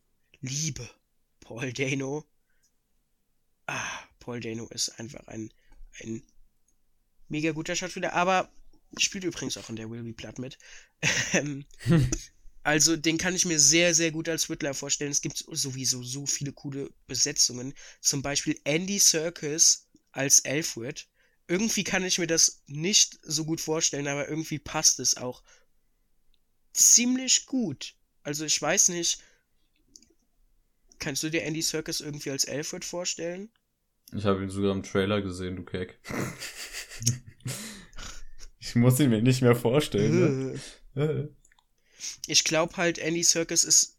[0.42, 0.88] liebe
[1.40, 2.26] Paul Dano.
[3.66, 5.52] Ah, Paul Dano ist einfach ein,
[6.02, 6.24] ein
[7.28, 8.52] mega guter Schauspieler, aber
[8.98, 10.58] spielt übrigens auch in der Will Be Blood mit.
[11.34, 11.66] Ähm,
[12.64, 15.12] also den kann ich mir sehr, sehr gut als Whittler vorstellen.
[15.12, 17.74] Es gibt sowieso so viele coole Besetzungen.
[18.02, 21.08] Zum Beispiel Andy Serkis als Alfred.
[21.48, 25.44] Irgendwie kann ich mir das nicht so gut vorstellen, aber irgendwie passt es auch
[26.74, 27.95] ziemlich gut.
[28.24, 29.22] Also ich weiß nicht,
[30.99, 33.49] kannst du dir Andy Serkis irgendwie als Alfred vorstellen?
[34.14, 35.99] Ich habe ihn sogar im Trailer gesehen, du Keck.
[38.60, 40.60] ich muss ihn mir nicht mehr vorstellen.
[40.94, 41.30] Ne?
[42.28, 43.97] Ich glaube halt, Andy Serkis ist.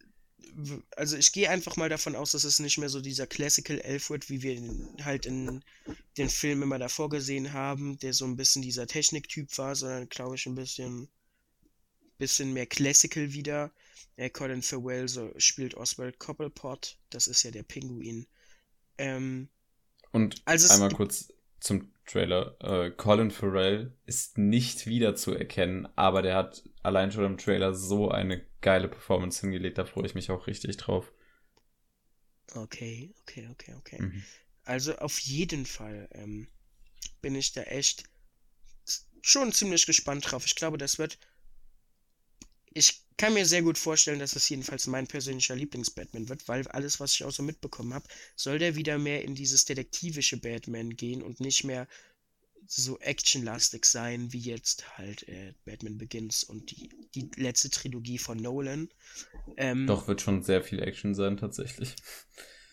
[0.96, 4.28] Also ich gehe einfach mal davon aus, dass es nicht mehr so dieser Classical Alfred,
[4.28, 5.62] wie wir ihn halt in
[6.16, 10.34] den Filmen immer davor gesehen haben, der so ein bisschen dieser Techniktyp war, sondern glaube
[10.34, 11.08] ich ein bisschen,
[12.18, 13.70] bisschen mehr Classical wieder.
[14.16, 18.26] Ja, Colin Farrell so, spielt Oswald Cobblepot, das ist ja der Pinguin.
[18.98, 19.48] Ähm,
[20.10, 22.56] Und Also einmal kurz zum Trailer.
[22.60, 28.44] Äh, Colin Farrell ist nicht wiederzuerkennen, aber der hat allein schon im Trailer so eine
[28.60, 29.78] geile Performance hingelegt.
[29.78, 31.12] Da freue ich mich auch richtig drauf.
[32.54, 34.02] okay, okay, okay, okay.
[34.02, 34.24] Mhm.
[34.64, 36.48] Also auf jeden Fall ähm,
[37.22, 38.04] bin ich da echt
[39.22, 40.44] schon ziemlich gespannt drauf.
[40.46, 41.18] Ich glaube, das wird.
[42.72, 47.00] Ich kann mir sehr gut vorstellen, dass das jedenfalls mein persönlicher Lieblings-Batman wird, weil alles,
[47.00, 48.06] was ich auch so mitbekommen habe,
[48.36, 51.88] soll der wieder mehr in dieses detektivische Batman gehen und nicht mehr
[52.68, 58.38] so actionlastig sein, wie jetzt halt äh, Batman Begins und die, die letzte Trilogie von
[58.38, 58.88] Nolan.
[59.56, 61.96] Ähm, Doch, wird schon sehr viel Action sein, tatsächlich.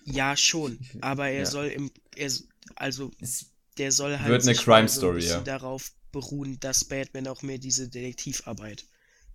[0.06, 0.80] Ja, schon.
[1.02, 1.46] Aber er Ja.
[1.46, 1.92] soll im.
[2.16, 2.32] Er,
[2.76, 5.42] also Es der soll halt Wird eine sich Crime mal so ein ja.
[5.44, 8.86] darauf beruhen, dass Batman auch mehr diese Detektivarbeit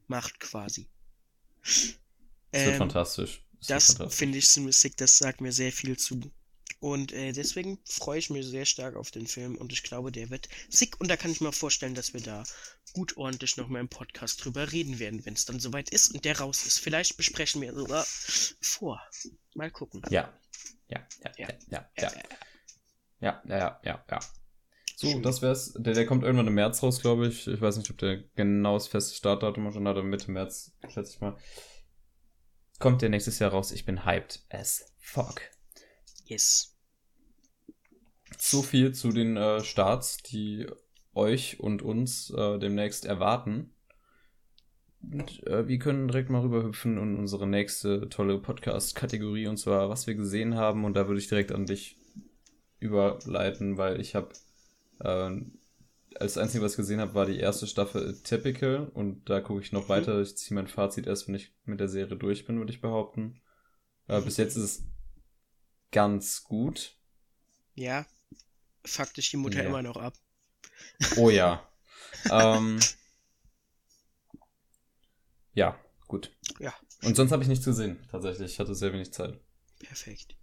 [0.08, 0.88] macht, quasi.
[2.52, 3.44] wird Ähm, fantastisch.
[3.60, 4.16] Es wird das fantastisch.
[4.16, 6.20] finde ich ziemlich sick, das sagt mir sehr viel zu.
[6.80, 10.30] Und äh, deswegen freue ich mich sehr stark auf den Film und ich glaube, der
[10.30, 12.42] wird sick und da kann ich mir vorstellen, dass wir da
[12.94, 16.24] gut ordentlich noch mal im Podcast drüber reden werden, wenn es dann soweit ist und
[16.24, 16.78] der raus ist.
[16.78, 18.06] Vielleicht besprechen wir sogar
[18.60, 19.00] vor.
[19.54, 20.02] Mal gucken.
[20.08, 20.32] Ja.
[20.88, 22.12] Ja, ja, ja, ja, ja.
[23.20, 24.20] Ja, ja, ja, ja, ja.
[24.96, 25.72] So, das wär's.
[25.76, 27.46] Der, der kommt irgendwann im März raus, glaube ich.
[27.46, 31.14] Ich weiß nicht, ob der genau das feste Startdatum schon hat, aber Mitte März, schätze
[31.14, 31.36] ich mal.
[32.78, 33.72] Kommt der nächstes Jahr raus.
[33.72, 35.42] Ich bin hyped as fuck.
[36.24, 36.69] Yes.
[38.42, 40.66] So viel zu den äh, Starts, die
[41.14, 43.74] euch und uns äh, demnächst erwarten.
[45.02, 50.06] Und äh, wir können direkt mal rüberhüpfen in unsere nächste tolle Podcast-Kategorie und zwar, was
[50.06, 50.86] wir gesehen haben.
[50.86, 51.98] Und da würde ich direkt an dich
[52.78, 54.30] überleiten, weil ich habe
[55.00, 55.30] äh,
[56.18, 59.72] als Einzige, was ich gesehen habe, war die erste Staffel Typical und da gucke ich
[59.72, 59.90] noch mhm.
[59.90, 60.20] weiter.
[60.20, 63.42] Ich ziehe mein Fazit erst, wenn ich mit der Serie durch bin, würde ich behaupten.
[64.08, 64.84] Äh, bis jetzt ist es
[65.92, 66.96] ganz gut.
[67.74, 68.06] Ja,
[68.84, 69.68] faktisch die Mutter ja.
[69.68, 70.14] immer noch ab.
[71.16, 71.66] Oh ja.
[72.30, 72.80] ähm,
[75.54, 76.30] ja, gut.
[76.58, 76.74] Ja.
[77.02, 78.52] Und sonst habe ich nichts gesehen, tatsächlich.
[78.52, 79.38] Ich hatte sehr wenig Zeit.
[79.78, 80.36] Perfekt.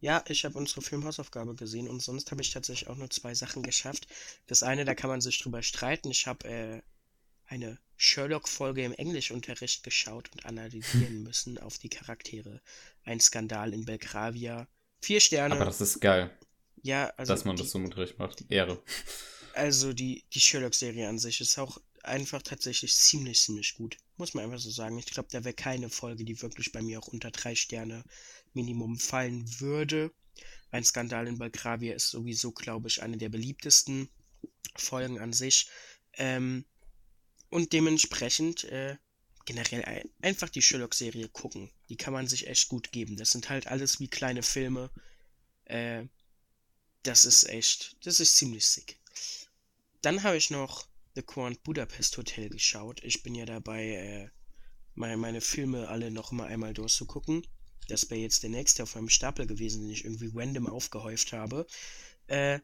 [0.00, 3.62] Ja, ich habe unsere Filmhausaufgabe gesehen und sonst habe ich tatsächlich auch nur zwei Sachen
[3.62, 4.06] geschafft.
[4.46, 6.10] Das eine, da kann man sich drüber streiten.
[6.10, 6.82] Ich habe äh,
[7.46, 12.60] eine Sherlock-Folge im Englischunterricht geschaut und analysieren müssen auf die Charaktere.
[13.04, 14.68] Ein Skandal in Belgravia.
[15.00, 15.54] Vier Sterne.
[15.54, 16.30] Aber das ist geil.
[16.84, 17.32] Ja, also.
[17.32, 18.44] Dass man die, das so mit Recht macht.
[18.50, 18.80] Ehre.
[19.54, 23.96] Also die, die Sherlock-Serie an sich ist auch einfach tatsächlich ziemlich, ziemlich gut.
[24.18, 24.98] Muss man einfach so sagen.
[24.98, 28.04] Ich glaube, da wäre keine Folge, die wirklich bei mir auch unter drei Sterne
[28.52, 30.12] Minimum fallen würde.
[30.72, 34.10] Ein Skandal in Belgravia ist sowieso, glaube ich, eine der beliebtesten
[34.76, 35.68] Folgen an sich.
[36.14, 36.66] Ähm,
[37.48, 38.96] und dementsprechend äh,
[39.46, 41.70] generell ein, einfach die Sherlock-Serie gucken.
[41.88, 43.16] Die kann man sich echt gut geben.
[43.16, 44.90] Das sind halt alles wie kleine Filme.
[45.64, 46.04] Äh,
[47.04, 48.98] das ist echt, das ist ziemlich sick.
[50.02, 53.02] Dann habe ich noch The Grand Budapest Hotel geschaut.
[53.04, 54.28] Ich bin ja dabei, äh,
[54.94, 57.46] meine, meine Filme alle noch mal einmal durchzugucken.
[57.88, 61.66] Das wäre jetzt der nächste auf meinem Stapel gewesen, den ich irgendwie random aufgehäuft habe.
[62.26, 62.60] Äh,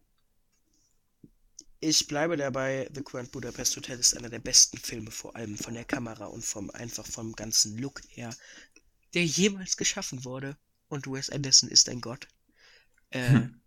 [1.81, 5.75] ich bleibe dabei, The Grand Budapest Hotel ist einer der besten Filme, vor allem von
[5.75, 8.35] der Kamera und vom einfach vom ganzen Look her,
[9.15, 10.57] der jemals geschaffen wurde.
[10.89, 12.27] Und Wes Anderson ist ein Gott.
[13.11, 13.61] Äh, hm.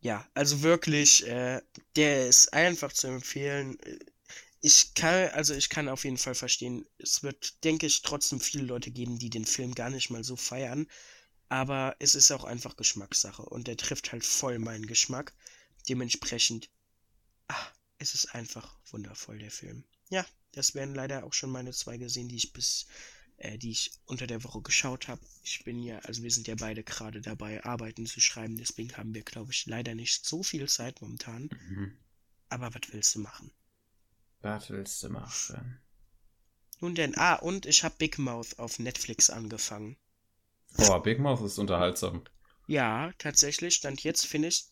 [0.00, 1.60] Ja, also wirklich, äh,
[1.96, 3.78] der ist einfach zu empfehlen
[4.62, 8.64] ich kann, also ich kann auf jeden Fall verstehen, es wird, denke ich, trotzdem viele
[8.64, 10.86] Leute geben, die den Film gar nicht mal so feiern.
[11.48, 15.34] Aber es ist auch einfach Geschmackssache und der trifft halt voll meinen Geschmack.
[15.88, 16.70] Dementsprechend,
[17.48, 19.84] ach, es ist einfach wundervoll, der Film.
[20.10, 22.86] Ja, das wären leider auch schon meine zwei gesehen, die ich bis,
[23.42, 25.20] äh, die ich unter der Woche geschaut habe.
[25.42, 29.14] Ich bin ja, also wir sind ja beide gerade dabei, Arbeiten zu schreiben, deswegen haben
[29.14, 31.50] wir, glaube ich, leider nicht so viel Zeit momentan.
[31.68, 31.98] Mhm.
[32.48, 33.50] Aber was willst du machen?
[34.40, 35.80] Was willst du machen?
[36.80, 39.96] Nun denn, ah, und ich habe Big Mouth auf Netflix angefangen.
[40.76, 42.24] Boah, Big Mouth ist unterhaltsam.
[42.66, 44.66] Ja, tatsächlich, stand jetzt finde ich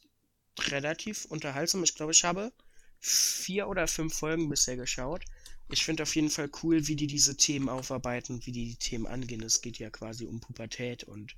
[0.59, 1.82] relativ unterhaltsam.
[1.82, 2.52] Ich glaube, ich habe
[3.01, 5.24] vier oder fünf Folgen bisher geschaut.
[5.72, 9.06] Ich finde auf jeden Fall cool, wie die diese Themen aufarbeiten, wie die die Themen
[9.06, 9.42] angehen.
[9.42, 11.36] Es geht ja quasi um Pubertät und.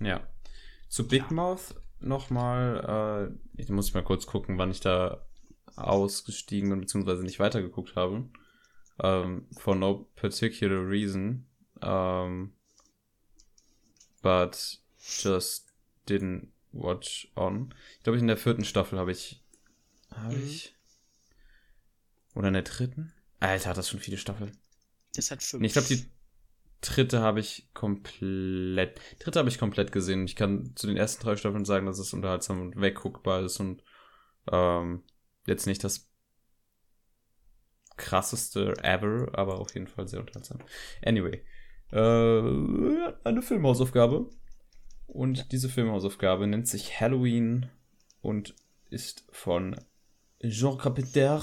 [0.00, 0.26] Ja.
[0.88, 1.32] Zu Big ja.
[1.32, 5.24] Mouth nochmal, äh, ich muss mal kurz gucken, wann ich da
[5.76, 8.28] ausgestiegen bin, beziehungsweise nicht weitergeguckt habe.
[9.00, 11.46] Um, for no particular reason.
[11.80, 12.52] Um,
[14.22, 15.72] but just
[16.08, 17.74] didn't watch on.
[17.98, 19.40] Ich glaube, in der vierten Staffel habe ich.
[20.10, 20.46] Habe mhm.
[20.46, 20.74] ich.
[22.34, 23.12] Oder in der dritten?
[23.40, 24.56] Alter, hat das schon viele Staffeln.
[25.14, 25.64] Das hat fünf.
[25.64, 26.04] Ich glaube, die
[26.80, 29.00] dritte habe ich komplett.
[29.20, 30.24] Dritte habe ich komplett gesehen.
[30.24, 33.82] Ich kann zu den ersten drei Staffeln sagen, dass es unterhaltsam und wegguckbar ist und
[34.50, 35.04] ähm,
[35.46, 36.10] jetzt nicht das
[37.96, 40.58] krasseste ever, aber auf jeden Fall sehr unterhaltsam.
[41.04, 41.44] Anyway,
[41.90, 44.30] äh, eine Filmhausaufgabe.
[45.06, 45.44] Und ja.
[45.50, 47.70] diese Filmhausaufgabe nennt sich Halloween
[48.20, 48.54] und
[48.90, 49.76] ist von
[50.40, 51.42] Jean Carpenter.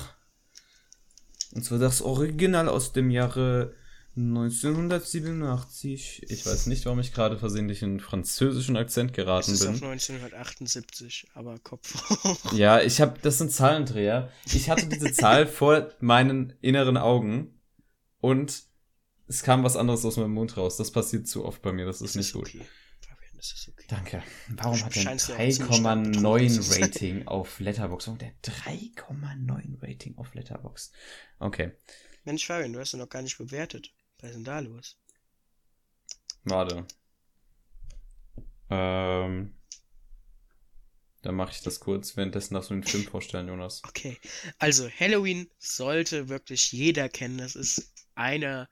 [1.56, 3.74] Und zwar das Original aus dem Jahre
[4.18, 6.30] 1987.
[6.30, 9.54] Ich weiß nicht, warum ich gerade versehentlich in französischen Akzent geraten bin.
[9.54, 12.54] Das ist auf 1978, aber Kopf hoch.
[12.54, 14.32] Ja, ich habe, das sind Zahlendreher.
[14.54, 17.58] Ich hatte diese Zahl vor meinen inneren Augen
[18.20, 18.64] und
[19.28, 20.78] es kam was anderes aus meinem Mund raus.
[20.78, 22.60] Das passiert zu oft bei mir, das ist, das nicht okay.
[22.60, 22.68] gut.
[23.52, 23.86] Das ist okay.
[23.88, 24.24] Danke.
[24.50, 28.08] Warum hat er 3,9 Rating auf Letterbox?
[28.08, 30.92] Warum der 3,9 Rating auf Letterbox?
[31.40, 31.72] Okay.
[32.24, 33.92] Mensch, Fabian, du hast ihn noch gar nicht bewertet.
[34.20, 34.98] Was ist denn da los?
[36.44, 36.86] Warte.
[38.70, 39.56] Ähm.
[41.22, 43.84] Dann mache ich das kurz, währenddessen darfst du den Film vorstellen, Jonas.
[43.84, 44.16] Okay.
[44.60, 47.40] Also, Halloween sollte wirklich jeder kennen.
[47.40, 48.70] Das ist einer,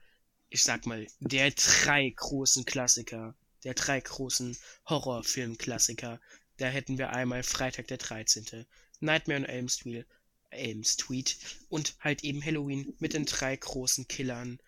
[0.50, 3.36] ich sag mal, der drei großen Klassiker.
[3.64, 4.58] Der drei großen
[4.88, 6.20] Horrorfilm-Klassiker.
[6.58, 8.66] Da hätten wir einmal Freitag der 13.
[9.00, 10.06] Nightmare on Elm Street,
[10.50, 11.38] Elm Street
[11.70, 14.60] und halt eben Halloween mit den drei großen Killern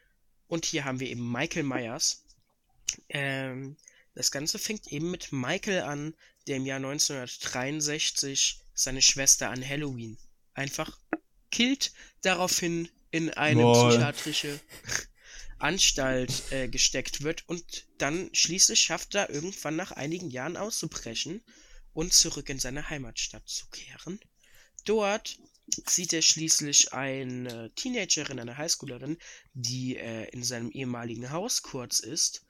[0.48, 2.24] und hier haben wir eben Michael Myers.
[3.10, 3.78] Ähm,
[4.14, 6.14] das Ganze fängt eben mit Michael an,
[6.48, 10.18] der im Jahr 1963 seine Schwester an Halloween
[10.54, 10.98] einfach
[11.52, 13.90] killt, daraufhin in eine Boah.
[13.90, 14.60] psychiatrische
[15.58, 21.44] Anstalt äh, gesteckt wird und dann schließlich schafft er irgendwann nach einigen Jahren auszubrechen
[21.94, 24.20] und zurück in seine Heimatstadt zu kehren.
[24.84, 25.40] Dort
[25.88, 29.18] sieht er schließlich eine Teenagerin, eine Highschoolerin,
[29.54, 32.46] die äh, in seinem ehemaligen Haus kurz ist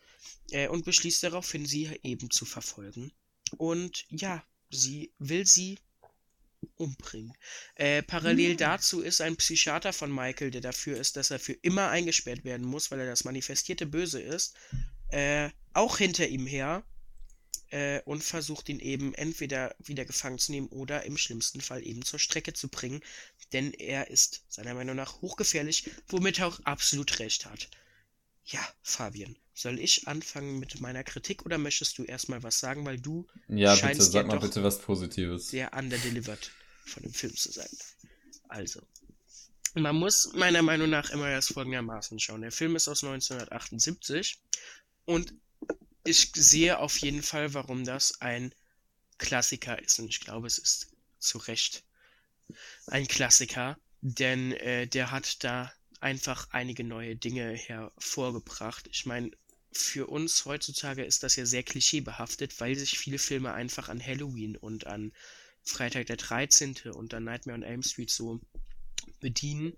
[0.51, 3.13] äh, und beschließt daraufhin, sie eben zu verfolgen.
[3.57, 5.79] Und ja, sie will sie
[6.75, 7.33] umbringen.
[7.75, 8.57] Äh, parallel mhm.
[8.57, 12.65] dazu ist ein Psychiater von Michael, der dafür ist, dass er für immer eingesperrt werden
[12.65, 14.55] muss, weil er das manifestierte Böse ist,
[15.09, 16.83] äh, auch hinter ihm her
[17.71, 22.03] äh, und versucht ihn eben entweder wieder gefangen zu nehmen oder im schlimmsten Fall eben
[22.03, 23.01] zur Strecke zu bringen,
[23.53, 27.69] denn er ist seiner Meinung nach hochgefährlich, womit er auch absolut recht hat.
[28.45, 32.99] Ja, Fabian, soll ich anfangen mit meiner Kritik oder möchtest du erstmal was sagen, weil
[32.99, 35.47] du ja bitte sag ja mal bitte was Positives.
[35.49, 36.51] Sehr underdelivered
[36.85, 37.69] von dem Film zu sein.
[38.49, 38.81] Also,
[39.73, 42.41] man muss meiner Meinung nach immer erst folgendermaßen schauen.
[42.41, 44.39] Der Film ist aus 1978
[45.05, 45.33] und
[46.03, 48.53] ich sehe auf jeden Fall, warum das ein
[49.17, 49.99] Klassiker ist.
[49.99, 51.83] Und ich glaube, es ist zu Recht
[52.87, 58.87] ein Klassiker, denn äh, der hat da einfach einige neue Dinge hervorgebracht.
[58.91, 59.31] Ich meine,
[59.77, 64.55] für uns heutzutage ist das ja sehr klischeebehaftet, weil sich viele Filme einfach an Halloween
[64.55, 65.11] und an
[65.63, 66.75] Freitag der 13.
[66.93, 68.39] und an Nightmare on Elm Street so
[69.19, 69.73] bedienen.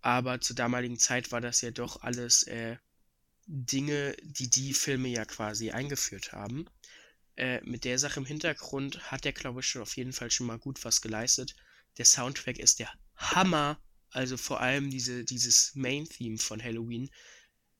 [0.00, 2.76] Aber zur damaligen Zeit war das ja doch alles äh,
[3.46, 6.66] Dinge, die die Filme ja quasi eingeführt haben.
[7.36, 10.46] Äh, mit der Sache im Hintergrund hat der, glaube ich, schon auf jeden Fall schon
[10.46, 11.54] mal gut was geleistet.
[11.98, 13.78] Der Soundtrack ist der Hammer.
[14.10, 17.10] Also vor allem diese, dieses Main-Theme von Halloween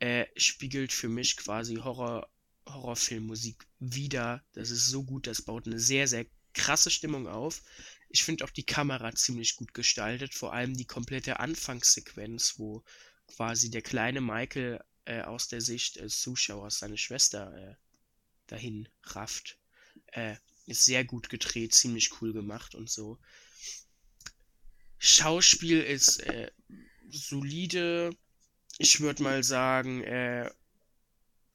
[0.05, 2.29] äh, spiegelt für mich quasi Horror,
[2.67, 4.45] Horrorfilmmusik wieder.
[4.53, 7.63] Das ist so gut, das baut eine sehr, sehr krasse Stimmung auf.
[8.11, 12.85] Ich finde auch die Kamera ziemlich gut gestaltet, vor allem die komplette Anfangssequenz, wo
[13.29, 17.75] quasi der kleine Michael äh, aus der Sicht des Zuschauers seine Schwester äh,
[18.47, 19.59] dahin rafft.
[20.09, 20.37] Äh,
[20.67, 23.19] ist sehr gut gedreht, ziemlich cool gemacht und so.
[24.99, 26.51] Schauspiel ist äh,
[27.09, 28.15] solide.
[28.79, 30.51] Ich würde mal sagen, äh,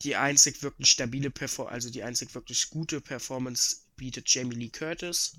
[0.02, 5.34] die einzig wirklich stabile Performance, also die einzig wirklich gute Performance bietet Jamie Lee Curtis.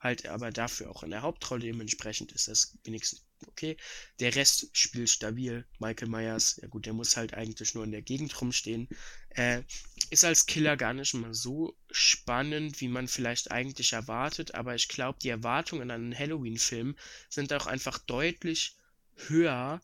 [0.00, 1.62] Halt aber dafür auch in der Hauptrolle.
[1.62, 3.76] Dementsprechend ist das wenigstens okay.
[4.20, 5.66] Der Rest spielt stabil.
[5.80, 8.88] Michael Myers, ja gut, der muss halt eigentlich nur in der Gegend rumstehen.
[9.30, 9.62] Äh,
[10.10, 14.88] ist als Killer gar nicht mal so spannend, wie man vielleicht eigentlich erwartet, aber ich
[14.88, 16.96] glaube, die Erwartungen an einen Halloween-Film
[17.28, 18.76] sind auch einfach deutlich
[19.16, 19.82] höher,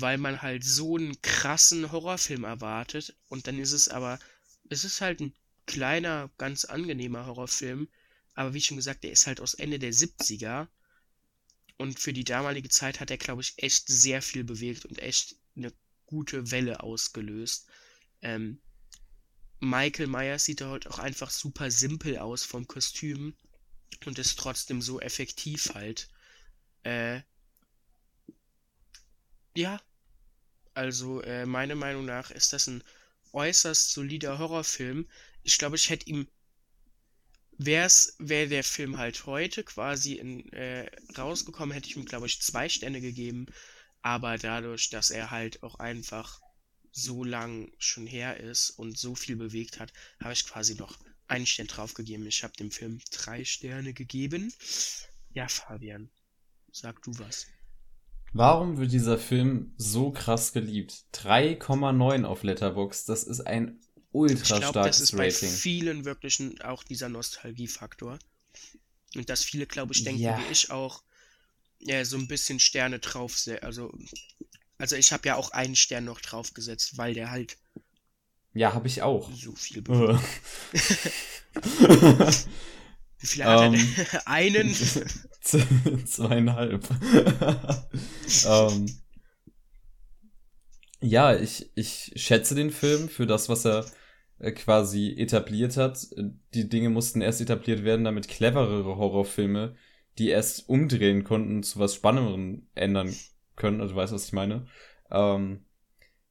[0.00, 4.18] weil man halt so einen krassen Horrorfilm erwartet und dann ist es aber,
[4.68, 5.34] es ist halt ein
[5.66, 7.88] kleiner, ganz angenehmer Horrorfilm,
[8.34, 10.68] aber wie schon gesagt, der ist halt aus Ende der 70er
[11.76, 15.36] und für die damalige Zeit hat er, glaube ich, echt sehr viel bewegt und echt
[15.56, 15.72] eine
[16.06, 17.66] gute Welle ausgelöst.
[18.20, 18.60] Ähm,
[19.60, 23.36] Michael Myers sieht halt auch einfach super simpel aus vom Kostüm
[24.06, 26.08] und ist trotzdem so effektiv halt.
[26.82, 27.22] Äh,
[29.56, 29.80] ja,
[30.78, 32.84] also äh, meiner Meinung nach ist das ein
[33.32, 35.08] äußerst solider Horrorfilm.
[35.42, 36.28] Ich glaube, ich hätte ihm
[37.58, 42.40] wär's, wäre der Film halt heute quasi in, äh, rausgekommen, hätte ich ihm, glaube ich,
[42.40, 43.46] zwei Sterne gegeben.
[44.02, 46.40] Aber dadurch, dass er halt auch einfach
[46.92, 50.96] so lang schon her ist und so viel bewegt hat, habe ich quasi noch
[51.26, 52.24] einen Stern drauf gegeben.
[52.28, 54.54] Ich habe dem Film drei Sterne gegeben.
[55.30, 56.08] Ja, Fabian,
[56.70, 57.48] sag du was.
[58.32, 61.04] Warum wird dieser Film so krass geliebt?
[61.14, 63.80] 3,9 auf Letterbox, das ist ein
[64.12, 65.48] ultra ich glaub, starkes das ist Rating.
[65.48, 68.18] bei vielen wirklich auch dieser Nostalgiefaktor.
[69.14, 70.38] Und dass viele, glaube ich, denken, ja.
[70.38, 71.02] wie ich auch,
[71.80, 73.92] ja, so ein bisschen Sterne drauf, also,
[74.76, 77.56] also ich habe ja auch einen Stern noch draufgesetzt, weil der halt
[78.54, 79.30] ja, habe ich auch.
[79.32, 79.84] So viel.
[83.20, 83.80] Wie viele hat um, er denn?
[83.80, 84.74] Ähm, einen?
[86.06, 86.88] Zweieinhalb.
[86.90, 86.96] um,
[88.46, 88.86] ähm,
[91.00, 93.86] ja, ich, ich schätze den Film für das, was er
[94.38, 96.06] äh, quasi etabliert hat.
[96.54, 99.76] Die Dinge mussten erst etabliert werden, damit cleverere Horrorfilme,
[100.18, 103.14] die erst umdrehen konnten, zu was Spannenderen ändern
[103.56, 103.80] können.
[103.80, 104.66] Also du weißt, was ich meine.
[105.10, 105.64] Ähm,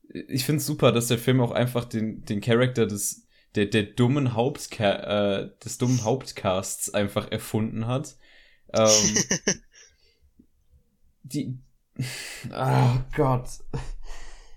[0.10, 3.27] ich finde es super, dass der Film auch einfach den, den Charakter des,
[3.58, 8.16] der, der dummen Hauptca äh, des dummen Hauptcasts einfach erfunden hat.
[8.72, 9.18] Ähm,
[11.24, 11.60] die.
[12.52, 13.50] Oh Gott.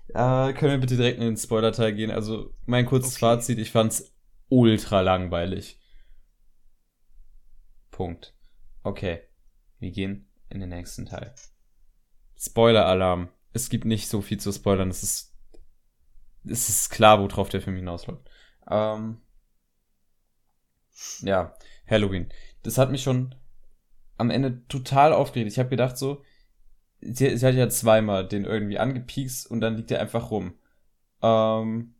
[0.09, 2.11] Äh, können wir bitte direkt in den Spoiler-Teil gehen?
[2.11, 3.19] Also, mein kurzes okay.
[3.21, 4.13] Fazit, ich fand's
[4.49, 5.79] ultra langweilig.
[7.89, 8.35] Punkt.
[8.83, 9.21] Okay.
[9.79, 11.33] Wir gehen in den nächsten Teil.
[12.37, 13.29] Spoiler-Alarm.
[13.53, 14.89] Es gibt nicht so viel zu spoilern.
[14.89, 15.35] Es ist,
[16.45, 18.29] es ist klar, worauf der Film hinausläuft.
[18.71, 19.17] Ähm,
[21.21, 21.53] ja.
[21.87, 22.29] Halloween.
[22.63, 23.35] Das hat mich schon
[24.17, 25.51] am Ende total aufgeregt.
[25.51, 26.23] Ich habe gedacht so,
[27.01, 30.53] sie, sie hat ja zweimal den irgendwie angepiekst und dann liegt er einfach rum.
[31.21, 31.95] Ähm,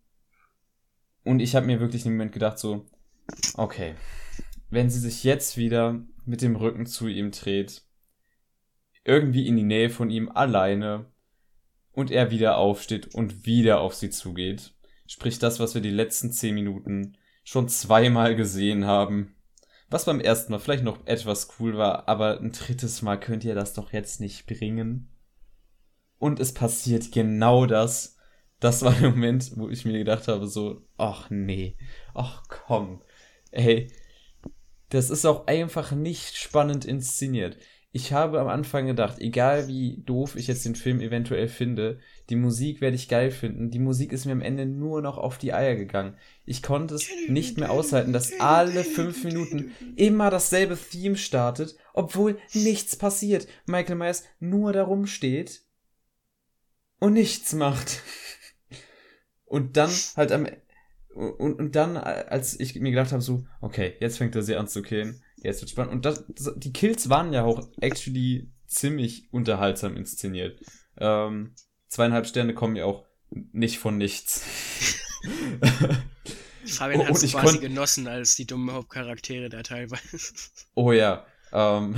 [1.23, 2.85] und ich habe mir wirklich im Moment gedacht so,
[3.55, 3.95] okay,
[4.69, 7.83] wenn sie sich jetzt wieder mit dem Rücken zu ihm dreht,
[9.03, 11.05] irgendwie in die Nähe von ihm alleine
[11.91, 14.73] und er wieder aufsteht und wieder auf sie zugeht,
[15.11, 19.35] sprich das, was wir die letzten zehn Minuten schon zweimal gesehen haben,
[19.89, 23.53] was beim ersten Mal vielleicht noch etwas cool war, aber ein drittes Mal könnt ihr
[23.53, 25.09] das doch jetzt nicht bringen.
[26.17, 28.15] Und es passiert genau das.
[28.61, 31.75] Das war der Moment, wo ich mir gedacht habe, so, ach nee,
[32.13, 33.01] ach komm,
[33.51, 33.91] ey,
[34.87, 37.57] das ist auch einfach nicht spannend inszeniert.
[37.91, 41.99] Ich habe am Anfang gedacht, egal wie doof ich jetzt den Film eventuell finde,
[42.31, 43.69] die Musik werde ich geil finden.
[43.69, 46.15] Die Musik ist mir am Ende nur noch auf die Eier gegangen.
[46.45, 52.39] Ich konnte es nicht mehr aushalten, dass alle fünf Minuten immer dasselbe Theme startet, obwohl
[52.53, 53.47] nichts passiert.
[53.65, 55.61] Michael Myers nur darum steht
[56.99, 58.01] und nichts macht.
[59.45, 60.47] Und dann halt am
[61.13, 64.69] und, und dann, als ich mir gedacht habe, so, okay, jetzt fängt er sie an
[64.69, 65.91] zu killen, jetzt wird spannend.
[65.91, 66.23] Und das,
[66.55, 70.61] die Kills waren ja auch actually ziemlich unterhaltsam inszeniert.
[70.97, 71.53] Ähm,
[71.91, 74.43] zweieinhalb Sterne kommen ja auch nicht von nichts.
[76.65, 80.17] Fabian hat es quasi genossen als die dummen Hauptcharaktere da teilweise.
[80.73, 81.25] Oh ja.
[81.51, 81.95] Ähm,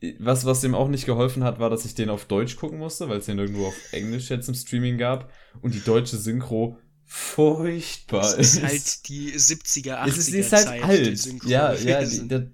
[0.18, 3.08] was, was dem auch nicht geholfen hat, war, dass ich den auf Deutsch gucken musste,
[3.08, 5.30] weil es den irgendwo auf Englisch jetzt im Streaming gab.
[5.60, 8.62] Und die deutsche Synchro furchtbar es ist.
[8.62, 11.44] halt die 70er, 80er es ist, ist halt Zeit, alt.
[11.44, 12.50] Ja, ja, die, der,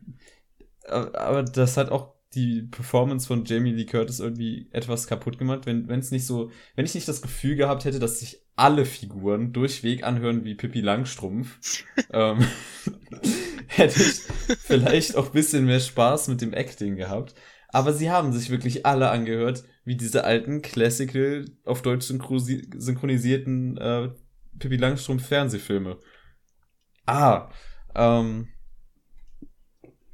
[0.89, 5.89] aber das hat auch die Performance von Jamie Lee Curtis irgendwie etwas kaputt gemacht, wenn
[5.89, 9.53] wenn es nicht so, wenn ich nicht das Gefühl gehabt hätte, dass sich alle Figuren
[9.53, 12.47] durchweg anhören wie Pippi Langstrumpf, ähm,
[13.67, 14.21] hätte ich
[14.59, 17.35] vielleicht auch bisschen mehr Spaß mit dem Acting gehabt.
[17.69, 24.11] Aber sie haben sich wirklich alle angehört, wie diese alten Classical auf Deutsch synchronisierten äh,
[24.59, 25.99] Pippi Langstrumpf Fernsehfilme.
[27.07, 27.51] Ah,
[27.95, 28.49] ähm,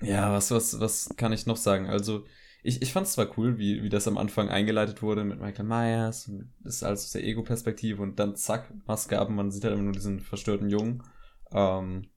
[0.03, 1.87] ja, was, was, was kann ich noch sagen?
[1.87, 2.25] Also,
[2.63, 5.65] ich, ich fand es zwar cool, wie, wie das am Anfang eingeleitet wurde mit Michael
[5.65, 9.51] Myers und das ist alles aus der Ego-Perspektive und dann zack, Maske ab und man
[9.51, 11.03] sieht halt immer nur diesen verstörten Jungen.
[11.53, 12.11] Ähm,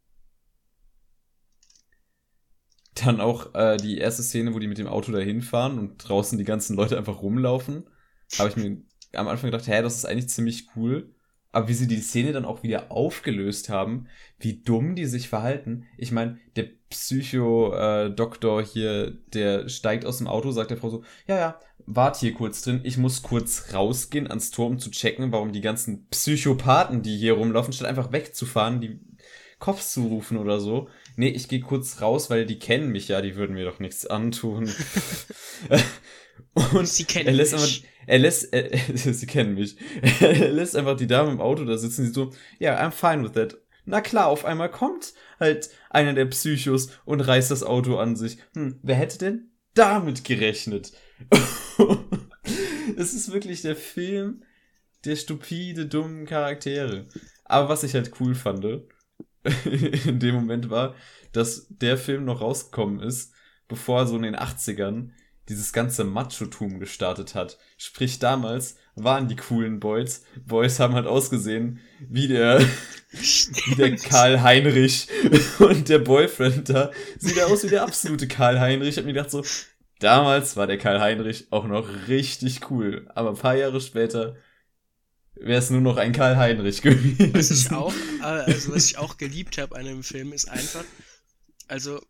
[2.95, 6.37] dann auch äh, die erste Szene, wo die mit dem Auto dahin fahren und draußen
[6.37, 7.89] die ganzen Leute einfach rumlaufen.
[8.37, 8.81] Habe ich mir
[9.13, 11.13] am Anfang gedacht, hä, das ist eigentlich ziemlich cool.
[11.51, 14.07] Aber wie sie die Szene dann auch wieder aufgelöst haben,
[14.39, 15.85] wie dumm die sich verhalten.
[15.97, 21.37] Ich meine, der Psycho-Doktor hier, der steigt aus dem Auto, sagt der Frau so, ja,
[21.37, 25.51] ja, wart hier kurz drin, ich muss kurz rausgehen ans Tor, um zu checken, warum
[25.51, 28.99] die ganzen Psychopathen, die hier rumlaufen, statt einfach wegzufahren, die
[29.59, 30.89] Cops zu rufen oder so.
[31.17, 34.07] Nee, ich gehe kurz raus, weil die kennen mich ja, die würden mir doch nichts
[34.07, 34.69] antun.
[36.73, 37.83] Und sie kennen er lässt mich.
[37.83, 39.77] Einfach, er lässt, er, sie kennen mich.
[40.19, 43.23] Er lässt einfach die Dame im Auto da sitzen, die so, ja, yeah, I'm fine
[43.23, 43.57] with that.
[43.85, 48.37] Na klar, auf einmal kommt halt einer der Psychos und reißt das Auto an sich.
[48.53, 50.91] Hm, wer hätte denn damit gerechnet?
[52.97, 54.43] es ist wirklich der Film
[55.05, 57.07] der stupide, dummen Charaktere.
[57.45, 58.63] Aber was ich halt cool fand,
[59.65, 60.95] in dem Moment war,
[61.31, 63.33] dass der Film noch rausgekommen ist,
[63.67, 65.11] bevor so in den 80ern
[65.51, 67.57] dieses ganze Macho-Tum gestartet hat.
[67.77, 70.23] Sprich, damals waren die coolen Boys.
[70.45, 72.61] Boys haben halt ausgesehen wie der,
[73.11, 75.09] wie der Karl Heinrich.
[75.59, 78.89] Und der Boyfriend da sieht ja aus wie der absolute Karl Heinrich.
[78.89, 79.43] Ich hab mir gedacht so,
[79.99, 83.09] damals war der Karl Heinrich auch noch richtig cool.
[83.13, 84.37] Aber ein paar Jahre später
[85.35, 87.33] wäre es nur noch ein Karl Heinrich gewesen.
[87.33, 90.85] Was ich auch, äh, also was ich auch geliebt habe an dem Film ist einfach,
[91.67, 92.01] also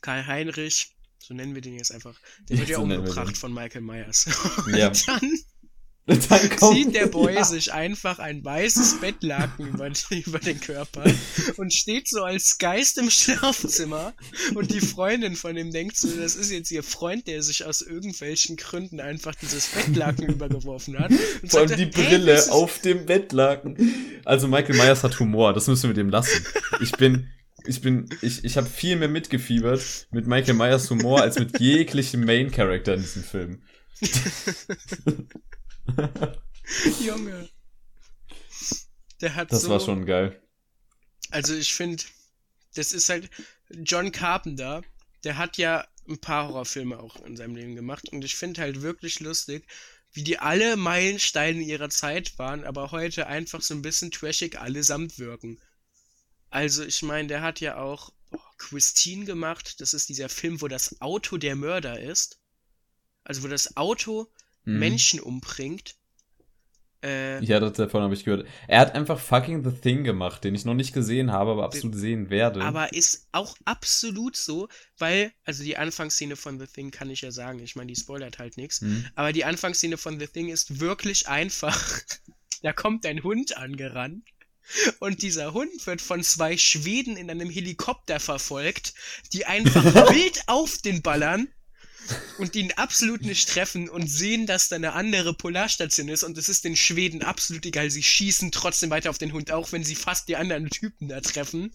[0.00, 0.95] Karl Heinrich
[1.26, 2.16] so nennen wir den jetzt einfach.
[2.48, 4.26] Der wird ja, so umgebracht von Michael Myers.
[4.76, 4.92] Ja.
[6.08, 7.42] Und dann, dann zieht der Boy ja.
[7.42, 11.02] sich einfach ein weißes Bettlaken über, über, den Körper
[11.56, 14.14] und steht so als Geist im Schlafzimmer
[14.54, 17.82] und die Freundin von ihm denkt so, das ist jetzt ihr Freund, der sich aus
[17.82, 21.10] irgendwelchen Gründen einfach dieses Bettlaken übergeworfen hat.
[21.10, 24.20] Und Vor allem die Brille auf dem Bettlaken.
[24.24, 26.46] Also Michael Myers hat Humor, das müssen wir dem lassen.
[26.80, 27.32] Ich bin,
[27.66, 32.24] ich bin, ich, ich habe viel mehr mitgefiebert mit Michael Myers Humor als mit jeglichem
[32.24, 33.62] Main Character in diesem Film.
[37.04, 37.48] Junge.
[39.20, 40.40] Der hat das so, war schon geil.
[41.30, 42.02] Also ich finde,
[42.74, 43.30] das ist halt
[43.70, 44.82] John Carpenter,
[45.24, 48.82] der hat ja ein paar Horrorfilme auch in seinem Leben gemacht und ich finde halt
[48.82, 49.66] wirklich lustig,
[50.12, 55.18] wie die alle Meilensteine ihrer Zeit waren, aber heute einfach so ein bisschen trashig allesamt
[55.18, 55.58] wirken.
[56.50, 58.12] Also, ich meine, der hat ja auch
[58.58, 59.80] Christine gemacht.
[59.80, 62.40] Das ist dieser Film, wo das Auto der Mörder ist.
[63.24, 64.28] Also wo das Auto
[64.64, 64.78] Mhm.
[64.80, 65.94] Menschen umbringt.
[67.04, 68.48] Äh, Ja, das, davon habe ich gehört.
[68.66, 71.94] Er hat einfach fucking The Thing gemacht, den ich noch nicht gesehen habe, aber absolut
[71.94, 72.62] sehen werde.
[72.62, 74.68] aber ist auch absolut so,
[74.98, 78.38] weil, also die Anfangsszene von The Thing kann ich ja sagen, ich meine, die spoilert
[78.38, 79.06] halt nichts, Hm.
[79.14, 81.78] aber die Anfangsszene von The Thing ist wirklich einfach.
[82.62, 84.24] Da kommt ein Hund angerannt
[84.98, 88.94] und dieser Hund wird von zwei Schweden in einem Helikopter verfolgt,
[89.32, 91.48] die einfach wild auf den ballern
[92.38, 96.48] und ihn absolut nicht treffen und sehen, dass da eine andere Polarstation ist und es
[96.48, 97.90] ist den Schweden absolut egal.
[97.90, 101.20] Sie schießen trotzdem weiter auf den Hund, auch wenn sie fast die anderen Typen da
[101.20, 101.72] treffen.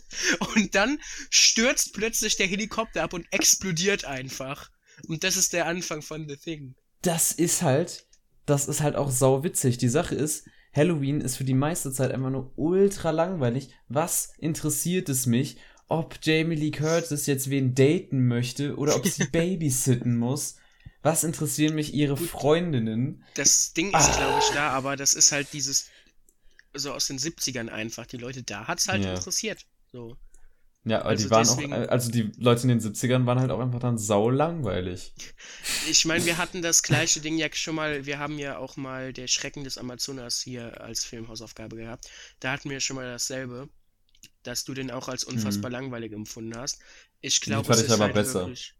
[0.55, 0.99] Und dann
[1.29, 4.69] stürzt plötzlich der Helikopter ab und explodiert einfach.
[5.07, 6.75] Und das ist der Anfang von The Thing.
[7.01, 8.05] das ist halt,
[8.45, 9.77] das ist halt auch sau witzig.
[9.77, 13.69] Die Sache ist, Halloween ist für die meiste Zeit einfach nur ultra langweilig.
[13.89, 15.57] Was interessiert es mich,
[15.87, 20.55] ob Jamie Lee Curtis jetzt wen daten möchte oder ob sie babysitten muss?
[21.03, 23.23] Was interessieren mich ihre Freundinnen?
[23.33, 24.17] Das Ding ist, Ah.
[24.17, 25.87] glaube ich, da, aber das ist halt dieses,
[26.73, 28.05] so aus den 70ern einfach.
[28.05, 29.15] Die Leute da hat's halt Ja.
[29.15, 29.65] interessiert.
[29.91, 30.15] So.
[30.83, 33.51] Ja, aber Also die waren deswegen- auch, also die Leute in den 70ern waren halt
[33.51, 35.13] auch einfach dann sau langweilig.
[35.89, 39.13] Ich meine, wir hatten das gleiche Ding ja schon mal, wir haben ja auch mal
[39.13, 42.09] der Schrecken des Amazonas hier als Filmhausaufgabe gehabt.
[42.39, 43.69] Da hatten wir schon mal dasselbe,
[44.43, 46.79] dass du den auch als unfassbar langweilig empfunden hast.
[47.21, 48.41] Ich glaube, es ist aber halt besser.
[48.41, 48.73] wirklich.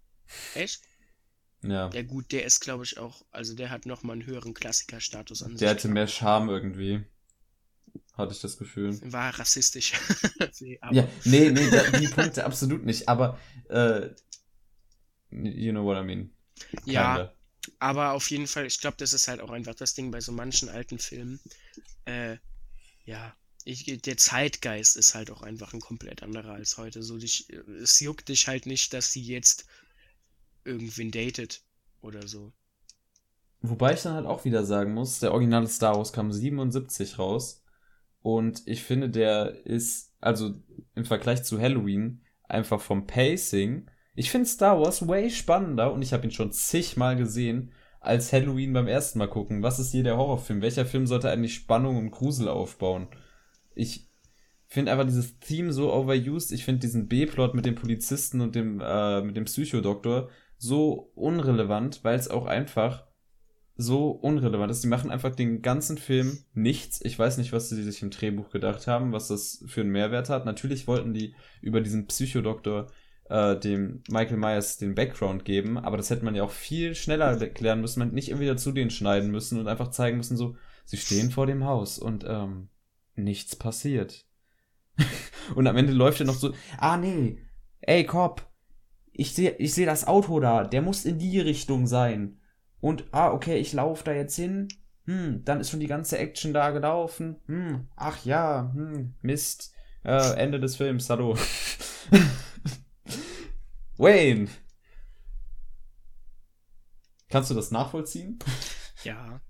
[0.56, 0.82] Echt?
[1.64, 1.90] Ja.
[1.94, 5.52] Ja gut, der ist, glaube ich, auch, also der hat nochmal einen höheren Klassikerstatus an
[5.52, 5.68] Der sich.
[5.70, 7.04] hatte mehr Charme irgendwie.
[8.22, 9.02] Hatte ich das Gefühl.
[9.02, 9.94] War rassistisch.
[10.60, 13.40] nee, aber, Ja, nee, nee, da, die Punkte absolut nicht, aber
[13.70, 14.10] äh,
[15.32, 16.32] you know what I mean.
[16.86, 17.36] ja, Kinda.
[17.80, 20.32] aber auf jeden Fall, ich glaube, das ist halt auch einfach das Ding bei so
[20.32, 21.40] manchen alten Filmen.
[22.06, 22.38] Äh,
[23.06, 23.36] ja,
[23.66, 27.04] ich, der Zeitgeist ist halt auch einfach ein komplett anderer als heute.
[27.04, 27.50] So, dich,
[27.82, 29.66] es juckt dich halt nicht, dass sie jetzt
[30.64, 31.64] irgendwen datet
[32.02, 32.54] oder so.
[33.62, 37.64] Wobei ich dann halt auch wieder sagen muss, der originale Star Wars kam 77 raus
[38.22, 40.54] und ich finde, der ist, also
[40.96, 46.14] im Vergleich zu Halloween, einfach vom Pacing, ich finde Star Wars way spannender und ich
[46.14, 47.72] habe ihn schon zigmal gesehen,
[48.02, 49.64] als Halloween beim ersten Mal gucken.
[49.64, 50.62] Was ist hier der Horrorfilm?
[50.62, 53.08] Welcher Film sollte eigentlich Spannung und Grusel aufbauen?
[53.76, 54.10] Ich
[54.68, 56.52] finde einfach dieses Theme so overused.
[56.52, 62.04] Ich finde diesen B-Plot mit dem Polizisten und dem, äh, mit dem Psychodoktor so unrelevant,
[62.04, 63.06] weil es auch einfach
[63.82, 64.84] so unrelevant ist.
[64.84, 67.02] Die machen einfach den ganzen Film nichts.
[67.04, 70.30] Ich weiß nicht, was sie sich im Drehbuch gedacht haben, was das für einen Mehrwert
[70.30, 70.46] hat.
[70.46, 72.88] Natürlich wollten die über diesen Psychodoktor
[73.30, 77.40] äh, dem Michael Myers den Background geben, aber das hätte man ja auch viel schneller
[77.40, 78.00] erklären müssen.
[78.00, 80.98] Man hätte nicht immer wieder zu denen schneiden müssen und einfach zeigen müssen, so, sie
[80.98, 82.68] stehen vor dem Haus und ähm,
[83.16, 84.26] nichts passiert.
[85.56, 87.38] und am Ende läuft er noch so, ah nee,
[87.80, 88.52] ey Cop,
[89.14, 92.41] ich sehe ich seh das Auto da, der muss in die Richtung sein.
[92.82, 94.68] Und, ah, okay, ich laufe da jetzt hin.
[95.06, 97.38] Hm, dann ist schon die ganze Action da gelaufen.
[97.48, 99.74] Hm, ach ja, hm, Mist.
[100.04, 101.38] Äh, Ende des Films, hallo.
[103.98, 104.50] Wayne.
[107.30, 108.40] Kannst du das nachvollziehen?
[109.04, 109.42] Ja,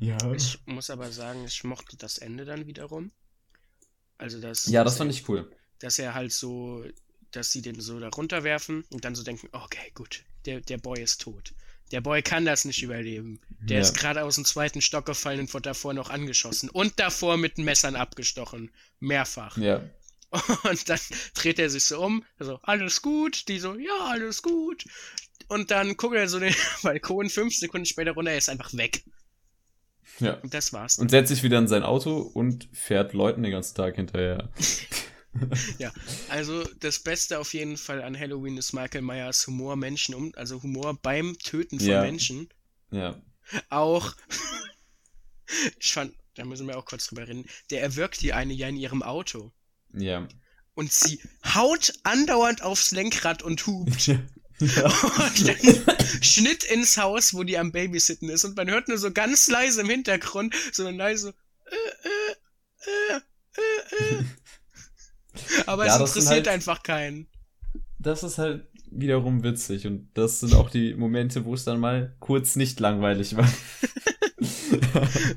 [0.00, 0.32] Ja.
[0.32, 3.10] ich muss aber sagen, ich mochte das Ende dann wiederum.
[4.16, 4.64] Also das.
[4.68, 5.50] Ja, das fand er- ich cool.
[5.80, 6.82] Dass er halt so,
[7.30, 11.02] dass sie den so da runterwerfen und dann so denken, okay, gut, der, der Boy
[11.02, 11.52] ist tot.
[11.92, 13.40] Der Boy kann das nicht überleben.
[13.60, 13.82] Der Ja.
[13.82, 16.70] ist gerade aus dem zweiten Stock gefallen und wurde davor noch angeschossen.
[16.70, 18.70] Und davor mit Messern abgestochen.
[19.00, 19.56] Mehrfach.
[19.56, 19.82] Ja.
[20.62, 21.00] Und dann
[21.34, 24.84] dreht er sich so um, so, alles gut, die so, ja, alles gut.
[25.48, 26.54] Und dann guckt er so den
[26.84, 29.02] Balkon, fünf Sekunden später runter, er ist einfach weg.
[30.20, 30.34] Ja.
[30.34, 30.98] Und das war's.
[30.98, 34.48] Und setzt sich wieder in sein Auto und fährt Leuten den ganzen Tag hinterher.
[35.78, 35.92] Ja,
[36.28, 40.62] also das Beste auf jeden Fall an Halloween ist Michael Myers Humor Menschen um, also
[40.62, 42.02] Humor beim Töten von Ja.
[42.02, 42.48] Menschen.
[42.90, 43.20] Ja.
[43.68, 44.14] Auch,
[45.78, 48.76] ich fand, da müssen wir auch kurz drüber reden, der erwürgt die eine ja in
[48.76, 49.52] ihrem Auto.
[49.92, 50.26] Ja.
[50.74, 54.06] Und sie haut andauernd aufs Lenkrad und hupt.
[54.06, 54.16] ja.
[54.86, 58.44] Und dann Schnitt ins Haus, wo die am Babysitten ist.
[58.44, 61.34] Und man hört nur so ganz leise im Hintergrund, so ein leise,
[61.66, 63.20] äh, äh, äh,
[63.56, 64.24] äh, äh.
[65.66, 67.26] Aber Ja, es interessiert halt- einfach keinen.
[67.98, 72.16] Das ist halt wiederum witzig und das sind auch die Momente, wo es dann mal
[72.18, 73.48] kurz nicht langweilig war.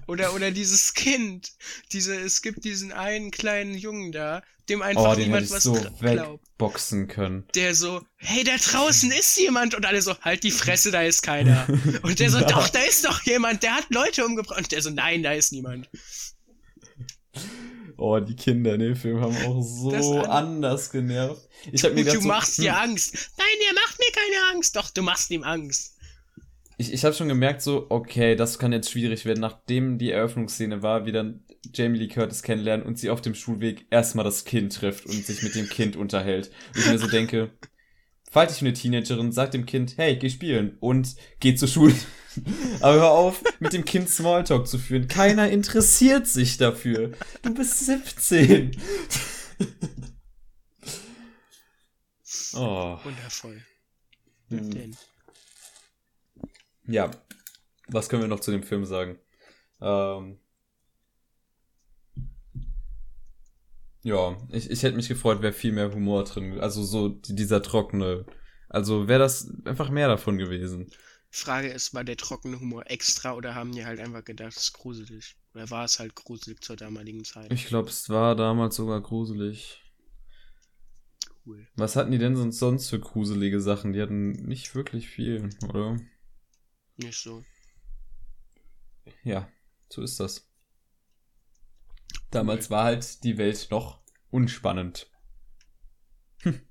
[0.07, 1.51] Oder, oder dieses Kind.
[1.91, 5.63] Diese, es gibt diesen einen kleinen Jungen da, dem einfach oh, den hätte niemand was
[5.63, 7.45] so wegboxen können.
[7.55, 9.75] Der so, hey, da draußen ist jemand.
[9.75, 11.67] Und alle so, halt die Fresse, da ist keiner.
[12.03, 12.47] Und der so, Ja.
[12.47, 14.59] doch, da ist doch jemand, der hat Leute umgebracht.
[14.59, 15.89] Und der so, nein, da ist niemand.
[17.97, 21.47] Oh, die Kinder in dem Film haben auch so anders genervt.
[21.71, 22.63] Ich hab mir du so, machst hm.
[22.63, 23.31] dir Angst.
[23.37, 24.75] Nein, er macht mir keine Angst.
[24.75, 25.97] Doch, du machst ihm Angst.
[26.77, 30.81] Ich, ich habe schon gemerkt, so, okay, das kann jetzt schwierig werden, nachdem die Eröffnungsszene
[30.81, 31.43] war, wie dann
[31.73, 35.43] Jamie Lee Curtis kennenlernen und sie auf dem Schulweg erstmal das Kind trifft und sich
[35.43, 36.51] mit dem Kind unterhält.
[36.73, 37.51] Und ich mir so denke,
[38.33, 41.93] falls ich eine Teenagerin, sagt dem Kind, hey, geh spielen und geh zur Schule.
[42.81, 45.07] Aber hör auf, mit dem Kind Smalltalk zu führen.
[45.07, 47.11] Keiner interessiert sich dafür.
[47.43, 48.75] Du bist 17.
[52.55, 52.97] oh.
[53.03, 53.61] Wundervoll.
[54.49, 54.97] Hm.
[56.87, 57.11] Ja,
[57.87, 59.19] was können wir noch zu dem Film sagen?
[59.79, 60.39] Ähm,
[64.03, 66.59] ja, ich, ich hätte mich gefreut, wäre viel mehr Humor drin.
[66.59, 68.25] Also so dieser trockene.
[68.69, 70.91] Also wäre das einfach mehr davon gewesen.
[71.29, 74.73] Frage ist, war der trockene Humor extra oder haben die halt einfach gedacht, es ist
[74.73, 75.35] gruselig?
[75.53, 77.51] Oder war es halt gruselig zur damaligen Zeit?
[77.51, 79.81] Ich glaube, es war damals sogar gruselig.
[81.45, 81.67] Cool.
[81.75, 83.93] Was hatten die denn sonst, sonst für gruselige Sachen?
[83.93, 85.97] Die hatten nicht wirklich viel, oder?
[86.97, 87.43] Nicht so.
[89.23, 89.49] Ja,
[89.89, 90.52] so ist das.
[92.33, 93.99] Damals war halt die Welt noch
[94.31, 95.07] unspannend.
[96.41, 96.61] Hm.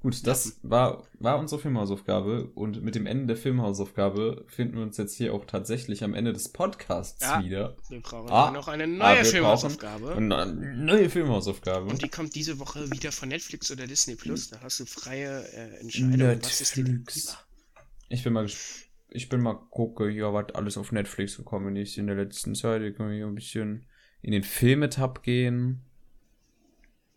[0.00, 4.96] Gut, das war, war unsere Filmhausaufgabe und mit dem Ende der Filmhausaufgabe finden wir uns
[4.96, 7.76] jetzt hier auch tatsächlich am Ende des Podcasts ja, wieder.
[7.88, 10.16] Wir brauchen ah, noch eine neue Filmhausaufgabe.
[10.16, 11.86] Eine neue Filmhausaufgabe.
[11.86, 14.50] Und die kommt diese Woche wieder von Netflix oder Disney Plus.
[14.50, 16.10] Da hast du freie äh, Entscheidung.
[16.10, 16.46] Netflix.
[16.46, 17.12] Was ist dir lieber?
[18.08, 18.48] Ich bin mal
[19.10, 22.82] ich bin mal gucke, ja, was alles auf Netflix gekommen ist in der letzten Zeit.
[22.82, 23.86] Ich kann hier ein bisschen
[24.22, 25.82] in den Filmetab gehen.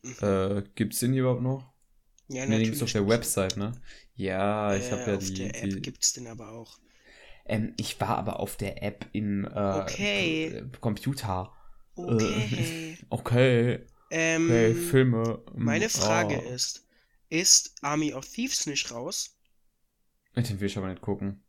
[0.04, 0.16] Mhm.
[0.22, 1.72] Äh, gibt's den überhaupt noch?
[2.28, 2.82] Ja, nee, natürlich.
[2.82, 3.74] auf der Website, ne?
[4.16, 5.46] Ja, ich äh, habe ja auf die.
[5.46, 6.80] Auf der die, App gibt's den aber auch.
[7.46, 10.64] Ähm, ich war aber auf der App im äh, okay.
[10.80, 11.52] Computer.
[11.96, 12.98] Okay.
[13.10, 13.86] Okay.
[14.10, 15.42] Ähm, okay, Filme.
[15.54, 16.54] Meine Frage oh.
[16.54, 16.86] ist,
[17.30, 19.38] ist Army of Thieves nicht raus?
[20.36, 21.44] Den will ich aber nicht gucken.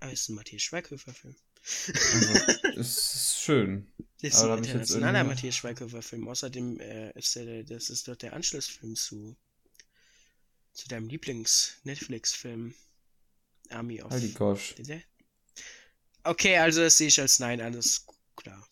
[0.00, 1.36] Aber ist ein Matthias Schweighöfer-Film.
[1.66, 2.34] Also,
[2.76, 3.86] es ist schön.
[4.22, 6.26] Das ist ein internationaler Matthias Schweighöfer-Film.
[6.26, 9.36] Außerdem äh, ist der, das ist dort der Anschlussfilm zu,
[10.72, 12.74] zu deinem Lieblings-Netflix-Film
[13.68, 14.10] Army of...
[14.10, 14.74] Holy gosh.
[16.24, 18.06] Okay, also das sehe ich als Nein, alles
[18.36, 18.66] klar.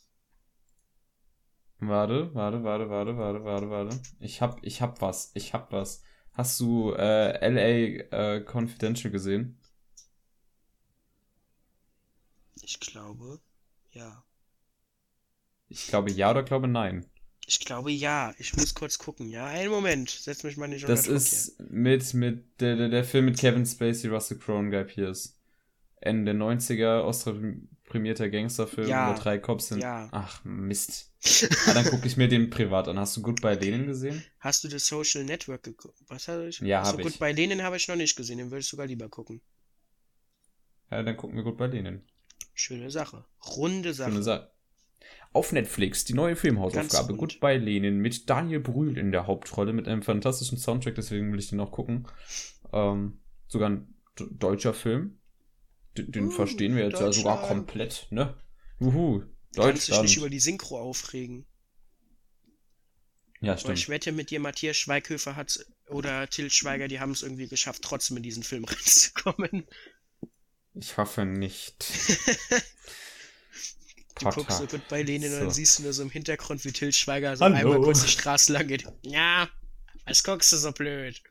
[1.79, 4.01] Warte, warte, warte, warte, warte, warte, warte.
[4.21, 6.03] Ich hab, ich hab was, ich hab was.
[6.33, 9.59] Hast du äh, LA äh, Confidential gesehen?
[12.63, 13.41] Ich glaube,
[13.93, 14.25] ja.
[15.69, 17.07] Ich glaube ja oder glaube nein.
[17.47, 18.35] Ich glaube ja.
[18.39, 19.29] Ich muss kurz gucken.
[19.29, 20.11] Ja, einen Moment.
[20.11, 21.67] Setz mich mal nicht unter Das ist hier.
[21.69, 25.39] mit, mit der, der, der Film mit Kevin Spacey, Russell Crowe und Guy Pearce.
[26.01, 29.11] Ende der 90er, Oscar-prämierter Gangsterfilm, ja.
[29.11, 29.81] wo drei Cops sind.
[29.81, 30.09] Ja.
[30.13, 31.13] Ach, Mist.
[31.67, 32.99] ah, dann gucke ich mir den privat an.
[32.99, 34.23] Hast du Goodbye Lenin gesehen?
[34.39, 35.99] Hast du das Social Network geguckt?
[36.09, 36.61] Was habe ich?
[36.61, 37.09] Ja, habe ich.
[37.09, 38.39] Goodbye Lenin habe ich noch nicht gesehen.
[38.39, 39.41] Den würde ich sogar lieber gucken.
[40.91, 42.03] Ja, dann gucken wir Goodbye Lenin.
[42.55, 43.25] Schöne Sache.
[43.45, 44.11] Runde Sache.
[44.11, 44.51] Schöne Sache.
[45.33, 50.03] Auf Netflix die neue Filmhausaufgabe Goodbye Lenin mit Daniel Brühl in der Hauptrolle mit einem
[50.03, 52.07] fantastischen Soundtrack, deswegen will ich den auch gucken.
[52.73, 55.19] Ähm, sogar ein deutscher Film.
[55.97, 58.37] Den, den uh, verstehen wir jetzt ja sogar komplett, ne?
[58.79, 59.25] Juhu,
[59.55, 59.73] Deutschland.
[59.73, 61.47] Kannst dich nicht über die Synchro aufregen.
[63.41, 63.71] Ja, stimmt.
[63.71, 67.49] Aber ich wette mit dir, Matthias Schweighöfer hat oder Till Schweiger, die haben es irgendwie
[67.49, 69.67] geschafft, trotzdem in diesen Film reinzukommen.
[70.75, 71.75] Ich hoffe nicht.
[72.51, 74.37] du Potter.
[74.37, 75.37] guckst so gut bei Lenin so.
[75.37, 77.57] und dann siehst du nur so im Hintergrund, wie Till Schweiger so Hallo.
[77.57, 78.85] einmal kurz die Straße lang geht.
[79.03, 79.49] Ja,
[80.07, 81.23] was guckst du so blöd?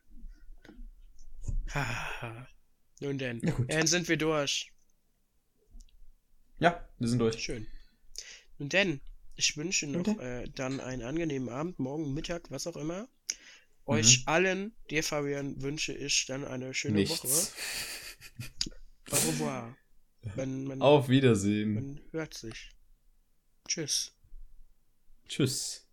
[2.99, 3.41] Nun denn.
[3.67, 4.71] Dann sind wir durch.
[6.59, 7.43] Ja, wir sind durch.
[7.43, 7.67] Schön.
[8.59, 9.01] Nun denn,
[9.35, 13.09] ich wünsche noch äh, dann einen angenehmen Abend, morgen, Mittag, was auch immer.
[13.85, 14.23] Euch mhm.
[14.27, 17.23] allen, dir Fabian, wünsche ich dann eine schöne Nichts.
[17.23, 18.71] Woche.
[19.13, 19.75] Au revoir.
[20.35, 21.73] Man, man, Auf Wiedersehen.
[21.73, 22.71] Man hört sich.
[23.67, 24.11] Tschüss.
[25.27, 25.87] Tschüss.